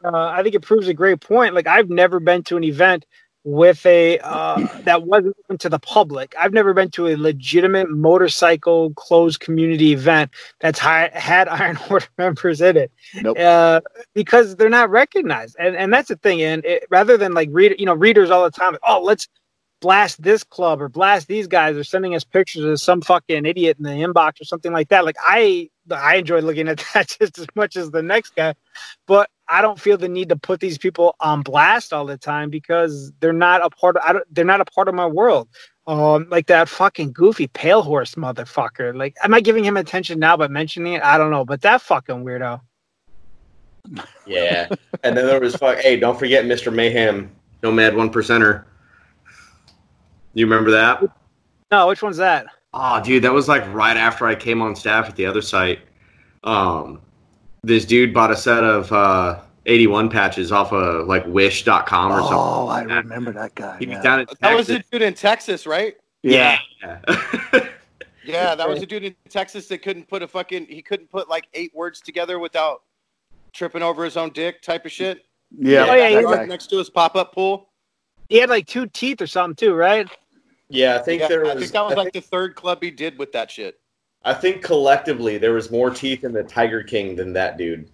I 0.04 0.44
think 0.44 0.56
it 0.56 0.62
proves 0.62 0.88
a 0.88 0.94
great 0.94 1.20
point. 1.22 1.54
Like 1.54 1.68
I've 1.68 1.90
never 1.90 2.20
been 2.20 2.44
to 2.44 2.58
an 2.58 2.64
event 2.64 3.06
with 3.48 3.86
a 3.86 4.20
uh, 4.20 4.68
that 4.84 5.04
wasn't 5.04 5.34
open 5.46 5.58
to 5.58 5.70
the 5.70 5.80
public. 5.80 6.36
I've 6.38 6.52
never 6.52 6.74
been 6.74 6.92
to 6.92 7.08
a 7.08 7.16
legitimate 7.16 7.90
motorcycle 7.90 8.94
closed 8.96 9.40
community 9.40 9.94
event 9.94 10.32
that's 10.60 10.78
hi- 10.78 11.12
had 11.14 11.48
Iron 11.48 11.80
Order 11.90 12.08
members 12.18 12.60
in 12.60 12.76
it. 12.76 12.92
Nope. 13.16 13.40
Uh, 13.40 13.80
because 14.14 14.58
they're 14.58 14.70
not 14.70 14.90
recognized, 14.90 15.56
and 15.60 15.78
and 15.78 15.94
that's 15.94 16.10
the 16.10 16.18
thing. 16.18 16.42
And 16.42 16.66
it, 16.66 16.88
rather 16.90 17.16
than 17.16 17.34
like 17.34 17.48
read, 17.54 17.80
you 17.80 17.86
know, 17.86 17.94
readers 17.94 18.30
all 18.30 18.44
the 18.44 18.52
time, 18.52 18.76
oh, 18.86 19.02
let's 19.02 19.30
blast 19.80 20.22
this 20.22 20.44
club 20.44 20.82
or 20.82 20.90
blast 20.90 21.28
these 21.28 21.48
guys 21.48 21.78
or 21.78 21.86
sending 21.86 22.16
us 22.16 22.26
pictures 22.26 22.66
of 22.66 22.82
some 22.82 23.00
fucking 23.00 23.46
idiot 23.46 23.78
in 23.78 23.84
the 23.84 23.92
inbox 23.92 24.42
or 24.42 24.44
something 24.44 24.74
like 24.74 24.90
that. 24.90 25.06
Like 25.06 25.16
I 25.26 25.70
I 25.90 26.16
enjoy 26.16 26.42
looking 26.42 26.68
at 26.68 26.84
that 26.94 27.16
just 27.18 27.40
as 27.40 27.48
much 27.56 27.78
as 27.78 27.92
the 27.92 28.04
next 28.04 28.36
guy, 28.36 28.56
but 29.06 29.30
I 29.50 29.62
don't 29.62 29.80
feel 29.80 29.98
the 29.98 30.10
need 30.10 30.30
to 30.30 30.36
put 30.36 30.60
these 30.60 30.78
people 30.78 31.16
on 31.20 31.42
blast 31.42 31.94
all 31.94 32.06
the 32.06 32.18
time 32.18 32.50
because 32.50 33.12
they're 33.20 33.34
not 33.34 33.66
a 33.66 33.70
part 33.70 33.96
of 33.96 34.04
I 34.06 34.14
don't, 34.14 34.26
they're 34.34 34.46
not 34.46 34.62
a 34.62 34.66
part 34.66 34.88
of 34.88 34.96
my 34.96 35.06
world. 35.06 35.48
Um, 35.86 36.28
like 36.30 36.48
that 36.48 36.68
fucking 36.68 37.14
goofy 37.14 37.48
pale 37.48 37.82
horse 37.82 38.16
motherfucker. 38.16 38.96
Like, 38.96 39.16
am 39.24 39.34
I 39.34 39.40
giving 39.40 39.64
him 39.64 39.78
attention 39.78 40.20
now 40.20 40.36
by 40.36 40.50
mentioning 40.50 40.94
it? 40.94 41.04
I 41.04 41.18
don't 41.18 41.32
know, 41.32 41.46
but 41.46 41.62
that 41.62 41.82
fucking 41.82 42.26
weirdo. 42.26 42.60
yeah, 44.26 44.68
and 45.04 45.16
then 45.16 45.26
there 45.26 45.40
was 45.40 45.56
fuck. 45.56 45.78
Hey, 45.78 45.98
don't 45.98 46.20
forget 46.20 46.44
Mr. 46.44 46.74
Mayhem, 46.74 47.32
Nomad 47.64 47.96
One 47.96 48.12
Percenter. 48.12 48.66
You 50.34 50.46
remember 50.46 50.72
that? 50.72 51.02
No, 51.72 51.88
which 51.88 52.02
one's 52.02 52.18
that? 52.18 52.48
Oh, 52.74 53.02
dude, 53.02 53.24
that 53.24 53.34
was 53.34 53.48
like 53.48 53.66
right 53.74 53.98
after 53.98 54.28
I 54.28 54.36
came 54.36 54.62
on 54.62 54.76
staff 54.76 55.08
at 55.08 55.16
the 55.16 55.26
other 55.26 55.42
site. 55.42 55.80
Um, 56.44 57.02
this 57.64 57.86
dude 57.86 58.14
bought 58.14 58.32
a 58.32 58.36
set 58.36 58.64
of 58.64 58.92
uh, 58.92 59.40
81 59.66 60.10
patches 60.10 60.52
off 60.52 60.72
of 60.72 61.08
like 61.08 61.26
Wish.com 61.28 62.12
or 62.12 62.20
something. 62.22 62.38
Oh, 62.38 62.68
I 62.68 62.82
remember 62.84 63.32
that 63.34 63.56
guy. 63.56 63.78
He 63.80 63.86
was 63.88 64.00
down 64.00 64.22
in 64.22 64.28
That 64.40 64.56
was 64.56 64.68
Texas. 64.68 64.86
the 64.92 64.98
dude 65.00 65.08
in 65.08 65.14
Texas, 65.14 65.68
right? 65.68 65.96
yeah. 66.24 66.60
Yeah. 66.82 67.00
Yeah, 68.26 68.56
that 68.56 68.68
was 68.68 68.82
a 68.82 68.86
dude 68.86 69.06
in 69.06 69.16
Texas 69.30 69.68
that 69.70 69.78
couldn't 69.82 70.10
put 70.10 70.22
a 70.22 70.28
fucking 70.28 70.66
he 70.66 70.82
couldn't 70.82 71.10
put 71.10 71.30
like 71.30 71.48
eight 71.54 71.74
words 71.74 72.02
together 72.02 72.40
without 72.40 72.82
tripping 73.54 73.82
over 73.82 74.04
his 74.04 74.18
own 74.18 74.32
dick 74.32 74.62
type 74.62 74.86
of 74.86 74.92
shit. 74.92 75.24
Yeah. 75.58 75.86
Oh, 75.90 75.96
yeah, 75.96 76.10
that 76.10 76.20
he 76.20 76.36
guy. 76.36 76.46
next 76.46 76.68
to 76.72 76.78
his 76.78 76.90
pop 76.90 77.16
up 77.16 77.34
pool. 77.34 77.70
He 78.28 78.36
had 78.40 78.50
like 78.50 78.68
two 78.68 78.86
teeth 78.88 79.22
or 79.22 79.28
something 79.28 79.56
too, 79.56 79.74
right? 79.74 80.10
Yeah, 80.68 80.96
I 80.98 81.04
think 81.04 81.22
Yeah, 81.22 81.28
there 81.30 81.46
I 81.46 81.54
was. 81.54 81.62
think 81.64 81.72
that 81.72 81.86
was 81.86 81.96
like 81.96 82.12
the 82.12 82.20
third 82.20 82.56
club 82.56 82.84
he 82.84 82.92
did 82.92 83.18
with 83.18 83.32
that 83.32 83.50
shit. 83.50 83.80
I 84.24 84.34
think 84.34 84.62
collectively 84.62 85.38
there 85.38 85.54
was 85.54 85.72
more 85.72 85.90
teeth 85.90 86.24
in 86.24 86.34
the 86.34 86.44
Tiger 86.44 86.84
King 86.84 87.16
than 87.16 87.34
that 87.34 87.58
dude. 87.58 87.90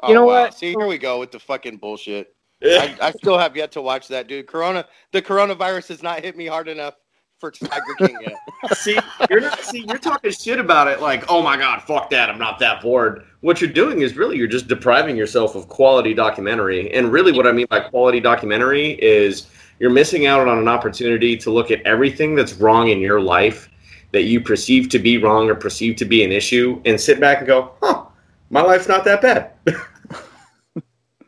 Oh, 0.00 0.08
You 0.08 0.14
know 0.14 0.24
wow. 0.24 0.44
what? 0.44 0.54
See, 0.54 0.70
here 0.70 0.86
we 0.86 0.98
go 0.98 1.18
with 1.18 1.32
the 1.32 1.40
fucking 1.40 1.78
bullshit. 1.78 2.34
I, 2.64 2.96
I 3.00 3.10
still 3.12 3.38
have 3.38 3.56
yet 3.56 3.72
to 3.72 3.82
watch 3.82 4.08
that 4.08 4.28
dude. 4.28 4.46
Corona, 4.46 4.86
the 5.10 5.20
coronavirus 5.20 5.88
has 5.88 6.02
not 6.02 6.20
hit 6.20 6.36
me 6.36 6.46
hard 6.46 6.68
enough 6.68 6.94
for 7.38 7.50
Tiger 7.50 7.94
King 7.98 8.16
yet. 8.20 8.36
see, 8.78 8.96
you're 9.28 9.40
not. 9.40 9.60
See, 9.60 9.84
you're 9.88 9.98
talking 9.98 10.30
shit 10.30 10.60
about 10.60 10.86
it. 10.86 11.00
Like, 11.00 11.24
oh 11.28 11.42
my 11.42 11.56
god, 11.56 11.82
fuck 11.82 12.08
that. 12.10 12.30
I'm 12.30 12.38
not 12.38 12.60
that 12.60 12.80
bored. 12.80 13.24
What 13.40 13.60
you're 13.60 13.72
doing 13.72 14.02
is 14.02 14.16
really 14.16 14.36
you're 14.36 14.46
just 14.46 14.68
depriving 14.68 15.16
yourself 15.16 15.56
of 15.56 15.68
quality 15.68 16.14
documentary. 16.14 16.92
And 16.92 17.10
really, 17.10 17.32
what 17.32 17.48
I 17.48 17.52
mean 17.52 17.66
by 17.68 17.80
quality 17.80 18.20
documentary 18.20 18.92
is 19.02 19.48
you're 19.80 19.90
missing 19.90 20.26
out 20.26 20.46
on 20.46 20.58
an 20.58 20.68
opportunity 20.68 21.36
to 21.38 21.50
look 21.50 21.72
at 21.72 21.82
everything 21.82 22.36
that's 22.36 22.54
wrong 22.54 22.90
in 22.90 23.00
your 23.00 23.20
life 23.20 23.68
that 24.12 24.22
you 24.24 24.40
perceive 24.40 24.88
to 24.90 24.98
be 24.98 25.18
wrong 25.18 25.48
or 25.50 25.54
perceive 25.54 25.96
to 25.96 26.04
be 26.04 26.22
an 26.24 26.32
issue, 26.32 26.80
and 26.84 27.00
sit 27.00 27.18
back 27.20 27.38
and 27.38 27.46
go, 27.46 27.72
huh, 27.82 28.04
my 28.50 28.62
life's 28.62 28.88
not 28.88 29.04
that 29.04 29.22
bad. 29.22 29.52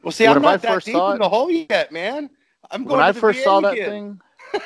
Well, 0.03 0.12
see, 0.12 0.29
When 0.29 0.37
I'm 0.37 0.44
I 0.44 0.53
not 0.53 0.62
that 0.62 0.73
first 0.75 0.87
deep 0.87 0.94
saw 0.94 1.12
in 1.12 1.18
the 1.18 1.29
hole 1.29 1.51
yet, 1.51 1.90
man. 1.90 2.29
I'm 2.70 2.85
going 2.85 2.99
When 2.99 3.01
I 3.01 3.09
to 3.09 3.14
the 3.14 3.20
first 3.20 3.38
VA 3.38 3.44
saw 3.44 3.61
that 3.61 3.73
again. 3.73 4.20
thing. 4.53 4.61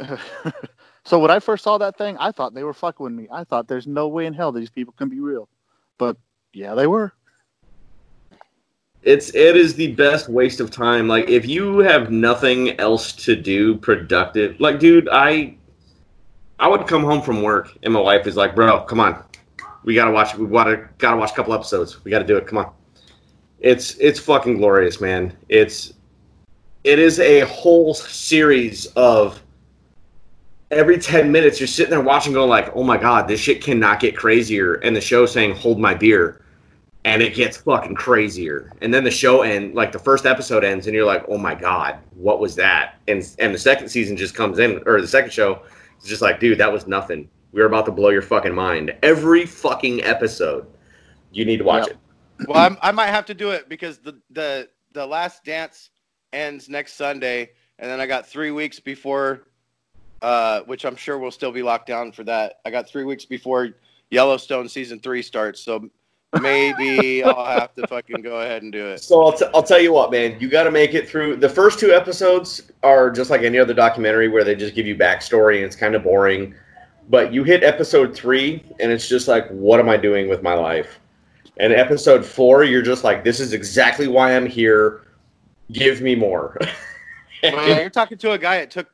so 1.04 1.20
when 1.20 1.30
I 1.30 1.38
first 1.38 1.62
saw 1.62 1.78
that 1.78 1.96
thing, 1.96 2.16
I 2.18 2.32
thought 2.32 2.54
they 2.54 2.64
were 2.64 2.74
fucking 2.74 3.04
with 3.04 3.12
me. 3.12 3.28
I 3.30 3.44
thought 3.44 3.68
there's 3.68 3.86
no 3.86 4.08
way 4.08 4.26
in 4.26 4.34
hell 4.34 4.50
these 4.50 4.70
people 4.70 4.92
can 4.98 5.08
be 5.08 5.20
real. 5.20 5.48
But 5.96 6.16
yeah, 6.52 6.74
they 6.74 6.88
were. 6.88 7.12
It's 9.04 9.34
it 9.34 9.56
is 9.56 9.74
the 9.74 9.92
best 9.92 10.28
waste 10.28 10.60
of 10.60 10.70
time. 10.70 11.06
Like 11.06 11.28
if 11.28 11.46
you 11.46 11.78
have 11.80 12.10
nothing 12.10 12.78
else 12.80 13.12
to 13.12 13.36
do 13.36 13.76
productive, 13.76 14.58
like 14.58 14.80
dude, 14.80 15.08
I 15.12 15.54
I 16.58 16.68
would 16.68 16.86
come 16.86 17.02
home 17.02 17.22
from 17.22 17.42
work 17.42 17.76
and 17.82 17.92
my 17.92 18.00
wife 18.00 18.26
is 18.26 18.36
like, 18.36 18.54
"Bro, 18.54 18.82
come 18.82 19.00
on, 19.00 19.22
we 19.84 19.94
gotta 19.94 20.10
watch. 20.10 20.36
We 20.36 20.46
gotta 20.46 20.88
gotta 20.98 21.16
watch 21.16 21.32
a 21.32 21.34
couple 21.34 21.54
episodes. 21.54 22.04
We 22.04 22.10
gotta 22.10 22.26
do 22.26 22.36
it. 22.36 22.46
Come 22.46 22.58
on." 22.58 22.70
It's 23.60 23.96
it's 23.96 24.20
fucking 24.20 24.58
glorious, 24.58 25.00
man. 25.00 25.32
It's 25.48 25.94
it 26.84 26.98
is 26.98 27.18
a 27.18 27.40
whole 27.40 27.94
series 27.94 28.86
of 28.94 29.40
every 30.70 30.98
10 30.98 31.30
minutes 31.30 31.60
you're 31.60 31.66
sitting 31.66 31.90
there 31.90 32.00
watching 32.00 32.32
going 32.32 32.48
like 32.48 32.74
oh 32.74 32.82
my 32.82 32.96
god 32.96 33.28
this 33.28 33.38
shit 33.38 33.62
cannot 33.62 34.00
get 34.00 34.16
crazier 34.16 34.74
and 34.76 34.96
the 34.96 35.00
show 35.00 35.24
saying 35.24 35.54
hold 35.54 35.78
my 35.78 35.94
beer 35.94 36.40
and 37.04 37.20
it 37.22 37.34
gets 37.34 37.58
fucking 37.58 37.94
crazier. 37.94 38.72
And 38.80 38.92
then 38.92 39.04
the 39.04 39.10
show 39.10 39.42
end, 39.42 39.74
like 39.74 39.92
the 39.92 39.98
first 39.98 40.26
episode 40.26 40.64
ends, 40.64 40.86
and 40.86 40.94
you're 40.94 41.04
like, 41.04 41.24
"Oh 41.28 41.38
my 41.38 41.54
god, 41.54 41.98
what 42.14 42.40
was 42.40 42.54
that?" 42.56 42.98
And 43.08 43.26
and 43.38 43.54
the 43.54 43.58
second 43.58 43.88
season 43.88 44.16
just 44.16 44.34
comes 44.34 44.58
in, 44.58 44.82
or 44.86 45.00
the 45.00 45.06
second 45.06 45.32
show 45.32 45.62
is 46.04 46.10
just 46.10 46.22
like, 46.22 46.40
"Dude, 46.40 46.58
that 46.58 46.72
was 46.72 46.86
nothing. 46.86 47.28
We 47.52 47.60
were 47.60 47.66
about 47.66 47.86
to 47.86 47.92
blow 47.92 48.10
your 48.10 48.22
fucking 48.22 48.54
mind." 48.54 48.94
Every 49.02 49.46
fucking 49.46 50.02
episode, 50.04 50.66
you 51.32 51.44
need 51.44 51.58
to 51.58 51.64
watch 51.64 51.86
Yep. 51.88 51.96
it. 52.38 52.48
well, 52.48 52.58
I'm, 52.58 52.76
I 52.82 52.92
might 52.92 53.08
have 53.08 53.26
to 53.26 53.34
do 53.34 53.50
it 53.50 53.68
because 53.68 53.98
the 53.98 54.20
the 54.30 54.68
the 54.92 55.06
last 55.06 55.44
dance 55.44 55.90
ends 56.32 56.68
next 56.68 56.94
Sunday, 56.94 57.50
and 57.78 57.90
then 57.90 58.00
I 58.00 58.06
got 58.06 58.26
three 58.26 58.50
weeks 58.50 58.80
before, 58.80 59.48
uh, 60.22 60.60
which 60.62 60.84
I'm 60.84 60.96
sure 60.96 61.18
will 61.18 61.30
still 61.30 61.52
be 61.52 61.62
locked 61.62 61.86
down 61.86 62.12
for 62.12 62.24
that. 62.24 62.54
I 62.64 62.70
got 62.70 62.88
three 62.88 63.04
weeks 63.04 63.24
before 63.24 63.70
Yellowstone 64.10 64.68
season 64.68 65.00
three 65.00 65.22
starts, 65.22 65.60
so 65.60 65.88
maybe 66.40 67.22
I'll 67.24 67.44
have 67.44 67.74
to 67.74 67.86
fucking 67.86 68.22
go 68.22 68.40
ahead 68.40 68.62
and 68.62 68.72
do 68.72 68.86
it. 68.86 69.02
So 69.02 69.22
I'll, 69.24 69.32
t- 69.32 69.46
I'll 69.54 69.62
tell 69.62 69.80
you 69.80 69.92
what, 69.92 70.10
man. 70.10 70.38
You 70.40 70.48
got 70.48 70.64
to 70.64 70.70
make 70.70 70.94
it 70.94 71.08
through. 71.08 71.36
The 71.36 71.48
first 71.48 71.78
two 71.78 71.92
episodes 71.92 72.70
are 72.82 73.10
just 73.10 73.30
like 73.30 73.42
any 73.42 73.58
other 73.58 73.74
documentary 73.74 74.28
where 74.28 74.44
they 74.44 74.54
just 74.54 74.74
give 74.74 74.86
you 74.86 74.96
backstory 74.96 75.56
and 75.56 75.64
it's 75.64 75.76
kind 75.76 75.94
of 75.94 76.02
boring. 76.02 76.54
But 77.08 77.32
you 77.32 77.44
hit 77.44 77.62
episode 77.62 78.14
three 78.14 78.64
and 78.80 78.90
it's 78.90 79.08
just 79.08 79.28
like, 79.28 79.48
what 79.48 79.80
am 79.80 79.88
I 79.88 79.96
doing 79.96 80.28
with 80.28 80.42
my 80.42 80.54
life? 80.54 81.00
And 81.58 81.72
episode 81.72 82.24
four, 82.24 82.64
you're 82.64 82.82
just 82.82 83.04
like, 83.04 83.22
this 83.22 83.38
is 83.38 83.52
exactly 83.52 84.08
why 84.08 84.36
I'm 84.36 84.46
here. 84.46 85.02
Give 85.72 86.00
me 86.00 86.14
more. 86.14 86.58
Man, 87.42 87.80
you're 87.80 87.90
talking 87.90 88.18
to 88.18 88.32
a 88.32 88.38
guy. 88.38 88.56
It 88.56 88.70
took 88.70 88.88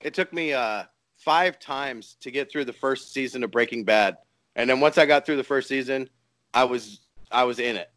it 0.00 0.14
took 0.14 0.32
me 0.32 0.52
uh, 0.52 0.84
five 1.16 1.58
times 1.58 2.16
to 2.20 2.30
get 2.30 2.50
through 2.50 2.64
the 2.64 2.72
first 2.72 3.12
season 3.12 3.42
of 3.42 3.50
Breaking 3.50 3.84
Bad, 3.84 4.16
and 4.54 4.68
then 4.70 4.80
once 4.80 4.98
I 4.98 5.06
got 5.06 5.26
through 5.26 5.36
the 5.36 5.44
first 5.44 5.68
season, 5.68 6.08
I 6.56 6.64
was 6.64 7.00
I 7.30 7.44
was 7.44 7.58
in 7.58 7.76
it, 7.76 7.90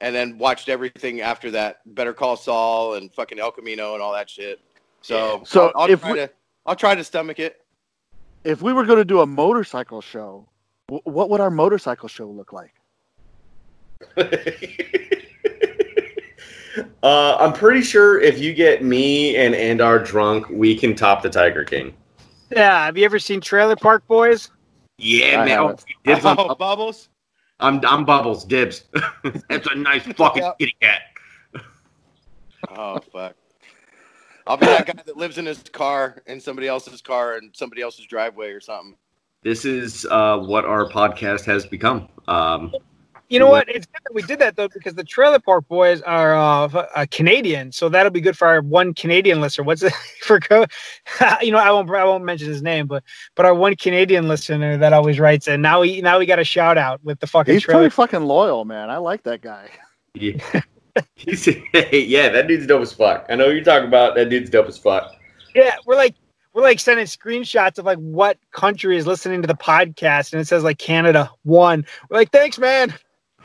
and 0.00 0.12
then 0.14 0.36
watched 0.36 0.68
everything 0.68 1.20
after 1.20 1.50
that. 1.52 1.80
Better 1.94 2.12
Call 2.12 2.36
Saul 2.36 2.94
and 2.94 3.10
fucking 3.14 3.38
El 3.38 3.52
Camino 3.52 3.94
and 3.94 4.02
all 4.02 4.12
that 4.12 4.28
shit. 4.28 4.60
So 5.00 5.42
So 5.46 5.68
I'll, 5.76 5.82
I'll 5.84 5.90
if 5.90 6.00
try 6.00 6.10
we- 6.12 6.18
to 6.18 6.30
I'll 6.66 6.76
try 6.76 6.94
to 6.96 7.04
stomach 7.04 7.38
it. 7.38 7.64
If 8.42 8.62
we 8.62 8.72
were 8.72 8.84
going 8.84 8.98
to 8.98 9.04
do 9.04 9.20
a 9.20 9.26
motorcycle 9.26 10.00
show, 10.00 10.48
wh- 10.88 11.06
what 11.06 11.28
would 11.30 11.40
our 11.40 11.50
motorcycle 11.50 12.08
show 12.08 12.26
look 12.26 12.52
like? 12.52 12.72
uh, 17.02 17.36
I'm 17.38 17.52
pretty 17.52 17.82
sure 17.82 18.20
if 18.20 18.38
you 18.38 18.52
get 18.54 18.82
me 18.82 19.36
and 19.36 19.54
and 19.54 19.78
Andar 19.80 20.04
drunk, 20.04 20.48
we 20.48 20.74
can 20.76 20.94
top 20.94 21.22
the 21.22 21.30
Tiger 21.30 21.64
King. 21.64 21.94
Yeah. 22.50 22.84
Have 22.86 22.96
you 22.98 23.04
ever 23.04 23.18
seen 23.18 23.40
Trailer 23.40 23.76
Park 23.76 24.06
Boys? 24.08 24.50
Yeah, 24.98 25.42
I 25.42 25.44
man. 25.44 25.58
Oh, 25.58 25.62
haven't. 25.68 25.84
dibs 26.04 26.24
on- 26.24 26.36
Oh, 26.38 26.54
Bubbles. 26.54 27.08
I'm 27.60 27.80
I'm 27.84 28.04
Bubbles. 28.04 28.44
Dibs. 28.44 28.84
That's 29.48 29.66
a 29.70 29.74
nice 29.74 30.02
fucking 30.16 30.42
Yep. 30.42 30.58
kitty 30.58 30.76
cat. 30.80 31.00
Oh 32.70 32.98
fuck. 33.12 33.34
I'll 34.46 34.56
be 34.56 34.66
that 34.66 34.86
guy 34.86 35.02
that 35.04 35.16
lives 35.16 35.38
in 35.38 35.46
his 35.46 35.62
car 35.62 36.22
in 36.26 36.40
somebody 36.40 36.66
else's 36.66 37.00
car 37.02 37.36
in 37.38 37.50
somebody 37.54 37.82
else's 37.82 38.06
driveway 38.06 38.50
or 38.50 38.60
something. 38.60 38.96
This 39.42 39.64
is 39.64 40.06
uh, 40.10 40.38
what 40.38 40.64
our 40.64 40.88
podcast 40.88 41.44
has 41.44 41.64
become. 41.66 42.08
Um, 42.28 42.74
You 43.30 43.38
know 43.38 43.48
what? 43.48 43.68
It's 43.68 43.86
good 43.86 44.00
that 44.04 44.12
we 44.12 44.22
did 44.22 44.38
that 44.40 44.56
though, 44.56 44.68
because 44.68 44.94
the 44.94 45.04
Trailer 45.04 45.38
Park 45.38 45.66
Boys 45.68 46.02
are 46.02 46.34
uh, 46.34 46.64
f- 46.64 46.74
uh, 46.96 47.06
Canadian, 47.10 47.70
so 47.70 47.88
that'll 47.88 48.10
be 48.10 48.20
good 48.20 48.36
for 48.36 48.48
our 48.48 48.60
one 48.60 48.92
Canadian 48.92 49.40
listener. 49.40 49.64
What's 49.64 49.82
it 49.82 49.92
for? 50.22 50.40
Co- 50.40 50.66
you 51.40 51.52
know, 51.52 51.58
I 51.58 51.70
won't 51.70 51.88
I 51.90 52.04
won't 52.04 52.24
mention 52.24 52.48
his 52.48 52.60
name, 52.60 52.88
but 52.88 53.04
but 53.36 53.46
our 53.46 53.54
one 53.54 53.76
Canadian 53.76 54.26
listener 54.28 54.76
that 54.78 54.92
always 54.92 55.20
writes 55.20 55.46
and 55.48 55.62
Now 55.62 55.80
we 55.80 56.00
now 56.00 56.18
we 56.18 56.26
got 56.26 56.40
a 56.40 56.44
shout 56.44 56.76
out 56.76 57.02
with 57.04 57.20
the 57.20 57.26
fucking 57.28 57.54
He's 57.54 57.62
trailer. 57.62 57.82
pretty 57.82 57.94
fucking 57.94 58.24
loyal, 58.24 58.64
man. 58.64 58.90
I 58.90 58.96
like 58.98 59.22
that 59.22 59.40
guy. 59.42 59.70
yeah. 60.14 60.60
He's, 61.14 61.46
yeah, 61.92 62.30
that 62.30 62.48
dude's 62.48 62.66
dope 62.66 62.82
as 62.82 62.92
fuck. 62.92 63.24
I 63.28 63.36
know 63.36 63.46
what 63.46 63.54
you're 63.54 63.62
talking 63.64 63.86
about. 63.86 64.16
That 64.16 64.28
dude's 64.28 64.50
dope 64.50 64.66
as 64.66 64.76
fuck. 64.76 65.14
Yeah, 65.54 65.76
we're 65.86 65.94
like 65.94 66.16
we're 66.52 66.62
like 66.62 66.80
sending 66.80 67.06
screenshots 67.06 67.78
of 67.78 67.84
like 67.84 67.98
what 67.98 68.38
country 68.50 68.96
is 68.96 69.06
listening 69.06 69.40
to 69.42 69.46
the 69.46 69.54
podcast, 69.54 70.32
and 70.32 70.40
it 70.42 70.46
says 70.48 70.64
like 70.64 70.78
Canada 70.78 71.30
one. 71.44 71.86
We're 72.08 72.18
like, 72.18 72.32
thanks, 72.32 72.58
man. 72.58 72.92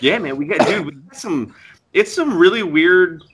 yeah, 0.00 0.18
man. 0.18 0.36
We 0.36 0.46
got 0.46 0.66
dude. 0.66 0.86
We 0.86 0.92
got 0.92 1.16
some. 1.16 1.54
It's 1.92 2.12
some 2.12 2.36
really 2.36 2.62
weird, 2.62 3.24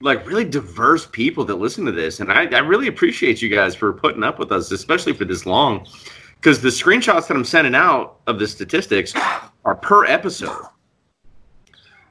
like 0.00 0.26
really 0.26 0.44
diverse 0.44 1.06
people 1.06 1.44
that 1.44 1.56
listen 1.56 1.84
to 1.86 1.92
this, 1.92 2.20
and 2.20 2.32
I, 2.32 2.46
I 2.46 2.58
really 2.60 2.88
appreciate 2.88 3.42
you 3.42 3.48
guys 3.48 3.74
for 3.74 3.92
putting 3.92 4.22
up 4.22 4.38
with 4.38 4.52
us, 4.52 4.70
especially 4.70 5.12
for 5.12 5.24
this 5.24 5.46
long. 5.46 5.86
Because 6.36 6.62
the 6.62 6.68
screenshots 6.68 7.26
that 7.26 7.36
I'm 7.36 7.44
sending 7.44 7.74
out 7.74 8.20
of 8.28 8.38
the 8.38 8.46
statistics 8.46 9.12
are 9.64 9.74
per 9.74 10.04
episode, 10.04 10.66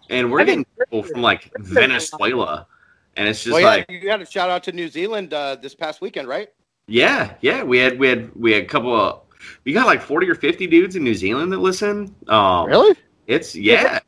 and 0.09 0.29
we're 0.29 0.41
I 0.41 0.43
getting 0.43 0.65
people 0.77 1.03
from 1.03 1.21
like 1.21 1.49
Venezuela, 1.59 2.67
and 3.15 3.27
it's 3.27 3.43
just 3.43 3.53
well, 3.53 3.61
yeah, 3.61 3.67
like. 3.67 3.89
you 3.89 4.01
got 4.01 4.21
a 4.21 4.25
shout 4.25 4.49
out 4.49 4.63
to 4.63 4.73
New 4.73 4.89
Zealand 4.89 5.33
uh, 5.33 5.55
this 5.55 5.73
past 5.73 6.01
weekend, 6.01 6.27
right? 6.27 6.49
Yeah, 6.87 7.35
yeah, 7.41 7.63
we 7.63 7.77
had 7.77 7.97
we 7.97 8.07
had 8.07 8.35
we 8.35 8.51
had 8.51 8.63
a 8.63 8.67
couple 8.67 8.93
of 8.93 9.21
we 9.63 9.73
got 9.73 9.85
like 9.85 10.01
forty 10.01 10.29
or 10.29 10.35
fifty 10.35 10.67
dudes 10.67 10.95
in 10.95 11.03
New 11.03 11.15
Zealand 11.15 11.51
that 11.51 11.59
listen. 11.59 12.13
Um, 12.27 12.67
Really? 12.67 12.95
It's 13.27 13.55
yeah, 13.55 13.99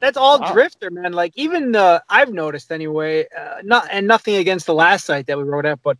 That's 0.00 0.16
all 0.16 0.40
Wow. 0.40 0.52
drifter, 0.52 0.90
man. 0.90 1.12
Like 1.12 1.32
even 1.36 1.74
uh, 1.76 2.00
I've 2.08 2.32
noticed 2.32 2.72
anyway. 2.72 3.26
Uh, 3.36 3.56
not 3.62 3.88
and 3.90 4.06
nothing 4.06 4.36
against 4.36 4.66
the 4.66 4.74
last 4.74 5.04
site 5.04 5.26
that 5.28 5.38
we 5.38 5.44
wrote 5.44 5.64
at, 5.64 5.82
but 5.82 5.96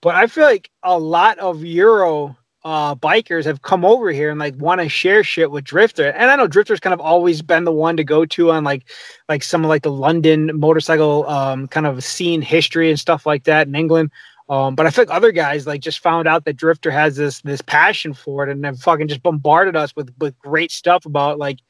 but 0.00 0.14
I 0.14 0.26
feel 0.26 0.44
like 0.44 0.70
a 0.82 0.98
lot 0.98 1.38
of 1.38 1.64
Euro 1.64 2.36
uh, 2.64 2.94
bikers 2.94 3.44
have 3.44 3.60
come 3.60 3.84
over 3.84 4.10
here 4.10 4.30
and 4.30 4.40
like 4.40 4.54
want 4.56 4.80
to 4.80 4.88
share 4.88 5.22
shit 5.22 5.50
with 5.50 5.64
Drifter. 5.64 6.10
And 6.10 6.30
I 6.30 6.36
know 6.36 6.46
Drifter's 6.46 6.80
kind 6.80 6.94
of 6.94 7.00
always 7.00 7.42
been 7.42 7.64
the 7.64 7.72
one 7.72 7.96
to 7.98 8.04
go 8.04 8.24
to 8.24 8.50
on 8.52 8.64
like 8.64 8.88
like 9.28 9.42
some 9.42 9.64
of 9.64 9.68
like 9.68 9.82
the 9.82 9.92
London 9.92 10.50
motorcycle 10.58 11.28
um, 11.28 11.68
kind 11.68 11.86
of 11.86 12.02
scene 12.02 12.40
history 12.40 12.88
and 12.88 12.98
stuff 12.98 13.26
like 13.26 13.44
that 13.44 13.66
in 13.66 13.74
England. 13.74 14.10
Um, 14.48 14.74
but 14.74 14.86
I 14.86 14.90
think 14.90 15.10
other 15.10 15.32
guys 15.32 15.66
like 15.66 15.80
just 15.80 16.00
found 16.00 16.28
out 16.28 16.44
that 16.44 16.56
Drifter 16.56 16.90
has 16.90 17.16
this 17.16 17.40
this 17.40 17.62
passion 17.62 18.12
for 18.12 18.44
it 18.46 18.50
and 18.50 18.62
then 18.62 18.76
fucking 18.76 19.08
just 19.08 19.22
bombarded 19.22 19.74
us 19.76 19.96
with 19.96 20.12
with 20.18 20.38
great 20.38 20.70
stuff 20.70 21.06
about 21.06 21.38
like 21.38 21.60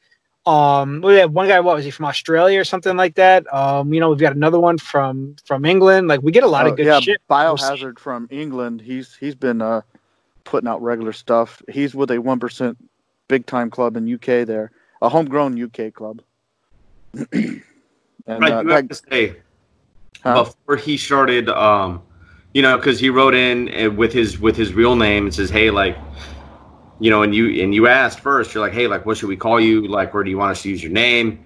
um 0.45 1.01
we 1.01 1.15
have 1.15 1.31
one 1.31 1.47
guy 1.47 1.59
what 1.59 1.75
was 1.75 1.83
he 1.85 1.89
from 1.89 2.05
australia 2.05 2.59
or 2.59 2.63
something 2.63 2.95
like 2.95 3.15
that 3.15 3.51
um 3.51 3.91
you 3.91 3.99
know 3.99 4.09
we've 4.11 4.19
got 4.19 4.35
another 4.35 4.59
one 4.59 4.77
from 4.77 5.35
from 5.43 5.65
england 5.65 6.07
like 6.07 6.21
we 6.21 6.31
get 6.31 6.43
a 6.43 6.47
lot 6.47 6.67
Oh, 6.67 6.69
of 6.69 6.77
good 6.77 6.85
yeah, 6.85 6.99
shit 6.99 7.19
Biohazard 7.27 7.97
from 7.97 8.27
England. 8.29 8.79
He's 8.81 9.15
he's 9.15 9.33
been 9.33 9.59
uh, 9.61 9.81
putting 10.43 10.67
out 10.67 10.83
regular 10.83 11.13
stuff. 11.13 11.63
He's 11.67 11.95
with 11.95 12.11
a 12.11 12.19
one 12.19 12.39
percent 12.39 12.77
big 13.27 13.47
time 13.47 13.71
club 13.71 13.97
in 13.97 14.13
UK. 14.13 14.45
There, 14.45 14.69
a 15.01 15.09
homegrown 15.09 15.59
UK 15.63 15.91
club. 15.91 16.21
and 17.31 17.63
I 18.27 18.51
uh, 18.51 18.61
do 18.61 18.67
that- 18.69 18.75
have 18.75 18.89
to 18.89 18.95
say 19.09 19.35
huh? 20.23 20.43
before 20.43 20.75
he 20.75 20.97
started, 20.97 21.49
um, 21.49 22.01
you 22.55 22.61
know, 22.61 22.77
because 22.77 23.01
he 23.01 23.09
wrote 23.09 23.35
in 23.35 23.69
uh, 23.77 23.91
with 23.91 24.13
his 24.13 24.39
with 24.39 24.55
his 24.55 24.73
real 24.73 24.95
name 24.95 25.25
and 25.25 25.35
says, 25.35 25.49
"Hey, 25.49 25.69
like, 25.69 25.97
you 27.01 27.09
know," 27.11 27.21
and 27.21 27.35
you 27.35 27.61
and 27.61 27.75
you 27.75 27.85
asked 27.85 28.21
first, 28.21 28.53
you're 28.53 28.63
like, 28.63 28.71
"Hey, 28.71 28.87
like, 28.87 29.05
what 29.05 29.17
should 29.17 29.27
we 29.27 29.35
call 29.35 29.59
you? 29.59 29.85
Like, 29.85 30.13
where 30.13 30.23
do 30.23 30.29
you 30.29 30.37
want 30.37 30.51
us 30.51 30.61
to 30.63 30.69
use 30.69 30.81
your 30.81 30.93
name?" 30.93 31.45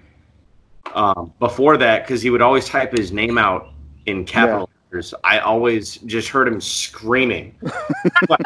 Um, 0.94 1.32
before 1.40 1.76
that, 1.78 2.04
because 2.04 2.22
he 2.22 2.30
would 2.30 2.40
always 2.40 2.68
type 2.68 2.96
his 2.96 3.10
name 3.10 3.38
out 3.38 3.72
in 4.06 4.24
capital 4.24 4.70
letters, 4.92 5.12
I 5.24 5.40
always 5.40 5.96
just 5.98 6.28
heard 6.28 6.46
him 6.46 6.60
screaming. 6.60 7.56
like 8.28 8.40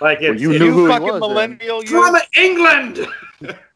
Well, 0.00 0.16
it's, 0.20 0.40
you 0.40 0.52
You, 0.52 0.58
knew 0.60 0.72
who 0.72 0.86
he 0.86 0.92
fucking 0.92 1.08
was, 1.08 1.20
millennial, 1.20 1.82
you. 1.84 1.90
from 1.90 2.16
England. 2.36 3.06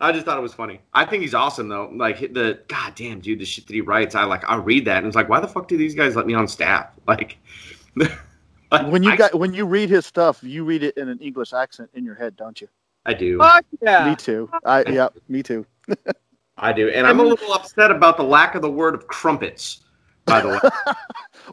I 0.00 0.12
just 0.12 0.24
thought 0.24 0.38
it 0.38 0.42
was 0.42 0.54
funny. 0.54 0.80
I 0.94 1.04
think 1.04 1.22
he's 1.22 1.34
awesome 1.34 1.68
though. 1.68 1.90
Like 1.92 2.20
the 2.32 2.60
god 2.68 2.94
damn 2.94 3.20
dude, 3.20 3.40
the 3.40 3.44
shit 3.44 3.66
that 3.66 3.74
he 3.74 3.80
writes, 3.80 4.14
I 4.14 4.24
like. 4.24 4.48
I 4.48 4.56
read 4.56 4.84
that 4.84 4.98
and 4.98 5.06
it's 5.06 5.16
like, 5.16 5.28
why 5.28 5.40
the 5.40 5.48
fuck 5.48 5.66
do 5.68 5.76
these 5.76 5.94
guys 5.94 6.14
let 6.14 6.26
me 6.26 6.34
on 6.34 6.48
staff? 6.48 6.90
Like, 7.08 7.38
like, 8.70 8.92
when 8.92 9.02
you 9.02 9.10
I, 9.12 9.16
got 9.16 9.34
when 9.34 9.54
you 9.54 9.64
read 9.64 9.88
his 9.88 10.06
stuff, 10.06 10.40
you 10.42 10.62
read 10.64 10.82
it 10.82 10.96
in 10.98 11.08
an 11.08 11.18
English 11.20 11.52
accent 11.52 11.90
in 11.94 12.04
your 12.04 12.14
head, 12.14 12.36
don't 12.36 12.60
you? 12.60 12.68
I 13.06 13.14
do, 13.14 13.38
Fuck 13.38 13.64
yeah 13.80 14.08
Me 14.10 14.14
too. 14.14 14.50
I 14.64 14.84
yeah, 14.88 15.08
me 15.28 15.42
too. 15.42 15.66
I 16.58 16.72
do, 16.72 16.90
and 16.90 17.06
I'm 17.06 17.18
a 17.18 17.22
little 17.22 17.52
upset 17.54 17.90
about 17.90 18.16
the 18.18 18.22
lack 18.22 18.54
of 18.54 18.62
the 18.62 18.70
word 18.70 18.94
of 18.94 19.06
crumpets. 19.06 19.84
By 20.26 20.42
the 20.42 20.48
way, 20.48 20.94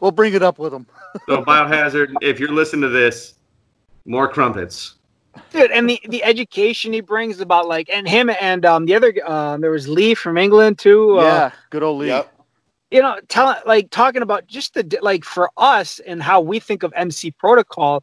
We'll 0.02 0.10
bring 0.10 0.34
it 0.34 0.42
up 0.42 0.58
with 0.58 0.74
him. 0.74 0.86
so 1.26 1.42
biohazard, 1.42 2.12
if 2.20 2.38
you're 2.38 2.52
listening 2.52 2.82
to 2.82 2.88
this, 2.88 3.34
more 4.04 4.28
crumpets. 4.28 4.96
Dude 5.50 5.70
and 5.70 5.88
the 5.88 6.00
the 6.08 6.22
education 6.24 6.92
he 6.92 7.00
brings 7.00 7.40
about 7.40 7.66
like 7.66 7.88
and 7.92 8.08
him 8.08 8.30
and 8.40 8.64
um 8.64 8.86
the 8.86 8.94
other 8.94 9.14
um 9.26 9.60
there 9.60 9.70
was 9.70 9.88
lee 9.88 10.14
from 10.14 10.36
england 10.36 10.78
too 10.78 11.18
uh, 11.18 11.22
yeah, 11.22 11.50
good 11.70 11.82
old 11.82 12.00
Lee. 12.00 12.08
Yep. 12.08 12.32
you 12.90 13.02
know 13.02 13.18
tell 13.28 13.56
like 13.66 13.90
talking 13.90 14.22
about 14.22 14.46
just 14.46 14.74
the 14.74 14.98
like 15.02 15.24
for 15.24 15.50
us 15.56 15.98
and 16.00 16.22
how 16.22 16.40
we 16.40 16.58
think 16.58 16.82
of 16.82 16.92
mc 16.96 17.30
protocol 17.32 18.02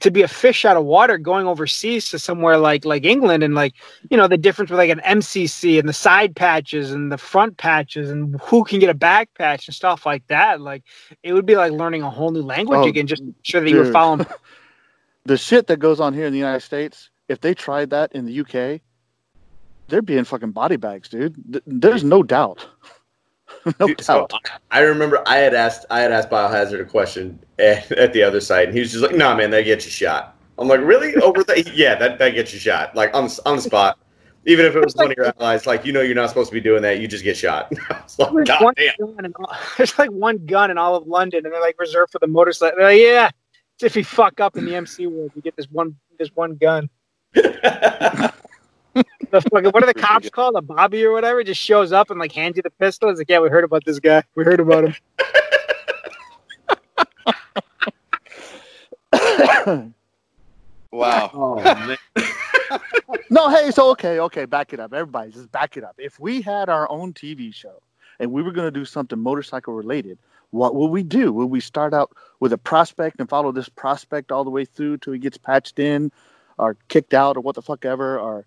to 0.00 0.10
be 0.10 0.20
a 0.20 0.28
fish 0.28 0.66
out 0.66 0.76
of 0.76 0.84
water 0.84 1.16
going 1.16 1.46
overseas 1.46 2.10
to 2.10 2.18
somewhere 2.18 2.58
like 2.58 2.84
like 2.84 3.04
england 3.06 3.42
and 3.42 3.54
like 3.54 3.72
you 4.10 4.16
know 4.18 4.28
the 4.28 4.36
difference 4.36 4.70
with 4.70 4.78
like 4.78 4.90
an 4.90 5.00
mcc 5.00 5.78
and 5.78 5.88
the 5.88 5.92
side 5.94 6.36
patches 6.36 6.92
and 6.92 7.10
the 7.10 7.16
front 7.16 7.56
patches 7.56 8.10
and 8.10 8.38
who 8.42 8.64
can 8.64 8.78
get 8.78 8.90
a 8.90 8.94
back 8.94 9.32
patch 9.34 9.66
and 9.66 9.74
stuff 9.74 10.04
like 10.04 10.26
that 10.26 10.60
like 10.60 10.82
it 11.22 11.32
would 11.32 11.46
be 11.46 11.56
like 11.56 11.72
learning 11.72 12.02
a 12.02 12.10
whole 12.10 12.30
new 12.30 12.42
language 12.42 12.80
Oh, 12.82 12.88
again 12.88 13.06
just 13.06 13.22
to 13.22 13.26
make 13.28 13.34
sure 13.42 13.60
that 13.62 13.70
you 13.70 13.78
were 13.78 13.90
following 13.90 14.26
The 15.28 15.36
shit 15.36 15.66
that 15.66 15.76
goes 15.78 16.00
on 16.00 16.14
here 16.14 16.24
in 16.24 16.32
the 16.32 16.38
United 16.38 16.60
States, 16.62 17.10
if 17.28 17.38
they 17.42 17.52
tried 17.52 17.90
that 17.90 18.12
in 18.12 18.24
the 18.24 18.40
UK, 18.40 18.80
they'd 19.88 20.06
be 20.06 20.16
in 20.16 20.24
fucking 20.24 20.52
body 20.52 20.76
bags, 20.76 21.10
dude. 21.10 21.36
There's 21.66 22.02
no 22.02 22.22
doubt. 22.22 22.66
no 23.78 23.88
Dude, 23.88 24.00
so 24.00 24.26
doubt. 24.30 24.48
I 24.70 24.80
remember 24.80 25.22
I 25.26 25.36
had 25.36 25.52
asked 25.52 25.84
I 25.90 26.00
had 26.00 26.12
asked 26.12 26.30
Biohazard 26.30 26.80
a 26.80 26.86
question 26.86 27.38
at, 27.58 27.92
at 27.92 28.14
the 28.14 28.22
other 28.22 28.40
side, 28.40 28.68
and 28.68 28.74
he 28.74 28.80
was 28.80 28.90
just 28.90 29.02
like, 29.02 29.12
"No, 29.12 29.28
nah, 29.28 29.36
man, 29.36 29.50
that 29.50 29.64
gets 29.66 29.84
you 29.84 29.90
shot." 29.90 30.34
I'm 30.58 30.66
like, 30.66 30.80
"Really? 30.80 31.14
Over 31.16 31.44
that? 31.44 31.74
yeah, 31.76 31.94
that 31.96 32.18
that 32.18 32.30
gets 32.30 32.54
you 32.54 32.58
shot, 32.58 32.96
like 32.96 33.14
on 33.14 33.24
the- 33.26 33.42
on 33.44 33.56
the 33.56 33.62
spot." 33.62 33.98
Even 34.46 34.64
if 34.64 34.74
it 34.74 34.82
was 34.82 34.96
one 34.96 35.10
of 35.10 35.16
your 35.18 35.26
allies, 35.26 35.66
like 35.66 35.84
you 35.84 35.92
know, 35.92 36.00
you're 36.00 36.14
not 36.14 36.30
supposed 36.30 36.48
to 36.48 36.54
be 36.54 36.60
doing 36.62 36.80
that. 36.80 37.00
You 37.00 37.06
just 37.08 37.22
get 37.22 37.36
shot. 37.36 37.70
I 37.90 38.00
was 38.02 38.18
like, 38.18 38.32
There's 38.32 38.48
God 38.48 38.64
one, 38.64 38.74
damn. 38.78 39.14
gun 39.14 39.32
all, 39.38 39.56
there's 39.76 39.98
like 39.98 40.10
one 40.10 40.46
gun 40.46 40.70
in 40.70 40.78
all 40.78 40.94
of 40.96 41.06
London, 41.06 41.44
and 41.44 41.52
they're 41.52 41.60
like 41.60 41.78
reserved 41.78 42.12
for 42.12 42.18
the 42.18 42.28
motorcycle. 42.28 42.78
They're 42.78 42.88
like, 42.88 42.98
yeah, 43.00 43.30
So 43.78 43.86
if 43.86 43.96
you 43.96 44.04
fuck 44.04 44.40
up 44.40 44.56
in 44.56 44.64
the 44.64 44.74
MC 44.74 45.06
world, 45.06 45.32
you 45.34 45.42
get 45.42 45.56
this 45.56 45.66
one 45.70 45.96
this 46.18 46.30
one 46.34 46.56
gun. 46.56 46.90
The 49.30 49.42
fucking, 49.42 49.70
what 49.70 49.82
are 49.82 49.86
the 49.86 49.94
cops 49.94 50.30
called? 50.30 50.56
A 50.56 50.62
Bobby 50.62 51.04
or 51.04 51.12
whatever 51.12 51.44
just 51.44 51.60
shows 51.60 51.92
up 51.92 52.10
and 52.10 52.18
like 52.18 52.32
hands 52.32 52.56
you 52.56 52.62
the 52.62 52.70
pistol. 52.70 53.10
It's 53.10 53.18
like, 53.18 53.28
yeah, 53.28 53.38
we 53.38 53.50
heard 53.50 53.62
about 53.62 53.84
this 53.84 54.00
guy. 54.00 54.24
We 54.34 54.42
heard 54.42 54.58
about 54.58 54.94
him. 59.12 59.92
Wow. 60.90 61.30
Oh, 61.34 61.96
no, 63.30 63.50
hey, 63.50 63.70
so 63.70 63.90
okay, 63.90 64.20
okay, 64.20 64.46
back 64.46 64.72
it 64.72 64.80
up. 64.80 64.94
Everybody, 64.94 65.30
just 65.30 65.52
back 65.52 65.76
it 65.76 65.84
up. 65.84 65.94
If 65.98 66.18
we 66.18 66.40
had 66.40 66.70
our 66.70 66.90
own 66.90 67.12
TV 67.12 67.54
show 67.54 67.82
and 68.18 68.32
we 68.32 68.42
were 68.42 68.52
going 68.52 68.66
to 68.66 68.70
do 68.70 68.86
something 68.86 69.18
motorcycle 69.18 69.74
related, 69.74 70.18
what 70.50 70.74
will 70.74 70.88
we 70.88 71.02
do? 71.02 71.32
Will 71.32 71.46
we 71.48 71.60
start 71.60 71.92
out 71.94 72.10
with 72.40 72.52
a 72.52 72.58
prospect 72.58 73.20
and 73.20 73.28
follow 73.28 73.52
this 73.52 73.68
prospect 73.68 74.32
all 74.32 74.44
the 74.44 74.50
way 74.50 74.64
through 74.64 74.98
till 74.98 75.12
he 75.12 75.18
gets 75.18 75.36
patched 75.36 75.78
in 75.78 76.10
or 76.58 76.76
kicked 76.88 77.14
out 77.14 77.36
or 77.36 77.40
what 77.40 77.54
the 77.54 77.62
fuck 77.62 77.84
ever? 77.84 78.18
Or 78.18 78.46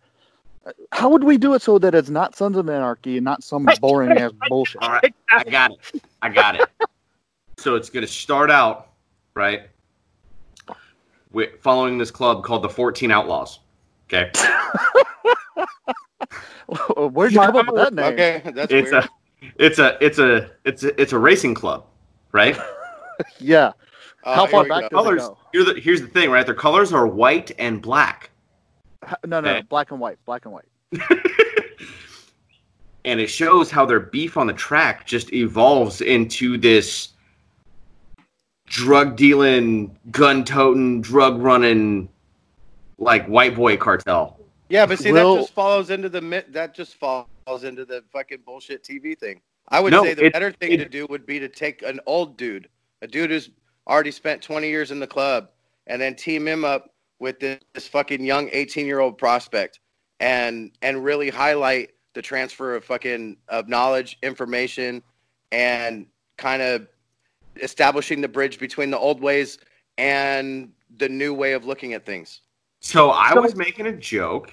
uh, 0.66 0.72
how 0.92 1.10
would 1.10 1.24
we 1.24 1.38
do 1.38 1.54
it 1.54 1.62
so 1.62 1.78
that 1.80 1.94
it's 1.94 2.10
not 2.10 2.36
Sons 2.36 2.58
of 2.58 2.70
Anarchy 2.70 3.18
and 3.18 3.26
not 3.26 3.44
some 3.44 3.68
boring 3.80 4.18
ass 4.18 4.32
bullshit? 4.50 4.82
All 4.82 4.90
right, 4.92 5.14
I 5.30 5.44
got 5.44 5.72
it. 5.72 6.04
I 6.22 6.30
got 6.30 6.56
it. 6.60 6.68
So 7.58 7.76
it's 7.76 7.90
going 7.90 8.06
to 8.06 8.12
start 8.12 8.50
out 8.50 8.90
right 9.36 9.64
with 11.32 11.52
following 11.62 11.98
this 11.98 12.12
club 12.12 12.44
called 12.44 12.64
the 12.64 12.70
14 12.70 13.12
Outlaws. 13.12 13.60
Okay, 14.12 14.32
Where'd 16.98 17.34
you 17.34 17.40
come 17.40 17.56
up 17.56 17.68
with 17.68 17.76
that 17.76 17.94
name? 17.94 18.14
Okay, 18.14 18.42
that's 18.54 18.72
it's 18.72 18.92
weird. 18.92 19.06
a 19.06 19.10
it's 19.58 19.80
a 19.80 19.98
it's 20.04 20.20
a 20.20 20.52
it's 20.64 20.84
a 20.84 21.02
it's 21.02 21.14
a 21.14 21.20
racing 21.20 21.54
club, 21.54 21.86
right? 22.32 22.58
Yeah. 23.40 23.74
Oh, 24.24 24.34
How 24.34 24.42
here 24.46 24.52
far 24.52 24.64
back 24.68 24.70
go. 24.70 24.80
does 24.82 24.88
it 24.88 24.92
colors. 25.04 25.22
go? 25.22 25.38
Here's 25.54 25.66
the, 25.66 25.74
here's 25.80 26.02
the 26.02 26.08
thing, 26.08 26.32
right? 26.32 26.44
Their 26.46 26.56
colors 26.56 26.92
are 26.92 27.06
white 27.06 27.52
and 27.60 27.80
black. 27.82 28.32
H- 29.08 29.14
No, 29.28 29.40
no, 29.42 29.50
Okay. 29.50 29.62
black 29.70 29.92
and 29.92 30.00
white, 30.00 30.18
black 30.26 30.46
and 30.46 30.54
white. 30.54 30.66
and 33.06 33.20
it 33.20 33.28
shows 33.28 33.70
how 33.72 33.86
their 33.86 34.00
beef 34.00 34.38
on 34.38 34.48
the 34.48 34.54
track 34.54 35.06
just 35.06 35.34
evolves 35.34 36.02
into 36.02 36.58
this 36.58 37.10
drug 38.66 39.16
dealing, 39.18 39.96
gun 40.12 40.44
toting, 40.44 41.02
drug 41.02 41.40
running, 41.42 42.10
like 42.98 43.26
white 43.28 43.56
boy 43.56 43.78
cartel. 43.78 44.40
Yeah, 44.70 44.86
but 44.86 45.00
see, 45.00 45.12
Will- 45.12 45.36
that 45.36 45.42
just 45.42 45.54
follows 45.54 45.90
into 45.90 46.10
the 46.10 46.44
that 46.50 46.74
just 46.74 46.96
falls 46.96 47.28
into 47.64 47.86
the 47.86 48.04
fucking 48.12 48.40
bullshit 48.46 48.84
TV 48.84 49.18
thing. 49.18 49.42
I 49.72 49.80
would 49.80 49.92
No, 49.92 50.04
say 50.04 50.14
the 50.14 50.26
it- 50.26 50.34
better 50.34 50.52
thing 50.52 50.74
it- 50.74 50.78
to 50.78 50.90
do 50.90 51.08
would 51.10 51.26
be 51.26 51.40
to 51.40 51.48
take 51.48 51.82
an 51.82 52.00
old 52.06 52.38
dude, 52.38 52.70
a 53.02 53.08
dude 53.08 53.32
who's 53.32 53.50
already 53.88 54.12
spent 54.12 54.42
20 54.42 54.68
years 54.70 54.92
in 54.92 55.00
the 55.00 55.08
club, 55.08 55.50
and 55.88 56.00
then 56.02 56.16
team 56.16 56.48
him 56.48 56.64
up 56.66 56.94
with 57.20 57.40
this, 57.40 57.60
this 57.74 57.88
fucking 57.88 58.24
young 58.24 58.50
18 58.52 58.86
year 58.86 59.00
old 59.00 59.18
prospect, 59.18 59.80
and 60.20 60.72
and 60.82 61.04
really 61.04 61.30
highlight 61.30 61.92
the 62.14 62.22
transfer 62.22 62.76
of 62.76 62.84
fucking 62.84 63.38
of 63.48 63.70
knowledge, 63.70 64.18
information, 64.22 65.02
and 65.52 66.06
kind 66.38 66.62
of 66.62 66.88
establishing 67.62 68.22
the 68.22 68.28
bridge 68.28 68.60
between 68.60 68.92
the 68.92 68.98
old 68.98 69.22
ways 69.22 69.58
and 69.98 70.72
the 70.98 71.08
new 71.08 71.34
way 71.34 71.54
of 71.54 71.66
looking 71.66 71.94
at 71.94 72.06
things. 72.06 72.42
So 72.82 73.12
I 73.12 73.34
was 73.40 73.56
making 73.56 73.88
a 73.88 73.94
joke. 73.94 74.52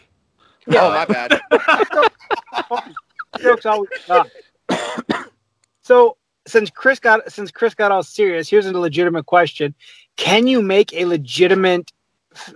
Oh, 0.71 0.91
my 0.91 1.05
bad. 1.07 1.41
Jokes 3.41 3.65
always 3.67 3.89
suck. 4.05 4.29
so 5.83 6.17
since 6.47 6.71
Chris 6.71 6.99
got 6.99 7.31
since 7.31 7.51
Chris 7.51 7.75
got 7.75 7.93
all 7.93 8.03
serious, 8.03 8.49
here's 8.49 8.67
a 8.67 8.73
legitimate 8.79 9.27
question: 9.27 9.75
Can 10.17 10.47
you 10.47 10.63
make 10.63 10.93
a 10.95 11.05
legitimate 11.05 11.93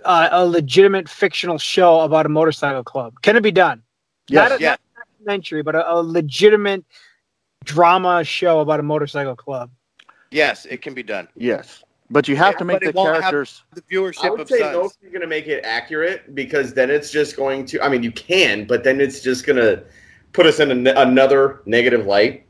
uh, 0.05 0.29
a 0.31 0.45
legitimate 0.45 1.09
fictional 1.09 1.57
show 1.57 2.01
about 2.01 2.25
a 2.25 2.29
motorcycle 2.29 2.83
club? 2.83 3.13
Can 3.21 3.35
it 3.35 3.43
be 3.43 3.51
done? 3.51 3.83
Yes. 4.29 4.49
Not 4.49 4.59
a, 4.59 4.61
Yeah. 4.61 4.69
not 4.69 4.79
a 4.79 4.99
documentary, 5.17 5.61
but 5.63 5.75
a, 5.75 5.91
a 5.93 6.01
legitimate 6.01 6.85
drama 7.63 8.23
show 8.23 8.59
about 8.59 8.79
a 8.79 8.83
motorcycle 8.83 9.35
club. 9.35 9.71
Yes, 10.31 10.65
it 10.65 10.81
can 10.81 10.93
be 10.93 11.03
done. 11.03 11.27
Yes. 11.35 11.83
But 12.09 12.27
you 12.27 12.35
have 12.35 12.53
Yeah, 12.53 12.57
to 12.59 12.65
make 12.65 12.81
the 12.81 12.93
characters. 12.93 13.63
The 13.73 13.81
viewership. 13.81 14.17
I 14.23 14.27
viewership 14.27 14.31
would 14.31 14.39
of 14.41 14.49
say 14.49 14.59
no 14.59 14.67
if 14.67 14.73
Sons. 14.91 14.97
you're 15.01 15.11
going 15.11 15.21
to 15.21 15.27
make 15.27 15.47
it 15.47 15.63
accurate 15.63 16.35
because 16.35 16.73
then 16.73 16.89
it's 16.89 17.11
just 17.11 17.35
going 17.35 17.65
to. 17.67 17.81
I 17.83 17.89
mean, 17.89 18.03
you 18.03 18.11
can, 18.11 18.65
but 18.65 18.83
then 18.83 18.99
it's 19.01 19.21
just 19.21 19.45
going 19.45 19.57
to 19.57 19.83
put 20.33 20.45
us 20.45 20.59
in 20.59 20.87
a, 20.87 20.91
another 20.95 21.61
negative 21.65 22.05
light, 22.05 22.45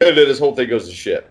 and 0.00 0.16
then 0.16 0.28
this 0.28 0.38
whole 0.38 0.54
thing 0.54 0.68
goes 0.68 0.88
to 0.88 0.94
shit. 0.94 1.30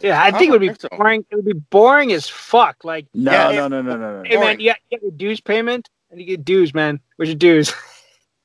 Yeah, 0.00 0.20
I 0.20 0.26
I 0.28 0.30
think 0.32 0.48
it 0.48 0.50
would 0.52 0.60
be 0.60 0.74
so. 0.74 0.88
boring. 0.90 1.24
It 1.30 1.36
would 1.36 1.44
be 1.44 1.52
boring 1.52 2.12
as 2.12 2.28
fuck. 2.28 2.84
Like, 2.84 3.06
No, 3.14 3.30
Yeah, 3.30 3.52
no, 3.52 3.68
no, 3.68 3.82
no, 3.82 3.96
no, 3.96 4.22
no. 4.22 4.28
hey 4.28 4.36
man, 4.36 4.58
you 4.58 4.70
got, 4.70 4.78
you 4.90 4.98
got 4.98 5.02
your 5.02 5.12
dues 5.12 5.40
payment, 5.40 5.88
and 6.10 6.18
you 6.20 6.26
get 6.26 6.44
dues, 6.44 6.74
man. 6.74 6.98
Where's 7.16 7.28
your 7.28 7.36
dues? 7.36 7.72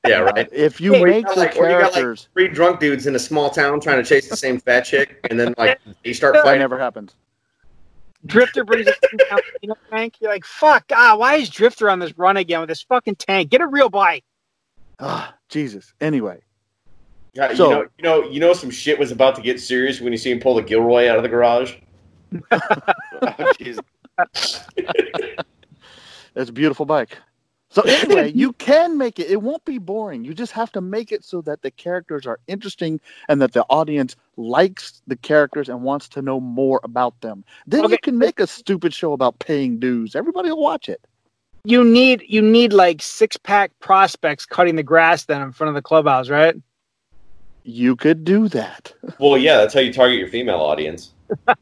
Yeah, 0.06 0.18
right. 0.20 0.48
If 0.52 0.80
you 0.80 0.92
Hey, 0.94 1.02
make 1.04 1.26
or 1.28 1.34
the 1.34 1.40
like- 1.40 1.56
or 1.56 1.64
you 1.68 1.70
got, 1.78 1.82
like, 1.82 1.92
characters, 1.94 2.28
Three 2.32 2.46
drunk 2.48 2.78
dudes 2.78 3.06
in 3.08 3.16
a 3.16 3.18
small 3.18 3.50
town 3.50 3.80
trying 3.80 4.00
to 4.02 4.08
chase 4.08 4.28
the 4.28 4.36
same 4.36 4.60
fat 4.60 4.82
chick, 4.82 5.18
and 5.28 5.38
then 5.40 5.54
like 5.58 5.80
they 6.04 6.12
start 6.12 6.34
that 6.34 6.44
fighting. 6.44 6.60
never 6.60 6.78
happens. 6.78 7.16
Drifter 8.26 8.64
brings 8.64 8.86
a 8.86 8.92
you 9.62 9.68
know, 9.68 9.74
tank. 9.90 10.14
You're 10.20 10.30
like, 10.30 10.44
fuck, 10.44 10.84
ah, 10.92 11.16
why 11.16 11.34
is 11.36 11.48
Drifter 11.50 11.88
on 11.90 11.98
this 11.98 12.16
run 12.18 12.36
again 12.36 12.60
with 12.60 12.68
this 12.68 12.82
fucking 12.82 13.16
tank? 13.16 13.50
Get 13.50 13.60
a 13.60 13.66
real 13.66 13.88
bike. 13.90 14.24
Ah, 15.00 15.34
Jesus. 15.48 15.92
Anyway, 16.00 16.40
God, 17.36 17.56
So- 17.56 17.68
you 17.68 17.74
know, 17.74 17.86
you 17.98 18.02
know, 18.02 18.30
you 18.30 18.40
know, 18.40 18.52
some 18.52 18.70
shit 18.70 18.98
was 18.98 19.10
about 19.10 19.36
to 19.36 19.42
get 19.42 19.60
serious 19.60 20.00
when 20.00 20.12
you 20.12 20.18
see 20.18 20.30
him 20.30 20.40
pull 20.40 20.54
the 20.54 20.62
Gilroy 20.62 21.08
out 21.08 21.16
of 21.16 21.22
the 21.22 21.28
garage. 21.28 21.74
Oh, 22.52 23.52
Jesus. 23.58 23.80
it's 26.34 26.50
a 26.50 26.52
beautiful 26.52 26.84
bike. 26.84 27.18
So 27.70 27.82
anyway, 27.82 28.32
you 28.34 28.54
can 28.54 28.96
make 28.96 29.18
it. 29.18 29.30
It 29.30 29.42
won't 29.42 29.64
be 29.66 29.76
boring. 29.78 30.24
You 30.24 30.32
just 30.32 30.52
have 30.52 30.72
to 30.72 30.80
make 30.80 31.12
it 31.12 31.22
so 31.22 31.42
that 31.42 31.60
the 31.60 31.70
characters 31.70 32.26
are 32.26 32.40
interesting 32.46 32.98
and 33.28 33.42
that 33.42 33.52
the 33.52 33.64
audience 33.68 34.16
likes 34.36 35.02
the 35.06 35.16
characters 35.16 35.68
and 35.68 35.82
wants 35.82 36.08
to 36.10 36.22
know 36.22 36.40
more 36.40 36.80
about 36.82 37.20
them. 37.20 37.44
Then 37.66 37.90
you 37.90 37.98
can 37.98 38.16
make 38.16 38.40
a 38.40 38.46
stupid 38.46 38.94
show 38.94 39.12
about 39.12 39.38
paying 39.38 39.78
dues. 39.78 40.16
Everybody 40.16 40.48
will 40.50 40.62
watch 40.62 40.88
it. 40.88 41.06
You 41.68 41.84
need 41.84 42.24
you 42.26 42.40
need 42.40 42.72
like 42.72 43.02
six 43.02 43.36
pack 43.36 43.72
prospects 43.78 44.46
cutting 44.46 44.76
the 44.76 44.82
grass 44.82 45.26
then 45.26 45.42
in 45.42 45.52
front 45.52 45.68
of 45.68 45.74
the 45.74 45.82
clubhouse, 45.82 46.30
right? 46.30 46.56
You 47.62 47.94
could 47.94 48.24
do 48.24 48.48
that. 48.48 48.94
Well, 49.20 49.36
yeah, 49.36 49.58
that's 49.58 49.74
how 49.74 49.80
you 49.80 49.92
target 49.92 50.18
your 50.18 50.28
female 50.28 50.60
audience. 50.60 51.12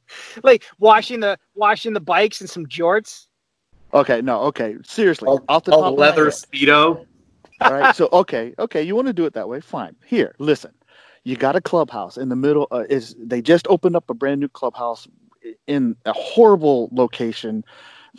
Like 0.44 0.62
washing 0.78 1.18
the 1.18 1.38
washing 1.56 1.92
the 1.92 1.98
bikes 2.00 2.40
and 2.40 2.48
some 2.48 2.66
jorts. 2.66 3.26
Okay, 3.92 4.22
no, 4.22 4.42
okay. 4.42 4.76
Seriously, 4.84 5.28
A- 5.28 5.40
off 5.48 5.64
the 5.64 5.72
A 5.72 5.76
top 5.76 5.92
of 5.92 5.98
my 5.98 6.04
leather 6.06 6.26
head. 6.26 6.34
speedo. 6.34 7.04
All 7.64 7.72
right. 7.72 7.92
So 7.92 8.08
okay, 8.12 8.54
okay, 8.60 8.82
you 8.84 8.94
want 8.94 9.08
to 9.08 9.12
do 9.12 9.24
it 9.26 9.32
that 9.32 9.48
way? 9.48 9.60
Fine. 9.60 9.96
Here, 10.06 10.36
listen. 10.38 10.70
You 11.24 11.34
got 11.34 11.56
a 11.56 11.60
clubhouse 11.60 12.16
in 12.16 12.28
the 12.28 12.36
middle. 12.36 12.68
Uh, 12.70 12.84
is 12.88 13.16
they 13.18 13.42
just 13.42 13.66
opened 13.66 13.96
up 13.96 14.08
a 14.08 14.14
brand 14.14 14.40
new 14.40 14.48
clubhouse 14.48 15.08
in 15.66 15.96
a 16.04 16.12
horrible 16.12 16.90
location, 16.92 17.64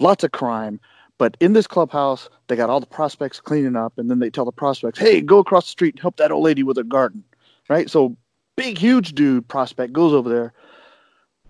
lots 0.01 0.25
of 0.25 0.31
crime. 0.31 0.81
But 1.17 1.35
in 1.39 1.53
this 1.53 1.67
clubhouse, 1.67 2.29
they 2.47 2.55
got 2.55 2.69
all 2.69 2.79
the 2.79 2.85
prospects 2.85 3.39
cleaning 3.39 3.75
up, 3.75 3.97
and 3.97 4.09
then 4.09 4.19
they 4.19 4.29
tell 4.29 4.45
the 4.45 4.51
prospects, 4.51 4.99
"Hey, 4.99 5.21
go 5.21 5.39
across 5.39 5.65
the 5.65 5.71
street 5.71 5.95
and 5.95 6.01
help 6.01 6.17
that 6.17 6.31
old 6.31 6.43
lady 6.43 6.63
with 6.63 6.77
her 6.77 6.83
garden." 6.83 7.23
Right. 7.69 7.89
So 7.89 8.15
big, 8.55 8.77
huge 8.77 9.13
dude 9.13 9.47
prospect 9.47 9.93
goes 9.93 10.13
over 10.13 10.29
there 10.29 10.53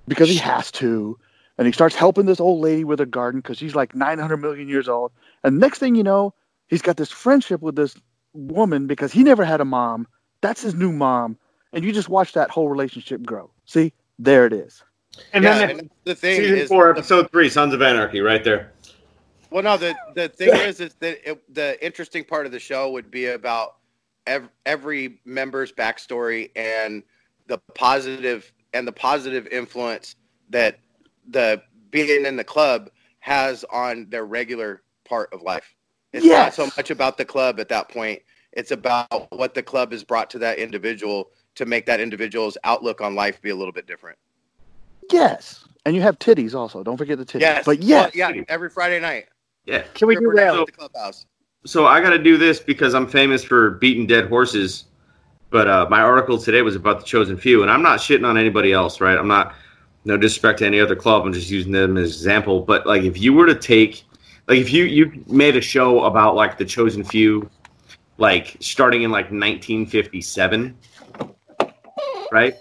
because 0.07 0.29
he 0.29 0.37
has 0.37 0.71
to, 0.73 1.17
and 1.57 1.65
he 1.67 1.73
starts 1.73 1.95
helping 1.95 2.25
this 2.25 2.39
old 2.39 2.61
lady 2.61 2.83
with 2.83 2.99
her 2.99 3.05
garden 3.05 3.41
because 3.41 3.57
she's 3.57 3.75
like 3.75 3.95
900 3.95 4.37
million 4.37 4.67
years 4.67 4.87
old. 4.87 5.11
And 5.43 5.59
next 5.59 5.79
thing 5.79 5.95
you 5.95 6.03
know, 6.03 6.33
he's 6.67 6.81
got 6.81 6.97
this 6.97 7.11
friendship 7.11 7.61
with 7.61 7.75
this 7.75 7.95
woman 8.33 8.87
because 8.87 9.11
he 9.11 9.23
never 9.23 9.43
had 9.43 9.61
a 9.61 9.65
mom. 9.65 10.07
That's 10.41 10.61
his 10.61 10.75
new 10.75 10.91
mom. 10.91 11.37
And 11.73 11.83
you 11.83 11.91
just 11.91 12.09
watch 12.09 12.33
that 12.33 12.49
whole 12.49 12.69
relationship 12.69 13.23
grow. 13.23 13.49
See, 13.65 13.93
there 14.19 14.45
it 14.45 14.53
is. 14.53 14.83
And 15.33 15.43
yeah, 15.43 15.57
then 15.57 15.69
and 15.71 15.89
the 16.03 16.15
thing 16.15 16.41
Season 16.41 16.57
is, 16.57 16.69
four, 16.69 16.89
episode 16.89 17.31
three, 17.31 17.49
Sons 17.49 17.73
of 17.73 17.81
Anarchy, 17.81 18.21
right 18.21 18.43
there. 18.43 18.71
Well, 19.51 19.63
no, 19.63 19.77
the 19.77 19.95
the 20.15 20.29
thing 20.37 20.55
is, 20.55 20.79
is 20.79 20.95
that 20.99 21.29
it, 21.29 21.53
the 21.53 21.83
interesting 21.85 22.23
part 22.23 22.45
of 22.45 22.51
the 22.51 22.59
show 22.59 22.91
would 22.91 23.09
be 23.11 23.27
about 23.27 23.77
ev- 24.25 24.49
every 24.65 25.19
member's 25.25 25.71
backstory 25.71 26.51
and 26.55 27.03
the 27.47 27.57
positive 27.75 28.51
and 28.73 28.87
the 28.87 28.91
positive 28.91 29.47
influence 29.47 30.15
that 30.49 30.79
the 31.29 31.61
being 31.91 32.25
in 32.25 32.35
the 32.35 32.43
club 32.43 32.89
has 33.19 33.63
on 33.71 34.07
their 34.09 34.25
regular 34.25 34.81
part 35.05 35.31
of 35.33 35.41
life. 35.41 35.73
It's 36.13 36.25
Yes. 36.25 36.57
not 36.57 36.69
so 36.69 36.73
much 36.77 36.89
about 36.89 37.17
the 37.17 37.25
club 37.25 37.59
at 37.59 37.69
that 37.69 37.89
point. 37.89 38.21
It's 38.53 38.71
about 38.71 39.31
what 39.31 39.53
the 39.53 39.63
club 39.63 39.91
has 39.91 40.03
brought 40.03 40.29
to 40.31 40.39
that 40.39 40.57
individual 40.57 41.31
to 41.55 41.65
make 41.65 41.85
that 41.85 41.99
individual's 41.99 42.57
outlook 42.63 43.01
on 43.01 43.15
life 43.15 43.41
be 43.41 43.49
a 43.49 43.55
little 43.55 43.71
bit 43.73 43.87
different. 43.87 44.17
Yes. 45.11 45.65
And 45.85 45.95
you 45.95 46.01
have 46.01 46.19
titties 46.19 46.53
also. 46.53 46.83
Don't 46.83 46.97
forget 46.97 47.17
the 47.17 47.25
titties. 47.25 47.41
Yes. 47.41 47.65
But 47.65 47.79
Well, 47.79 47.87
yes. 47.87 48.15
yeah, 48.15 48.31
every 48.49 48.69
Friday 48.69 48.99
night. 48.99 49.25
Yeah. 49.67 49.83
can 49.93 50.07
we 50.07 50.15
do 50.15 50.21
Stripper 50.21 50.35
down 50.35 50.53
rail? 50.53 50.61
at 50.61 50.65
the 50.67 50.71
clubhouse. 50.71 51.25
So 51.65 51.85
I 51.85 51.99
got 52.01 52.11
to 52.11 52.19
do 52.19 52.37
this 52.37 52.59
because 52.59 52.95
I'm 52.95 53.07
famous 53.07 53.43
for 53.43 53.71
beating 53.71 54.07
dead 54.07 54.29
horses. 54.29 54.85
But 55.49 55.67
uh, 55.67 55.87
my 55.89 56.01
article 56.01 56.37
today 56.37 56.61
was 56.61 56.75
about 56.75 56.99
the 56.99 57.05
chosen 57.05 57.37
few, 57.37 57.61
and 57.61 57.71
I'm 57.71 57.81
not 57.81 57.99
shitting 57.99 58.27
on 58.27 58.37
anybody 58.37 58.73
else, 58.73 58.99
right? 58.99 59.17
I'm 59.17 59.27
not 59.27 59.53
no 60.05 60.15
disrespect 60.15 60.59
to 60.59 60.65
any 60.65 60.79
other 60.79 60.95
club, 60.95 61.25
I'm 61.25 61.33
just 61.33 61.49
using 61.49 61.71
them 61.71 61.97
as 61.97 62.11
an 62.11 62.15
example. 62.15 62.61
But 62.61 62.87
like, 62.87 63.03
if 63.03 63.19
you 63.19 63.33
were 63.33 63.45
to 63.45 63.55
take, 63.55 64.03
like, 64.47 64.57
if 64.57 64.71
you 64.71 64.85
you 64.85 65.23
made 65.27 65.57
a 65.57 65.61
show 65.61 66.05
about 66.05 66.35
like 66.35 66.57
the 66.57 66.63
chosen 66.65 67.03
few, 67.03 67.49
like 68.17 68.55
starting 68.61 69.03
in 69.03 69.11
like 69.11 69.25
1957, 69.25 70.77
right? 72.31 72.55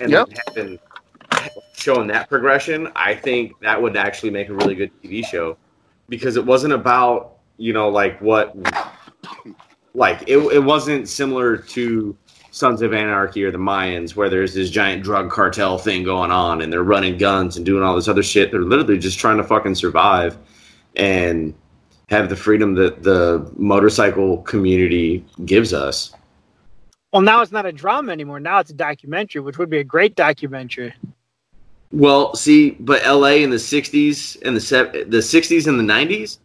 And 0.00 0.10
Yep. 0.10 0.28
then 0.54 0.78
showing 1.74 2.06
that 2.08 2.28
progression, 2.28 2.88
I 2.94 3.14
think 3.14 3.58
that 3.60 3.80
would 3.80 3.96
actually 3.96 4.30
make 4.30 4.48
a 4.48 4.54
really 4.54 4.76
good 4.76 4.90
TV 5.02 5.24
show 5.24 5.56
because 6.08 6.36
it 6.36 6.44
wasn't 6.44 6.72
about 6.72 7.38
you 7.56 7.72
know 7.72 7.88
like 7.88 8.20
what 8.20 8.54
like 9.94 10.22
it, 10.26 10.38
it 10.38 10.62
wasn't 10.62 11.08
similar 11.08 11.56
to 11.56 12.16
Sons 12.50 12.82
of 12.82 12.94
Anarchy 12.94 13.42
or 13.44 13.50
the 13.50 13.58
Mayans 13.58 14.14
where 14.14 14.28
there's 14.28 14.54
this 14.54 14.70
giant 14.70 15.02
drug 15.02 15.30
cartel 15.30 15.76
thing 15.76 16.04
going 16.04 16.30
on 16.30 16.62
and 16.62 16.72
they're 16.72 16.84
running 16.84 17.18
guns 17.18 17.56
and 17.56 17.66
doing 17.66 17.82
all 17.82 17.96
this 17.96 18.06
other 18.06 18.22
shit. 18.22 18.52
They're 18.52 18.60
literally 18.60 18.98
just 18.98 19.18
trying 19.18 19.38
to 19.38 19.44
fucking 19.44 19.74
survive 19.74 20.38
and 20.94 21.52
have 22.10 22.28
the 22.28 22.36
freedom 22.36 22.74
that 22.74 23.02
the 23.02 23.50
motorcycle 23.56 24.38
community 24.42 25.24
gives 25.44 25.72
us. 25.72 26.14
Well, 27.12 27.22
now 27.22 27.42
it's 27.42 27.52
not 27.52 27.66
a 27.66 27.72
drama 27.72 28.12
anymore. 28.12 28.40
Now 28.40 28.60
it's 28.60 28.70
a 28.70 28.74
documentary, 28.74 29.40
which 29.40 29.58
would 29.58 29.70
be 29.70 29.78
a 29.78 29.84
great 29.84 30.14
documentary. 30.14 30.94
Well, 31.94 32.34
see, 32.34 32.70
but 32.80 33.04
LA 33.06 33.34
in 33.44 33.50
the 33.50 33.56
60s 33.56 34.36
and 34.44 34.56
the 34.56 34.60
se- 34.60 35.04
the 35.04 35.18
60s 35.18 35.68
and 35.68 35.78
the 35.78 35.92
90s 35.92 36.38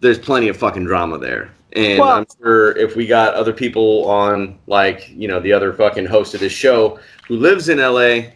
there's 0.00 0.18
plenty 0.18 0.46
of 0.48 0.56
fucking 0.56 0.84
drama 0.84 1.18
there. 1.18 1.50
And 1.72 1.98
Well- 1.98 2.10
I'm 2.12 2.26
sure 2.40 2.76
if 2.76 2.94
we 2.94 3.06
got 3.06 3.34
other 3.34 3.52
people 3.52 4.04
on, 4.08 4.58
like, 4.66 5.08
you 5.10 5.26
know, 5.26 5.40
the 5.40 5.52
other 5.52 5.72
fucking 5.72 6.06
host 6.06 6.34
of 6.34 6.40
this 6.40 6.52
show 6.52 7.00
who 7.26 7.36
lives 7.36 7.68
in 7.68 7.78
LA, 7.80 8.30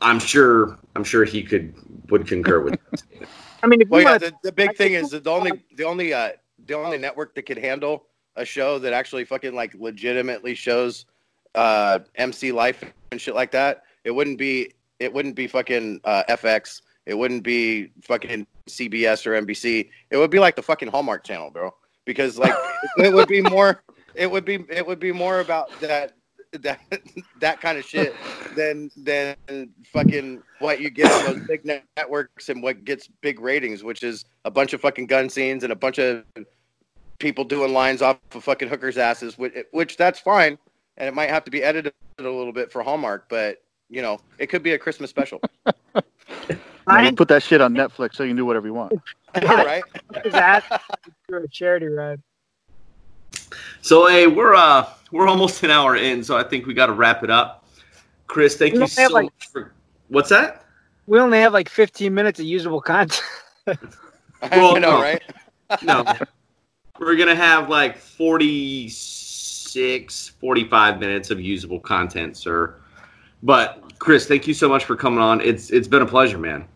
I'm 0.00 0.18
sure, 0.18 0.78
I'm 0.96 1.04
sure 1.04 1.24
he 1.24 1.42
could, 1.42 1.74
would 2.08 2.26
concur 2.26 2.60
with 2.60 2.78
that. 2.90 3.02
I 3.62 3.66
mean, 3.66 3.82
if 3.82 3.88
Well, 3.88 4.00
you 4.00 4.06
yeah, 4.06 4.12
want 4.12 4.22
the, 4.22 4.32
the 4.44 4.52
big 4.52 4.76
thing 4.76 4.94
is 4.94 5.10
that 5.10 5.24
the 5.24 5.30
only 5.30 5.50
the 5.74 5.84
only 5.84 6.14
uh 6.14 6.30
the 6.66 6.74
only 6.74 6.96
network 6.96 7.34
that 7.34 7.42
could 7.42 7.58
handle 7.58 8.06
a 8.36 8.44
show 8.44 8.78
that 8.78 8.92
actually 8.92 9.24
fucking 9.24 9.54
like 9.54 9.74
legitimately 9.74 10.54
shows 10.54 11.04
uh 11.56 11.98
MC 12.14 12.52
life 12.52 12.82
and 13.10 13.20
shit 13.20 13.34
like 13.34 13.50
that, 13.50 13.82
it 14.04 14.12
wouldn't 14.12 14.38
be 14.38 14.72
it 14.98 15.12
wouldn't 15.12 15.34
be 15.34 15.46
fucking 15.46 16.00
uh, 16.04 16.24
FX. 16.28 16.82
It 17.06 17.14
wouldn't 17.14 17.42
be 17.42 17.90
fucking 18.02 18.46
CBS 18.68 19.26
or 19.26 19.40
NBC. 19.40 19.88
It 20.10 20.16
would 20.16 20.30
be 20.30 20.38
like 20.38 20.56
the 20.56 20.62
fucking 20.62 20.88
Hallmark 20.88 21.24
Channel, 21.24 21.50
bro. 21.50 21.74
Because 22.04 22.38
like 22.38 22.54
it 22.98 23.12
would 23.12 23.28
be 23.28 23.40
more 23.40 23.82
it 24.14 24.30
would 24.30 24.44
be 24.44 24.64
it 24.68 24.86
would 24.86 24.98
be 24.98 25.12
more 25.12 25.40
about 25.40 25.70
that 25.80 26.12
that 26.52 26.80
that 27.40 27.60
kind 27.60 27.78
of 27.78 27.84
shit 27.84 28.14
than 28.56 28.90
than 28.96 29.36
fucking 29.92 30.42
what 30.60 30.80
you 30.80 30.90
get 30.90 31.10
on 31.12 31.34
those 31.34 31.46
big 31.46 31.64
networks 31.96 32.48
and 32.48 32.62
what 32.62 32.84
gets 32.84 33.08
big 33.20 33.40
ratings, 33.40 33.84
which 33.84 34.02
is 34.02 34.24
a 34.44 34.50
bunch 34.50 34.72
of 34.72 34.80
fucking 34.80 35.06
gun 35.06 35.28
scenes 35.28 35.62
and 35.62 35.72
a 35.72 35.76
bunch 35.76 35.98
of 35.98 36.24
people 37.18 37.44
doing 37.44 37.72
lines 37.72 38.00
off 38.00 38.18
of 38.34 38.44
fucking 38.44 38.68
hookers' 38.68 38.96
asses, 38.96 39.36
which, 39.36 39.54
which 39.72 39.96
that's 39.96 40.20
fine, 40.20 40.56
and 40.96 41.08
it 41.08 41.14
might 41.14 41.30
have 41.30 41.44
to 41.44 41.50
be 41.50 41.62
edited 41.62 41.92
a 42.18 42.22
little 42.22 42.52
bit 42.52 42.72
for 42.72 42.82
Hallmark, 42.82 43.28
but 43.28 43.58
you 43.88 44.02
know, 44.02 44.20
it 44.38 44.48
could 44.48 44.62
be 44.62 44.72
a 44.72 44.78
Christmas 44.78 45.10
special, 45.10 45.40
Now 46.86 47.02
you 47.02 47.12
put 47.12 47.28
that 47.28 47.42
shit 47.42 47.60
on 47.60 47.74
Netflix 47.74 48.14
so 48.14 48.22
you 48.22 48.30
can 48.30 48.36
do 48.36 48.46
whatever 48.46 48.66
you 48.66 48.72
want. 48.72 48.94
right? 49.42 49.82
his 50.24 50.32
ass 50.32 50.64
a 51.32 51.46
charity 51.48 51.86
ride. 51.86 52.22
So, 53.82 54.06
hey, 54.08 54.26
we're, 54.26 54.54
uh, 54.54 54.88
we're 55.12 55.28
almost 55.28 55.62
an 55.62 55.70
hour 55.70 55.96
in, 55.96 56.24
so 56.24 56.38
I 56.38 56.44
think 56.44 56.64
we 56.66 56.72
got 56.72 56.86
to 56.86 56.94
wrap 56.94 57.22
it 57.24 57.30
up. 57.30 57.66
Chris, 58.26 58.56
thank 58.56 58.72
We 58.74 58.80
you 58.80 58.86
so 58.86 59.06
like- 59.08 59.24
much 59.24 59.48
for, 59.52 59.72
what's 60.08 60.30
that? 60.30 60.64
We 61.06 61.18
only 61.18 61.40
have 61.40 61.52
like 61.54 61.68
15 61.68 62.12
minutes 62.12 62.40
of 62.40 62.46
usable 62.46 62.80
content. 62.80 63.22
Well, 63.66 63.76
I 64.42 64.78
know, 64.78 64.78
no. 64.78 65.00
right? 65.02 65.22
no. 65.82 66.04
We're 66.98 67.16
going 67.16 67.28
to 67.28 67.36
have 67.36 67.68
like 67.68 67.96
46, 67.96 70.28
45 70.28 71.00
minutes 71.00 71.30
of 71.30 71.40
usable 71.40 71.80
content, 71.80 72.36
sir. 72.36 72.74
But 73.42 73.98
Chris, 73.98 74.26
thank 74.26 74.46
you 74.46 74.54
so 74.54 74.68
much 74.68 74.84
for 74.84 74.96
coming 74.96 75.20
on. 75.20 75.40
It's 75.40 75.70
it's 75.70 75.88
been 75.88 76.02
a 76.02 76.06
pleasure, 76.06 76.38
man. 76.38 76.66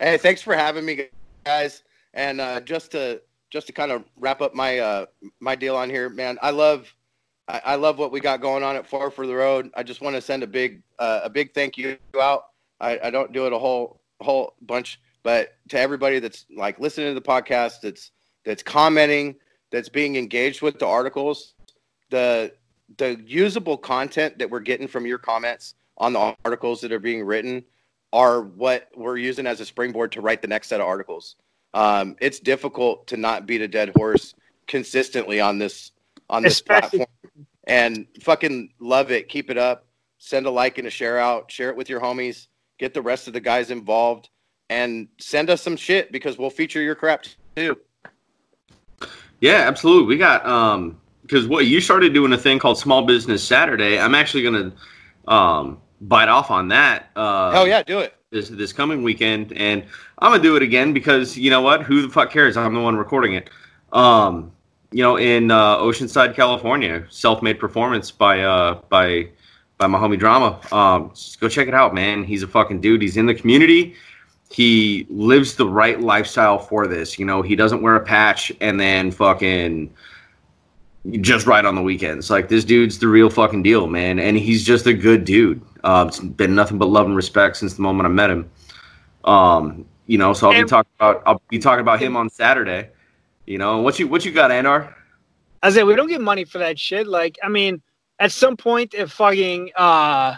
Hey, 0.00 0.16
thanks 0.16 0.42
for 0.42 0.54
having 0.54 0.84
me, 0.84 1.08
guys. 1.44 1.82
And 2.14 2.40
uh, 2.40 2.60
just 2.60 2.92
to 2.92 3.22
just 3.50 3.66
to 3.68 3.72
kind 3.72 3.92
of 3.92 4.04
wrap 4.16 4.40
up 4.40 4.54
my 4.54 4.78
uh, 4.78 5.06
my 5.40 5.54
deal 5.54 5.76
on 5.76 5.90
here, 5.90 6.08
man. 6.08 6.38
I 6.42 6.50
love 6.50 6.92
I, 7.48 7.60
I 7.64 7.74
love 7.76 7.98
what 7.98 8.12
we 8.12 8.20
got 8.20 8.40
going 8.40 8.62
on 8.62 8.76
at 8.76 8.86
Far 8.86 9.10
for 9.10 9.26
the 9.26 9.34
Road. 9.34 9.70
I 9.74 9.82
just 9.82 10.00
want 10.00 10.16
to 10.16 10.22
send 10.22 10.42
a 10.42 10.46
big 10.46 10.82
uh, 10.98 11.20
a 11.24 11.30
big 11.30 11.54
thank 11.54 11.78
you 11.78 11.98
out. 12.20 12.46
I, 12.80 12.98
I 13.04 13.10
don't 13.10 13.32
do 13.32 13.46
it 13.46 13.52
a 13.52 13.58
whole 13.58 14.00
whole 14.20 14.54
bunch, 14.62 15.00
but 15.22 15.54
to 15.68 15.78
everybody 15.78 16.18
that's 16.18 16.46
like 16.56 16.80
listening 16.80 17.08
to 17.08 17.14
the 17.14 17.26
podcast, 17.26 17.80
that's 17.82 18.10
that's 18.44 18.62
commenting, 18.62 19.36
that's 19.70 19.88
being 19.88 20.16
engaged 20.16 20.62
with 20.62 20.78
the 20.78 20.86
articles, 20.86 21.54
the 22.10 22.52
the 22.98 23.20
usable 23.24 23.76
content 23.76 24.38
that 24.38 24.50
we're 24.50 24.60
getting 24.60 24.88
from 24.88 25.06
your 25.06 25.18
comments 25.18 25.74
on 26.02 26.12
the 26.12 26.34
articles 26.44 26.80
that 26.80 26.92
are 26.92 26.98
being 26.98 27.24
written 27.24 27.64
are 28.12 28.42
what 28.42 28.88
we're 28.96 29.16
using 29.16 29.46
as 29.46 29.60
a 29.60 29.64
springboard 29.64 30.12
to 30.12 30.20
write 30.20 30.42
the 30.42 30.48
next 30.48 30.68
set 30.68 30.80
of 30.80 30.86
articles. 30.86 31.36
Um, 31.72 32.16
it's 32.20 32.40
difficult 32.40 33.06
to 33.06 33.16
not 33.16 33.46
beat 33.46 33.62
a 33.62 33.68
dead 33.68 33.92
horse 33.96 34.34
consistently 34.66 35.40
on 35.40 35.58
this 35.58 35.92
on 36.28 36.42
this 36.42 36.54
Especially- 36.54 36.98
platform, 37.00 37.46
and 37.64 38.06
fucking 38.20 38.72
love 38.80 39.10
it. 39.10 39.28
Keep 39.28 39.50
it 39.50 39.56
up. 39.58 39.86
Send 40.18 40.46
a 40.46 40.50
like 40.50 40.78
and 40.78 40.86
a 40.86 40.90
share 40.90 41.18
out. 41.18 41.50
Share 41.50 41.68
it 41.70 41.76
with 41.76 41.88
your 41.88 42.00
homies. 42.00 42.48
Get 42.78 42.94
the 42.94 43.02
rest 43.02 43.26
of 43.28 43.32
the 43.32 43.40
guys 43.40 43.70
involved, 43.70 44.28
and 44.70 45.08
send 45.20 45.50
us 45.50 45.62
some 45.62 45.76
shit 45.76 46.10
because 46.10 46.36
we'll 46.36 46.50
feature 46.50 46.80
your 46.82 46.94
crap 46.96 47.24
too. 47.56 47.78
Yeah, 49.40 49.64
absolutely. 49.68 50.06
We 50.08 50.18
got 50.18 50.44
um 50.46 50.98
because 51.22 51.46
what 51.46 51.66
you 51.66 51.80
started 51.80 52.12
doing 52.12 52.32
a 52.32 52.38
thing 52.38 52.58
called 52.58 52.76
Small 52.78 53.02
Business 53.06 53.42
Saturday. 53.44 53.98
I'm 53.98 54.14
actually 54.14 54.42
gonna 54.42 54.72
um 55.28 55.78
bite 56.02 56.28
off 56.28 56.50
on 56.50 56.68
that. 56.68 57.10
Uh, 57.16 57.50
Hell 57.52 57.66
yeah, 57.66 57.82
do 57.82 58.00
it. 58.00 58.14
this 58.30 58.48
this 58.48 58.72
coming 58.72 59.02
weekend, 59.02 59.52
and 59.54 59.84
I'm 60.18 60.32
gonna 60.32 60.42
do 60.42 60.56
it 60.56 60.62
again 60.62 60.92
because 60.92 61.36
you 61.36 61.50
know 61.50 61.60
what? 61.62 61.82
Who 61.82 62.02
the 62.02 62.08
fuck 62.08 62.30
cares? 62.30 62.56
I'm 62.56 62.74
the 62.74 62.80
one 62.80 62.96
recording 62.96 63.34
it. 63.34 63.50
Um, 63.92 64.52
you 64.90 65.02
know, 65.02 65.16
in 65.16 65.50
uh, 65.50 65.76
Oceanside, 65.78 66.34
California, 66.34 67.06
self-made 67.08 67.58
performance 67.58 68.10
by 68.10 68.42
uh 68.42 68.80
by 68.88 69.28
by 69.78 69.86
my 69.86 69.98
homie 69.98 70.18
Drama. 70.18 70.60
Um, 70.70 71.10
just 71.14 71.40
go 71.40 71.48
check 71.48 71.68
it 71.68 71.74
out, 71.74 71.94
man. 71.94 72.24
He's 72.24 72.42
a 72.42 72.48
fucking 72.48 72.80
dude. 72.80 73.02
He's 73.02 73.16
in 73.16 73.26
the 73.26 73.34
community. 73.34 73.94
He 74.50 75.06
lives 75.08 75.56
the 75.56 75.66
right 75.66 75.98
lifestyle 75.98 76.58
for 76.58 76.86
this. 76.86 77.18
You 77.18 77.24
know, 77.24 77.40
he 77.40 77.56
doesn't 77.56 77.80
wear 77.80 77.96
a 77.96 78.04
patch 78.04 78.52
and 78.60 78.78
then 78.78 79.10
fucking 79.10 79.92
just 81.22 81.46
right 81.46 81.64
on 81.64 81.74
the 81.74 81.82
weekends. 81.82 82.30
Like 82.30 82.48
this 82.48 82.64
dude's 82.64 82.98
the 82.98 83.08
real 83.08 83.30
fucking 83.30 83.62
deal, 83.62 83.86
man, 83.86 84.18
and 84.18 84.36
he's 84.36 84.62
just 84.62 84.86
a 84.86 84.92
good 84.92 85.24
dude. 85.24 85.62
Uh, 85.84 86.04
it's 86.08 86.20
been 86.20 86.54
nothing 86.54 86.78
but 86.78 86.88
love 86.88 87.06
and 87.06 87.16
respect 87.16 87.56
since 87.56 87.74
the 87.74 87.82
moment 87.82 88.06
I 88.06 88.10
met 88.10 88.30
him. 88.30 88.50
Um, 89.24 89.86
you 90.06 90.18
know, 90.18 90.32
so 90.32 90.50
I'll 90.50 90.62
be 90.62 90.68
talking 90.68 90.90
about 90.98 91.22
I'll 91.26 91.42
be 91.48 91.58
talking 91.58 91.80
about 91.80 92.00
him 92.00 92.16
on 92.16 92.28
Saturday. 92.28 92.90
You 93.46 93.58
know, 93.58 93.80
what 93.80 93.98
you 93.98 94.08
what 94.08 94.24
you 94.24 94.32
got, 94.32 94.50
Anar? 94.50 94.92
I 95.62 95.70
said 95.70 95.84
we 95.84 95.94
don't 95.94 96.08
get 96.08 96.20
money 96.20 96.44
for 96.44 96.58
that 96.58 96.78
shit. 96.78 97.06
Like, 97.06 97.38
I 97.42 97.48
mean, 97.48 97.82
at 98.18 98.32
some 98.32 98.56
point, 98.56 98.94
if 98.94 99.12
fucking 99.12 99.70
uh, 99.76 100.36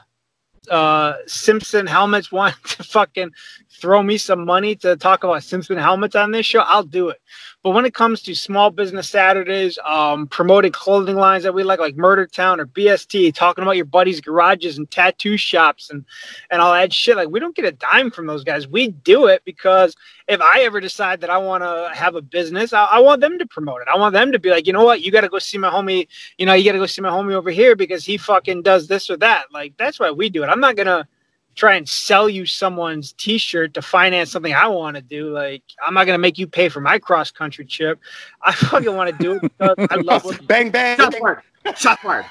uh, 0.70 1.14
Simpson 1.26 1.86
helmets 1.86 2.30
want 2.32 2.55
to 2.64 2.82
fucking 2.84 3.32
throw 3.70 4.03
me 4.03 4.18
some 4.18 4.45
money 4.45 4.76
to 4.76 4.97
talk 4.97 5.24
about 5.24 5.42
Simpson 5.42 5.76
helmets 5.76 6.14
on 6.14 6.30
this 6.30 6.47
show, 6.47 6.61
I'll 6.61 6.84
do 6.84 7.09
it. 7.09 7.20
But 7.64 7.70
when 7.70 7.86
it 7.86 7.94
comes 7.94 8.20
to 8.22 8.34
small 8.34 8.70
business 8.70 9.08
Saturdays, 9.08 9.78
um, 9.86 10.26
promoting 10.26 10.70
clothing 10.70 11.16
lines 11.16 11.44
that 11.44 11.54
we 11.54 11.62
like, 11.62 11.80
like 11.80 11.96
Murder 11.96 12.26
Town 12.26 12.60
or 12.60 12.66
BST, 12.66 13.34
talking 13.34 13.62
about 13.62 13.76
your 13.76 13.86
buddies' 13.86 14.20
garages 14.20 14.76
and 14.76 14.90
tattoo 14.90 15.38
shops 15.38 15.88
and 15.88 16.04
and 16.50 16.60
all 16.60 16.74
that 16.74 16.92
shit, 16.92 17.16
like 17.16 17.30
we 17.30 17.40
don't 17.40 17.56
get 17.56 17.64
a 17.64 17.72
dime 17.72 18.10
from 18.10 18.26
those 18.26 18.44
guys. 18.44 18.68
We 18.68 18.88
do 18.88 19.28
it 19.28 19.40
because 19.46 19.96
if 20.28 20.42
I 20.42 20.60
ever 20.60 20.78
decide 20.78 21.22
that 21.22 21.30
I 21.30 21.38
want 21.38 21.64
to 21.64 21.90
have 21.94 22.16
a 22.16 22.22
business, 22.22 22.74
I, 22.74 22.84
I 22.84 23.00
want 23.00 23.22
them 23.22 23.38
to 23.38 23.46
promote 23.46 23.80
it. 23.80 23.88
I 23.88 23.96
want 23.96 24.12
them 24.12 24.30
to 24.32 24.38
be 24.38 24.50
like, 24.50 24.66
you 24.66 24.74
know 24.74 24.84
what, 24.84 25.00
you 25.00 25.10
got 25.10 25.22
to 25.22 25.30
go 25.30 25.38
see 25.38 25.56
my 25.56 25.70
homie. 25.70 26.06
You 26.36 26.44
know, 26.44 26.52
you 26.52 26.66
got 26.66 26.72
to 26.72 26.78
go 26.78 26.86
see 26.86 27.00
my 27.00 27.08
homie 27.08 27.32
over 27.32 27.50
here 27.50 27.74
because 27.74 28.04
he 28.04 28.18
fucking 28.18 28.60
does 28.60 28.88
this 28.88 29.08
or 29.08 29.16
that. 29.16 29.46
Like 29.50 29.74
that's 29.78 29.98
why 29.98 30.10
we 30.10 30.28
do 30.28 30.42
it. 30.42 30.48
I'm 30.48 30.60
not 30.60 30.76
gonna 30.76 31.08
try 31.55 31.76
and 31.76 31.88
sell 31.88 32.28
you 32.28 32.46
someone's 32.46 33.12
T-shirt 33.12 33.74
to 33.74 33.82
finance 33.82 34.30
something 34.30 34.55
I 34.55 34.66
want 34.68 34.96
to 34.96 35.02
do. 35.02 35.30
Like 35.32 35.62
I'm 35.86 35.94
not 35.94 36.05
gonna 36.07 36.18
make 36.18 36.38
you 36.38 36.46
pay 36.46 36.68
for 36.68 36.80
my 36.80 36.98
cross 36.98 37.30
country 37.30 37.64
trip. 37.64 37.98
I 38.42 38.52
fucking 38.55 38.94
want 38.94 39.11
to 39.16 39.22
do 39.22 39.32
it 39.34 39.42
because 39.42 39.88
I 39.90 39.96
love 39.96 40.24
what 40.24 40.46
bang 40.46 40.70
bang 40.70 40.96
Shot 40.98 41.14
fired! 41.14 41.42
Shot 41.76 41.98
fired! 42.00 42.26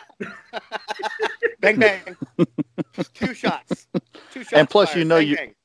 bang 1.62 1.80
bang. 1.80 2.18
Two 3.14 3.34
shots. 3.34 3.88
Two 4.32 4.44
shots. 4.44 4.54
And 4.54 4.70
plus, 4.70 4.90
fired. 4.90 5.00
you 5.00 5.06
know 5.06 5.18
Bang, 5.20 5.28
you- 5.28 5.36
bang. 5.36 5.56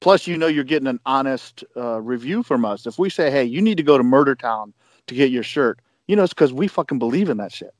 Plus, 0.00 0.26
you 0.26 0.38
know 0.38 0.46
you're 0.46 0.64
getting 0.64 0.86
an 0.88 0.98
honest 1.04 1.62
uh, 1.76 2.00
review 2.00 2.42
from 2.42 2.64
us. 2.64 2.86
If 2.86 2.98
we 2.98 3.10
say, 3.10 3.30
"Hey, 3.30 3.44
you 3.44 3.60
need 3.60 3.76
to 3.76 3.82
go 3.82 3.98
to 3.98 4.02
Murder 4.04 4.34
Town 4.34 4.72
to 5.08 5.14
get 5.14 5.30
your 5.30 5.42
shirt," 5.42 5.78
you 6.08 6.16
know 6.16 6.22
it's 6.22 6.32
because 6.32 6.54
we 6.54 6.68
fucking 6.68 6.98
believe 6.98 7.28
in 7.28 7.36
that 7.36 7.52
shit. 7.52 7.74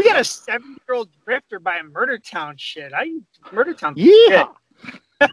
We 0.00 0.08
got 0.08 0.20
a 0.20 0.24
seven 0.24 0.76
year 0.88 0.96
old 0.96 1.08
drifter 1.24 1.60
by 1.60 1.76
a 1.76 1.82
Murder 1.82 2.18
Town 2.18 2.56
shit. 2.56 2.92
I 2.94 3.18
Murder 3.52 3.74
Town. 3.74 3.94
Yeah. 3.96 4.46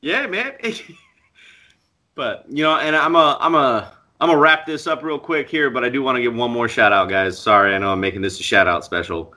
yeah, 0.00 0.26
man. 0.26 0.54
but 2.14 2.44
you 2.48 2.64
know, 2.64 2.76
and 2.76 2.96
I'm 2.96 3.14
a 3.14 3.38
I'm 3.40 3.54
a 3.54 3.92
I'm 4.20 4.28
gonna 4.28 4.40
wrap 4.40 4.66
this 4.66 4.86
up 4.88 5.04
real 5.04 5.18
quick 5.18 5.48
here, 5.48 5.70
but 5.70 5.84
I 5.84 5.88
do 5.88 6.02
want 6.02 6.16
to 6.16 6.22
give 6.22 6.34
one 6.34 6.50
more 6.50 6.68
shout 6.68 6.92
out, 6.92 7.08
guys. 7.08 7.38
Sorry, 7.38 7.74
I 7.74 7.78
know 7.78 7.92
I'm 7.92 8.00
making 8.00 8.22
this 8.22 8.40
a 8.40 8.42
shout 8.42 8.66
out 8.66 8.84
special, 8.84 9.32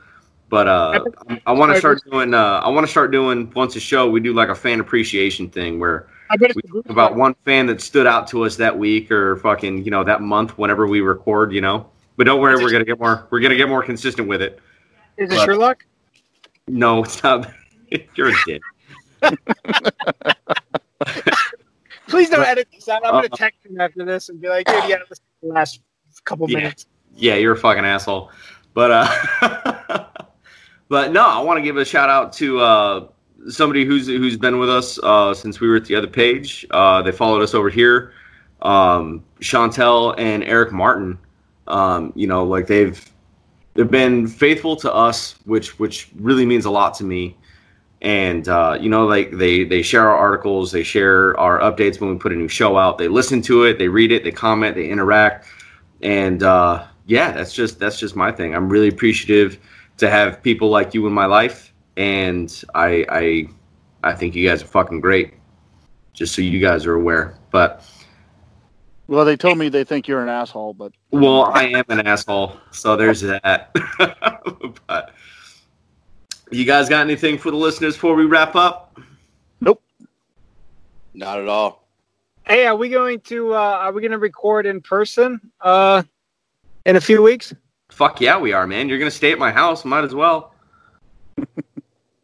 but 0.49 0.67
uh, 0.67 1.03
I 1.45 1.51
want 1.51 1.73
to 1.73 1.77
start 1.77 2.01
doing. 2.09 2.33
Uh, 2.33 2.61
I 2.63 2.69
want 2.69 2.87
to 2.87 2.91
start 2.91 3.11
doing 3.11 3.51
once 3.55 3.75
a 3.75 3.79
show. 3.79 4.09
We 4.09 4.19
do 4.19 4.33
like 4.33 4.49
a 4.49 4.55
fan 4.55 4.79
appreciation 4.79 5.49
thing 5.49 5.79
where 5.79 6.07
I 6.31 6.37
bet 6.37 6.51
it's 6.51 6.71
we 6.71 6.81
talk 6.81 6.89
about 6.89 7.15
one 7.15 7.35
fan 7.45 7.67
that 7.67 7.81
stood 7.81 8.07
out 8.07 8.27
to 8.29 8.45
us 8.45 8.55
that 8.55 8.77
week 8.77 9.11
or 9.11 9.37
fucking 9.37 9.85
you 9.85 9.91
know 9.91 10.03
that 10.03 10.21
month 10.21 10.57
whenever 10.57 10.87
we 10.87 11.01
record. 11.01 11.53
You 11.53 11.61
know, 11.61 11.89
but 12.17 12.25
don't 12.25 12.41
worry, 12.41 12.55
we're 12.61 12.71
gonna 12.71 12.83
get 12.85 12.99
more. 12.99 13.27
We're 13.29 13.39
gonna 13.39 13.55
get 13.55 13.69
more 13.69 13.83
consistent 13.83 14.27
with 14.27 14.41
it. 14.41 14.59
Is 15.17 15.31
it 15.31 15.35
but- 15.35 15.45
Sherlock? 15.45 15.85
No, 16.67 17.03
it's 17.03 17.23
not. 17.23 17.49
You're 18.15 18.29
a 18.29 18.33
dick. 18.45 18.61
Please 22.07 22.29
don't 22.29 22.45
edit 22.45 22.67
this 22.73 22.87
out. 22.89 23.05
I'm 23.05 23.11
gonna 23.13 23.27
Uh, 23.31 23.35
text 23.35 23.65
him 23.65 23.79
after 23.79 24.05
this 24.05 24.29
and 24.29 24.39
be 24.41 24.47
like, 24.49 24.65
dude, 24.67 24.75
yeah, 24.87 24.97
to 24.97 25.05
the 25.09 25.17
last 25.49 25.81
couple 26.23 26.49
Yeah. 26.49 26.59
minutes. 26.59 26.87
Yeah, 27.15 27.35
you're 27.35 27.53
a 27.53 27.57
fucking 27.57 27.83
asshole. 27.85 28.31
But 28.73 28.91
uh 28.91 30.05
but 30.89 31.11
no, 31.11 31.25
I 31.25 31.39
want 31.41 31.57
to 31.57 31.61
give 31.61 31.77
a 31.77 31.85
shout 31.85 32.09
out 32.09 32.31
to 32.33 32.59
uh 32.59 33.07
somebody 33.49 33.85
who's 33.85 34.07
who's 34.07 34.37
been 34.37 34.59
with 34.59 34.69
us 34.69 34.99
uh 35.03 35.33
since 35.33 35.59
we 35.59 35.67
were 35.67 35.75
at 35.77 35.85
the 35.85 35.95
other 35.95 36.07
page. 36.07 36.65
Uh 36.71 37.01
they 37.01 37.11
followed 37.11 37.41
us 37.41 37.53
over 37.53 37.69
here. 37.69 38.13
Um 38.61 39.23
Chantel 39.41 40.13
and 40.17 40.43
Eric 40.43 40.71
Martin. 40.71 41.17
Um, 41.67 42.13
you 42.15 42.27
know, 42.27 42.43
like 42.43 42.67
they've 42.67 43.03
they've 43.73 43.89
been 43.89 44.27
faithful 44.27 44.75
to 44.77 44.93
us, 44.93 45.35
which 45.45 45.79
which 45.79 46.09
really 46.15 46.45
means 46.45 46.65
a 46.65 46.71
lot 46.71 46.93
to 46.95 47.03
me. 47.03 47.37
And 48.01 48.47
uh, 48.47 48.77
you 48.79 48.89
know, 48.89 49.05
like 49.05 49.31
they 49.31 49.63
they 49.63 49.81
share 49.81 50.09
our 50.09 50.15
articles, 50.15 50.71
they 50.71 50.83
share 50.83 51.37
our 51.39 51.59
updates 51.59 51.99
when 51.99 52.11
we 52.11 52.17
put 52.17 52.31
a 52.31 52.35
new 52.35 52.47
show 52.47 52.77
out. 52.77 52.97
They 52.97 53.07
listen 53.07 53.41
to 53.43 53.63
it, 53.63 53.77
they 53.79 53.87
read 53.87 54.11
it, 54.11 54.23
they 54.23 54.31
comment, 54.31 54.75
they 54.75 54.89
interact 54.89 55.47
and 56.01 56.43
uh, 56.43 56.85
yeah, 57.05 57.31
that's 57.31 57.53
just 57.53 57.79
that's 57.79 57.99
just 57.99 58.15
my 58.15 58.31
thing. 58.31 58.55
I'm 58.55 58.69
really 58.69 58.87
appreciative 58.87 59.59
to 59.97 60.09
have 60.09 60.41
people 60.43 60.69
like 60.69 60.93
you 60.93 61.07
in 61.07 61.13
my 61.13 61.25
life, 61.25 61.73
and 61.95 62.63
I 62.75 63.05
I 63.09 63.47
I 64.03 64.13
think 64.13 64.35
you 64.35 64.47
guys 64.47 64.61
are 64.61 64.67
fucking 64.67 65.01
great. 65.01 65.33
Just 66.13 66.33
so 66.33 66.41
you 66.41 66.59
guys 66.59 66.85
are 66.85 66.95
aware, 66.95 67.37
but 67.51 67.85
Well, 69.07 69.23
they 69.23 69.37
told 69.37 69.57
me 69.57 69.69
they 69.69 69.83
think 69.85 70.07
you're 70.07 70.21
an 70.21 70.29
asshole, 70.29 70.73
but 70.73 70.91
well, 71.11 71.45
I 71.45 71.63
am 71.65 71.85
an 71.87 72.05
asshole, 72.05 72.57
so 72.71 72.95
there's 72.97 73.21
that. 73.21 73.73
but 74.87 75.13
you 76.51 76.65
guys 76.65 76.89
got 76.89 77.01
anything 77.01 77.37
for 77.37 77.51
the 77.51 77.57
listeners 77.57 77.93
before 77.95 78.15
we 78.15 78.25
wrap 78.25 78.55
up? 78.55 78.99
Nope, 79.61 79.81
not 81.13 81.39
at 81.39 81.47
all. 81.47 81.87
Hey, 82.45 82.65
are 82.65 82.75
we 82.75 82.89
going 82.89 83.19
to 83.21 83.53
uh 83.53 83.57
are 83.57 83.91
we 83.93 84.01
gonna 84.01 84.17
record 84.17 84.65
in 84.65 84.81
person 84.81 85.39
uh 85.61 86.03
in 86.85 86.97
a 86.97 87.01
few 87.01 87.21
weeks? 87.21 87.53
Fuck 87.89 88.19
yeah, 88.19 88.37
we 88.37 88.51
are, 88.51 88.67
man. 88.67 88.89
You're 88.89 88.99
gonna 88.99 89.09
stay 89.11 89.31
at 89.31 89.39
my 89.39 89.51
house, 89.51 89.85
might 89.85 90.03
as 90.03 90.13
well. 90.13 90.53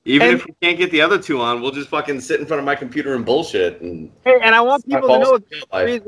Even 0.06 0.28
And- 0.28 0.38
if 0.38 0.46
we 0.46 0.54
can't 0.62 0.78
get 0.78 0.92
the 0.92 1.00
other 1.00 1.18
two 1.18 1.40
on, 1.40 1.62
we'll 1.62 1.72
just 1.72 1.88
fucking 1.90 2.20
sit 2.20 2.42
in 2.42 2.46
front 2.46 2.60
of 2.60 2.66
my 2.66 2.76
computer 2.76 3.16
and 3.16 3.26
bullshit. 3.26 3.80
And 3.80 4.12
Hey, 4.26 4.38
and 4.42 4.54
I 4.54 4.60
want 4.60 4.86
people 4.86 5.08
to 5.08 5.20
know 5.20 5.40
fault. 5.72 6.04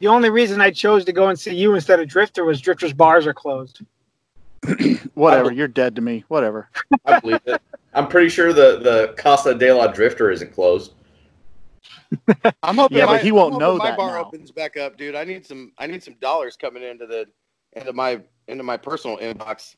The 0.00 0.08
only 0.08 0.30
reason 0.30 0.60
I 0.60 0.70
chose 0.70 1.04
to 1.04 1.12
go 1.12 1.28
and 1.28 1.38
see 1.38 1.54
you 1.54 1.74
instead 1.74 2.00
of 2.00 2.08
Drifter 2.08 2.44
was 2.44 2.60
Drifter's 2.60 2.92
bars 2.92 3.26
are 3.26 3.34
closed. 3.34 3.82
whatever. 5.14 5.52
You're 5.52 5.68
dead 5.68 5.94
to 5.96 6.02
me. 6.02 6.24
Whatever. 6.28 6.68
I 7.06 7.20
believe 7.20 7.40
it. 7.46 7.60
I'm 7.94 8.08
pretty 8.08 8.28
sure 8.28 8.52
the 8.52 8.78
the 8.80 9.14
Casa 9.16 9.54
de 9.54 9.72
la 9.72 9.86
Drifter 9.88 10.30
isn't 10.30 10.52
closed. 10.52 10.94
I'm 12.62 12.76
hoping. 12.76 12.98
Yeah, 12.98 13.06
but 13.06 13.22
he 13.22 13.32
won't 13.32 13.58
know 13.58 13.72
hoping 13.72 13.78
My 13.78 13.90
that 13.90 13.96
bar 13.96 14.16
now. 14.16 14.24
opens 14.24 14.50
back 14.50 14.76
up, 14.76 14.96
dude. 14.96 15.14
I 15.14 15.24
need 15.24 15.46
some. 15.46 15.72
I 15.78 15.86
need 15.86 16.02
some 16.02 16.14
dollars 16.20 16.56
coming 16.56 16.82
into 16.82 17.06
the 17.06 17.26
into 17.74 17.92
my 17.92 18.20
into 18.48 18.62
my 18.64 18.76
personal 18.76 19.16
inbox. 19.18 19.76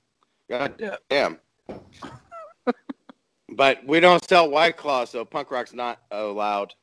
God 0.49 0.75
Yeah. 0.79 0.97
damn. 1.09 1.39
but 3.51 3.85
we 3.87 4.01
don't 4.01 4.27
sell 4.29 4.51
White 4.51 4.77
Claw, 4.77 5.05
so 5.05 5.25
punk 5.25 5.51
rock's 5.51 5.73
not 5.75 6.01
allowed. 6.11 6.75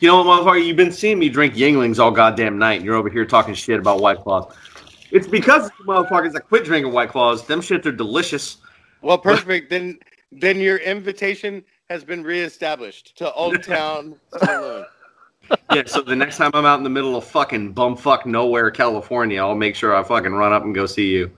You 0.00 0.08
know 0.08 0.22
what, 0.22 0.44
motherfucker? 0.44 0.66
You've 0.66 0.76
been 0.76 0.92
seeing 0.92 1.18
me 1.18 1.28
drink 1.28 1.54
Yuenglings 1.54 1.98
all 1.98 2.10
goddamn 2.10 2.58
night, 2.58 2.74
and 2.74 2.84
you're 2.84 2.96
over 2.96 3.08
here 3.08 3.24
talking 3.24 3.54
shit 3.54 3.78
about 3.78 4.00
White 4.00 4.20
Claws. 4.20 4.52
It's 5.10 5.26
because 5.26 5.70
the 5.78 5.84
motherfuckers 5.84 6.32
that 6.32 6.48
quit 6.48 6.64
drinking 6.64 6.92
White 6.92 7.10
Claws. 7.10 7.46
Them 7.46 7.60
shits 7.60 7.86
are 7.86 7.92
delicious. 7.92 8.58
Well, 9.00 9.18
perfect. 9.18 9.70
then 9.70 9.98
then 10.32 10.58
your 10.58 10.78
invitation 10.78 11.64
has 11.88 12.04
been 12.04 12.22
reestablished 12.22 13.16
to 13.18 13.32
Old 13.32 13.62
Town 13.64 14.16
Saloon. 14.36 14.84
Yeah, 15.72 15.82
so 15.86 16.00
the 16.00 16.16
next 16.16 16.38
time 16.38 16.50
I'm 16.54 16.64
out 16.64 16.78
in 16.78 16.84
the 16.84 16.90
middle 16.90 17.16
of 17.16 17.24
fucking 17.24 17.74
bumfuck 17.74 18.26
nowhere, 18.26 18.70
California, 18.70 19.40
I'll 19.40 19.54
make 19.54 19.76
sure 19.76 19.94
I 19.94 20.02
fucking 20.02 20.32
run 20.32 20.52
up 20.52 20.64
and 20.64 20.74
go 20.74 20.86
see 20.86 21.10
you. 21.10 21.30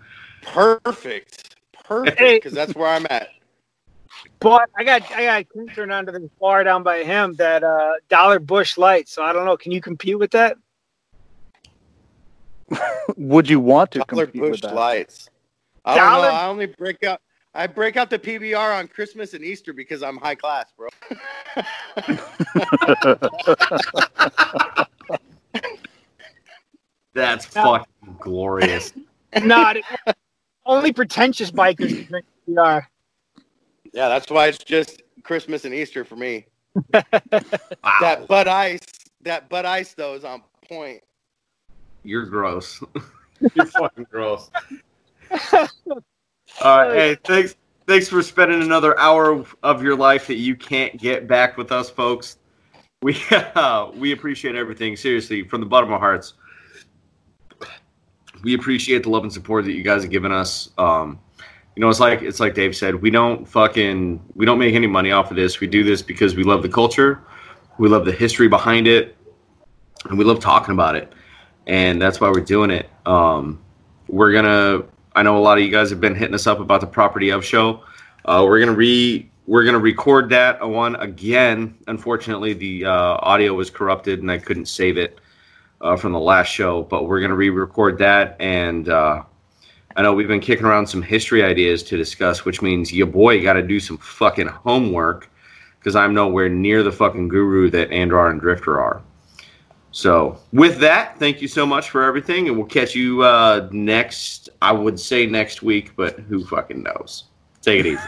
Perfect. 0.43 1.57
Perfect. 1.85 2.19
Hey. 2.19 2.37
Because 2.37 2.53
that's 2.53 2.75
where 2.75 2.89
I'm 2.89 3.07
at. 3.11 3.29
But 4.41 4.69
I 4.77 4.85
got 4.85 5.11
I 5.13 5.25
got 5.25 5.51
King 5.53 5.69
turned 5.75 5.93
on 5.93 6.07
to 6.07 6.13
this 6.13 6.29
bar 6.41 6.63
down 6.65 6.83
by 6.83 7.03
him 7.05 7.35
that 7.35 7.65
uh 7.65 7.93
Dollar 8.09 8.39
Busch 8.39 8.77
Light. 8.77 9.09
So 9.09 9.23
I 9.23 9.33
don't 9.33 9.45
know. 9.47 9.57
Can 9.57 9.73
you 9.73 9.81
compete 9.81 10.19
with 10.19 10.33
that? 10.33 10.57
Would 13.17 13.49
you 13.49 13.61
want 13.61 13.93
to 13.93 14.01
Dollar 14.01 14.27
compete 14.27 14.43
with 14.43 14.51
Busch 14.53 14.61
that? 14.63 14.75
lights. 14.75 15.31
I 15.85 15.95
don't 15.97 16.05
Dollar- 16.05 16.29
know. 16.29 16.35
I 16.35 16.47
only 16.47 16.67
break 16.67 17.03
out. 17.05 17.21
I 17.55 17.67
break 17.67 17.97
out 17.97 18.11
the 18.11 18.19
PBR 18.19 18.79
on 18.79 18.87
Christmas 18.87 19.33
and 19.33 19.43
Easter 19.43 19.73
because 19.73 20.03
I'm 20.03 20.19
high 20.19 20.35
class, 20.35 20.67
bro. 20.77 20.89
That's 27.15 27.47
Yeah. 27.55 27.63
fucking 27.63 28.17
glorious. 28.21 28.93
Not 29.43 29.77
only 30.65 30.93
pretentious 30.93 31.51
bikers 31.51 31.97
can 31.97 32.05
drink 32.05 32.27
PR. 32.47 32.87
Yeah, 33.97 34.11
that's 34.11 34.31
why 34.31 34.47
it's 34.49 34.59
just 34.59 35.03
Christmas 35.23 35.65
and 35.65 35.75
Easter 35.75 36.05
for 36.05 36.17
me. 36.17 36.47
Wow. 36.93 37.99
That 38.01 38.27
Bud 38.29 38.49
Ice, 38.49 38.81
that 39.23 39.49
Bud 39.49 39.65
Ice 39.65 39.95
though 39.95 40.15
is 40.15 40.25
on 40.25 40.43
point. 40.69 41.03
You're 42.03 42.27
gross. 42.27 42.83
You're 43.55 43.67
fucking 43.67 44.07
gross. 44.11 44.51
All 45.55 45.69
right, 46.65 46.95
hey, 46.95 47.17
thanks, 47.25 47.55
thanks 47.87 48.09
for 48.09 48.23
spending 48.23 48.61
another 48.61 48.99
hour 48.99 49.45
of 49.63 49.83
your 49.83 49.97
life 49.97 50.27
that 50.27 50.37
you 50.37 50.57
can't 50.57 50.99
get 50.99 51.27
back 51.27 51.57
with 51.57 51.73
us, 51.73 51.89
folks. 51.89 52.39
We 53.03 53.17
uh, 53.31 53.93
we 53.95 54.13
appreciate 54.13 54.57
everything 54.57 54.97
seriously 54.97 55.45
from 55.45 55.61
the 55.61 55.67
bottom 55.67 55.91
of 55.91 55.95
our 55.95 56.01
hearts. 56.01 56.35
We 58.43 58.55
appreciate 58.55 59.05
the 59.05 59.11
love 59.11 59.23
and 59.23 59.33
support 59.33 59.65
that 59.65 59.73
you 59.73 59.83
guys 59.83 60.03
have 60.03 60.11
given 60.11 60.33
us. 60.33 60.71
Um, 60.77 61.21
you 61.77 61.83
know, 61.83 61.91
it's 61.91 62.01
like 62.01 62.23
it's 62.23 62.41
like 62.41 62.55
Dave 62.55 62.75
said, 62.75 62.95
we 62.95 63.11
don't 63.11 63.47
fucking 63.47 64.21
we 64.35 64.47
don't 64.47 64.59
make 64.59 64.75
any 64.75 64.87
money 64.87 65.13
off 65.13 65.31
of 65.31 65.37
this. 65.37 65.61
We 65.61 65.67
do 65.67 65.85
this 65.85 66.01
because 66.01 66.35
we 66.35 66.43
love 66.43 66.63
the 66.63 66.71
culture, 66.71 67.21
we 67.79 67.89
love 67.89 68.07
the 68.07 68.13
history 68.13 68.49
behind 68.49 68.89
it, 68.89 69.15
and 70.09 70.19
we 70.19 70.25
love 70.25 70.41
talking 70.41 70.73
about 70.73 70.97
it. 70.97 71.13
And 71.67 72.01
that's 72.01 72.19
why 72.19 72.31
we're 72.31 72.41
doing 72.41 72.71
it. 72.71 72.89
Um, 73.05 73.63
we're 74.09 74.33
gonna 74.33 74.85
I 75.15 75.23
know 75.23 75.37
a 75.37 75.41
lot 75.41 75.59
of 75.59 75.65
you 75.65 75.71
guys 75.71 75.91
have 75.91 76.01
been 76.01 76.15
hitting 76.15 76.35
us 76.35 76.47
up 76.47 76.61
about 76.61 76.81
the 76.81 76.87
property 76.87 77.29
of 77.29 77.45
show. 77.45 77.83
Uh, 78.25 78.43
we're 78.49 78.59
gonna 78.59 78.73
re 78.73 79.31
we're 79.47 79.65
gonna 79.65 79.79
record 79.79 80.31
that 80.31 80.67
one 80.67 80.97
again. 80.97 81.77
Unfortunately, 81.89 82.55
the 82.55 82.87
uh, 82.87 83.19
audio 83.21 83.53
was 83.53 83.69
corrupted 83.69 84.21
and 84.21 84.31
I 84.31 84.39
couldn't 84.39 84.67
save 84.67 84.97
it 84.97 85.19
uh, 85.83 85.97
from 85.97 86.13
the 86.13 86.21
last 86.21 86.49
show. 86.49 86.85
But 86.85 87.07
we're 87.07 87.21
gonna 87.21 87.37
re-record 87.37 87.99
that, 87.99 88.37
and 88.41 88.89
uh, 88.89 89.25
I 89.97 90.03
know 90.03 90.13
we've 90.13 90.29
been 90.29 90.41
kicking 90.41 90.67
around 90.67 90.87
some 90.87 91.01
history 91.01 91.43
ideas 91.43 91.83
to 91.85 91.97
discuss, 91.97 92.45
which 92.45 92.61
means 92.61 92.93
your 92.93 93.07
boy 93.07 93.43
got 93.43 93.55
to 93.55 93.63
do 93.63 93.81
some 93.81 93.97
fucking 93.97 94.47
homework 94.47 95.31
because 95.79 95.97
I'm 95.97 96.13
nowhere 96.13 96.51
near 96.51 96.83
the 96.83 96.93
fucking 96.93 97.29
guru 97.29 97.71
that 97.71 97.91
Andrar 97.91 98.31
and 98.31 98.39
Drifter 98.39 98.79
are. 98.79 99.03
So, 99.93 100.39
with 100.53 100.79
that, 100.81 101.19
thank 101.19 101.41
you 101.41 101.49
so 101.49 101.65
much 101.65 101.89
for 101.89 102.03
everything, 102.03 102.49
and 102.49 102.59
we'll 102.59 102.67
catch 102.67 102.95
you 102.95 103.23
uh, 103.23 103.71
next. 103.73 104.51
I 104.61 104.73
would 104.73 105.01
say 105.01 105.25
next 105.25 105.63
week, 105.63 105.97
but 105.97 106.19
who 106.19 106.45
fucking 106.45 106.83
knows? 106.83 107.25
Take 107.63 107.81
it 107.81 107.87
easy. 107.87 108.03